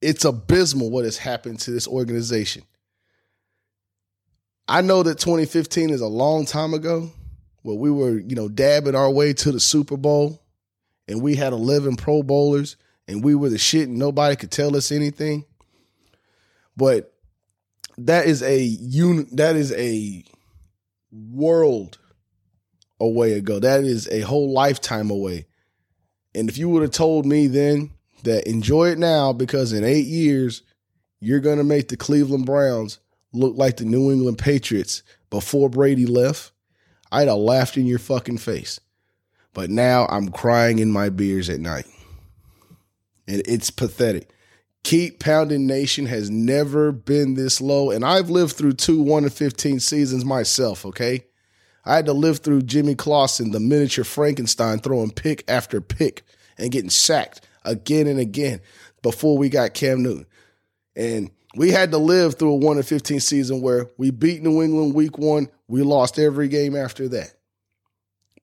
It's 0.00 0.24
abysmal 0.24 0.90
what 0.90 1.04
has 1.04 1.18
happened 1.18 1.60
to 1.60 1.70
this 1.70 1.86
organization. 1.86 2.62
I 4.68 4.80
know 4.80 5.02
that 5.02 5.18
2015 5.18 5.90
is 5.90 6.00
a 6.00 6.06
long 6.06 6.46
time 6.46 6.74
ago 6.74 7.10
where 7.62 7.76
we 7.76 7.90
were, 7.90 8.18
you 8.18 8.36
know, 8.36 8.48
dabbing 8.48 8.94
our 8.94 9.10
way 9.10 9.32
to 9.32 9.52
the 9.52 9.60
Super 9.60 9.96
Bowl 9.96 10.42
and 11.08 11.20
we 11.20 11.34
had 11.34 11.52
11 11.52 11.96
Pro 11.96 12.22
Bowlers 12.22 12.76
and 13.08 13.24
we 13.24 13.34
were 13.34 13.48
the 13.48 13.58
shit 13.58 13.88
and 13.88 13.98
nobody 13.98 14.36
could 14.36 14.50
tell 14.50 14.76
us 14.76 14.92
anything. 14.92 15.44
But 16.76 17.12
that 17.98 18.26
is 18.26 18.42
a 18.42 18.62
un- 18.62 19.28
that 19.32 19.56
is 19.56 19.72
a 19.72 20.24
world 21.10 21.98
away 23.00 23.34
ago. 23.34 23.58
That 23.58 23.84
is 23.84 24.08
a 24.08 24.20
whole 24.20 24.52
lifetime 24.52 25.10
away. 25.10 25.46
And 26.34 26.48
if 26.48 26.56
you 26.56 26.68
would 26.70 26.82
have 26.82 26.92
told 26.92 27.26
me 27.26 27.48
then 27.48 27.90
that 28.22 28.46
enjoy 28.46 28.90
it 28.90 28.98
now 28.98 29.32
because 29.32 29.72
in 29.72 29.82
8 29.84 30.06
years 30.06 30.62
you're 31.20 31.40
going 31.40 31.58
to 31.58 31.64
make 31.64 31.88
the 31.88 31.96
Cleveland 31.96 32.46
Browns 32.46 32.98
look 33.32 33.56
like 33.56 33.76
the 33.76 33.84
New 33.84 34.10
England 34.10 34.38
Patriots 34.38 35.02
before 35.30 35.68
Brady 35.68 36.06
left, 36.06 36.52
I'd 37.10 37.28
have 37.28 37.38
laughed 37.38 37.76
in 37.76 37.86
your 37.86 37.98
fucking 37.98 38.38
face. 38.38 38.80
But 39.54 39.70
now 39.70 40.06
I'm 40.06 40.30
crying 40.30 40.78
in 40.78 40.90
my 40.90 41.10
beers 41.10 41.50
at 41.50 41.60
night. 41.60 41.86
And 43.28 43.42
it's 43.46 43.70
pathetic. 43.70 44.30
Keep 44.82 45.20
Pounding 45.20 45.66
Nation 45.66 46.06
has 46.06 46.30
never 46.30 46.90
been 46.90 47.34
this 47.34 47.60
low. 47.60 47.90
And 47.90 48.04
I've 48.04 48.30
lived 48.30 48.56
through 48.56 48.72
two 48.72 49.00
1 49.00 49.24
to 49.24 49.30
15 49.30 49.80
seasons 49.80 50.24
myself, 50.24 50.84
okay? 50.86 51.24
I 51.84 51.96
had 51.96 52.06
to 52.06 52.12
live 52.12 52.38
through 52.38 52.62
Jimmy 52.62 52.94
Clausen, 52.94 53.50
the 53.50 53.60
miniature 53.60 54.04
Frankenstein, 54.04 54.78
throwing 54.78 55.10
pick 55.10 55.44
after 55.48 55.80
pick 55.80 56.22
and 56.58 56.70
getting 56.70 56.90
sacked 56.90 57.46
again 57.64 58.06
and 58.06 58.18
again 58.18 58.60
before 59.02 59.36
we 59.36 59.48
got 59.48 59.74
Cam 59.74 60.02
Newton. 60.02 60.26
And 60.94 61.30
we 61.54 61.70
had 61.70 61.90
to 61.90 61.98
live 61.98 62.38
through 62.38 62.52
a 62.52 62.56
1 62.56 62.76
to 62.76 62.82
15 62.82 63.20
season 63.20 63.60
where 63.60 63.88
we 63.98 64.10
beat 64.10 64.42
New 64.42 64.62
England 64.62 64.94
week 64.94 65.18
one. 65.18 65.48
We 65.68 65.82
lost 65.82 66.18
every 66.18 66.48
game 66.48 66.74
after 66.74 67.08
that. 67.08 67.34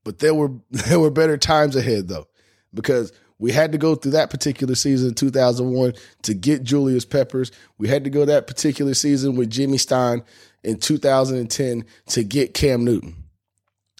But 0.03 0.19
there 0.19 0.33
were 0.33 0.51
there 0.71 0.99
were 0.99 1.11
better 1.11 1.37
times 1.37 1.75
ahead 1.75 2.07
though, 2.07 2.27
because 2.73 3.11
we 3.39 3.51
had 3.53 3.71
to 3.71 3.77
go 3.77 3.95
through 3.95 4.11
that 4.11 4.29
particular 4.29 4.75
season, 4.75 5.09
in 5.09 5.15
2001, 5.15 5.93
to 6.23 6.33
get 6.33 6.63
Julius 6.63 7.05
Peppers. 7.05 7.51
We 7.77 7.87
had 7.87 8.03
to 8.03 8.09
go 8.09 8.25
that 8.25 8.47
particular 8.47 8.93
season 8.93 9.35
with 9.35 9.49
Jimmy 9.49 9.77
Stein 9.77 10.23
in 10.63 10.77
2010 10.77 11.85
to 12.07 12.23
get 12.23 12.53
Cam 12.53 12.83
Newton. 12.83 13.15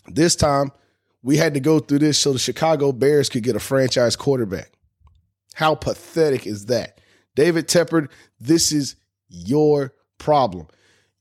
This 0.08 0.36
time, 0.36 0.72
we 1.24 1.38
had 1.38 1.54
to 1.54 1.62
go 1.62 1.80
through 1.80 2.00
this 2.00 2.20
so 2.20 2.34
the 2.34 2.40
Chicago 2.40 2.92
Bears 2.92 3.30
could 3.30 3.44
get 3.44 3.56
a 3.56 3.62
franchise 3.62 4.18
quarterback. 4.18 4.72
How 5.54 5.74
pathetic 5.74 6.46
is 6.46 6.66
that? 6.66 6.99
David 7.40 7.70
Tepper, 7.70 8.10
this 8.42 8.74
is 8.74 8.98
your 9.30 9.94
problem. 10.18 10.68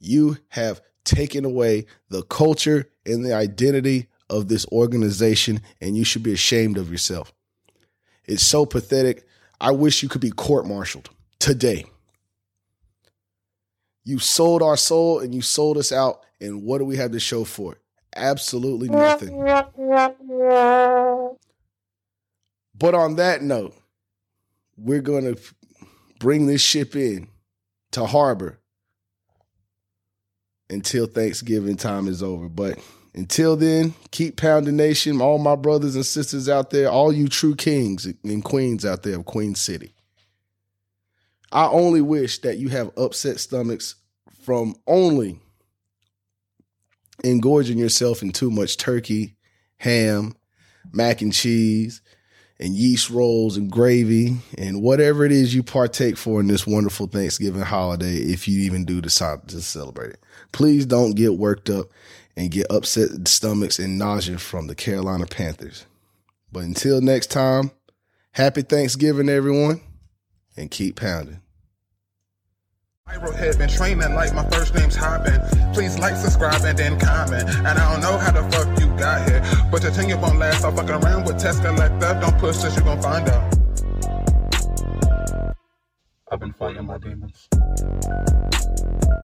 You 0.01 0.37
have 0.49 0.81
taken 1.05 1.45
away 1.45 1.87
the 2.09 2.25
culture 2.25 2.91
and 3.07 3.25
the 3.25 3.35
identity 3.35 4.09
of 4.29 4.49
this 4.49 4.67
organization, 4.73 5.61
and 5.81 5.97
you 5.97 6.03
should 6.05 6.25
be 6.25 6.33
ashamed 6.33 6.77
of 6.77 6.91
yourself. 6.91 7.33
It's 8.25 8.43
so 8.43 8.67
pathetic. 8.67 9.29
I 9.61 9.71
wish 9.71 10.03
you 10.03 10.09
could 10.09 10.21
be 10.21 10.33
court 10.33 10.67
martialed 10.67 11.09
today. 11.39 11.85
You 14.03 14.19
sold 14.19 14.61
our 14.61 14.77
soul 14.77 15.21
and 15.21 15.33
you 15.33 15.41
sold 15.41 15.79
us 15.79 15.93
out, 15.93 16.27
and 16.41 16.65
what 16.65 16.79
do 16.79 16.85
we 16.85 16.97
have 16.97 17.13
to 17.13 17.21
show 17.21 17.45
for 17.45 17.75
it? 17.75 17.79
Absolutely 18.17 18.89
nothing. 18.89 19.41
But 22.75 22.95
on 22.97 23.15
that 23.15 23.41
note, 23.41 23.77
we're 24.77 25.01
going 25.01 25.33
to 25.33 25.41
bring 26.19 26.47
this 26.47 26.61
ship 26.61 26.97
in 26.97 27.29
to 27.93 28.07
harbor 28.07 28.59
until 30.71 31.07
Thanksgiving 31.07 31.77
time 31.77 32.09
is 32.09 32.23
over. 32.23 32.49
But 32.49 32.79
until 33.15 33.57
then, 33.57 33.95
keep 34.11 34.37
pounding 34.37 34.77
nation, 34.77 35.21
all 35.21 35.39
my 35.39 35.57
brothers 35.57 35.95
and 35.95 36.05
sisters 36.05 36.49
out 36.49 36.71
there, 36.71 36.89
all 36.89 37.13
you 37.13 37.29
true 37.29 37.55
kings 37.55 38.07
and 38.07 38.45
queens 38.45 38.85
out 38.85 39.03
there 39.03 39.17
of 39.17 39.25
Queen 39.25 39.55
City. 39.55 39.95
I 41.51 41.67
only 41.67 42.03
wish 42.03 42.41
that 42.41 42.59
you 42.59 42.69
have 42.69 42.91
upset 42.99 43.41
stomachs 43.41 43.95
from 44.43 44.75
only 44.87 45.41
engorging 47.25 47.79
yourself 47.79 48.23
in 48.23 48.33
too 48.33 48.51
much 48.51 48.77
turkey, 48.77 49.37
ham, 49.79 50.37
mac 50.93 51.23
and 51.23 51.33
cheese, 51.33 52.03
and 52.61 52.75
yeast 52.75 53.11
rolls 53.11 53.57
and 53.57 53.71
gravy 53.71 54.37
and 54.57 54.83
whatever 54.83 55.25
it 55.25 55.33
is 55.33 55.55
you 55.55 55.63
partake 55.63 56.17
for 56.17 56.41
in 56.41 56.49
this 56.49 56.67
wonderful 56.67 57.07
Thanksgiving 57.07 57.63
holiday, 57.63 58.17
if 58.17 58.49
you 58.49 58.61
even 58.63 58.85
do 58.85 59.01
decide 59.01 59.47
to 59.49 59.61
celebrate 59.61 60.11
it. 60.11 60.21
Please 60.53 60.87
don't 60.87 61.15
get 61.15 61.39
worked 61.39 61.71
up 61.71 61.87
and 62.37 62.51
get 62.51 62.67
upset 62.71 63.29
stomachs 63.29 63.79
and 63.79 63.99
nausea 63.99 64.39
from 64.39 64.67
the 64.67 64.75
Carolina 64.75 65.27
Panthers. 65.27 65.87
But 66.51 66.65
until 66.65 67.01
next 67.01 67.29
time, 67.29 67.71
happy 68.33 68.63
Thanksgiving, 68.63 69.29
everyone, 69.29 69.81
and 70.57 70.71
keep 70.71 70.97
pounding. 70.97 71.43
I've 73.11 73.59
been 73.59 73.69
training 73.69 74.15
like 74.15 74.35
my 74.35 74.45
first 74.51 74.75
name's 74.75 74.95
hopping. 74.95 75.41
Please 75.73 75.99
like, 75.99 76.17
subscribe, 76.17 76.63
and 76.65 76.79
then 76.79 76.99
comment. 76.99 77.49
And 77.49 77.67
I 77.67 77.93
don't 77.93 78.03
know 78.03 78.19
how 78.19 78.33
the 78.33 78.43
fuck 78.51 78.79
you 78.79 78.87
got 78.99 79.29
here, 79.29 79.43
but 79.71 79.83
your 79.83 79.93
tenure 79.93 80.19
won't 80.19 80.39
last. 80.39 80.65
I'm 80.65 80.77
fucking 80.77 80.91
around 80.91 81.25
with 81.25 81.39
test 81.39 81.63
collector. 81.63 82.19
Don't 82.21 82.39
push 82.39 82.59
this, 82.59 82.77
you're 82.77 82.85
gonna 82.85 83.03
find 83.03 83.29
out. 83.29 83.55
I've 86.31 86.41
been 86.41 86.53
fighting 86.53 86.85
my 86.85 86.99
demons. 86.99 87.49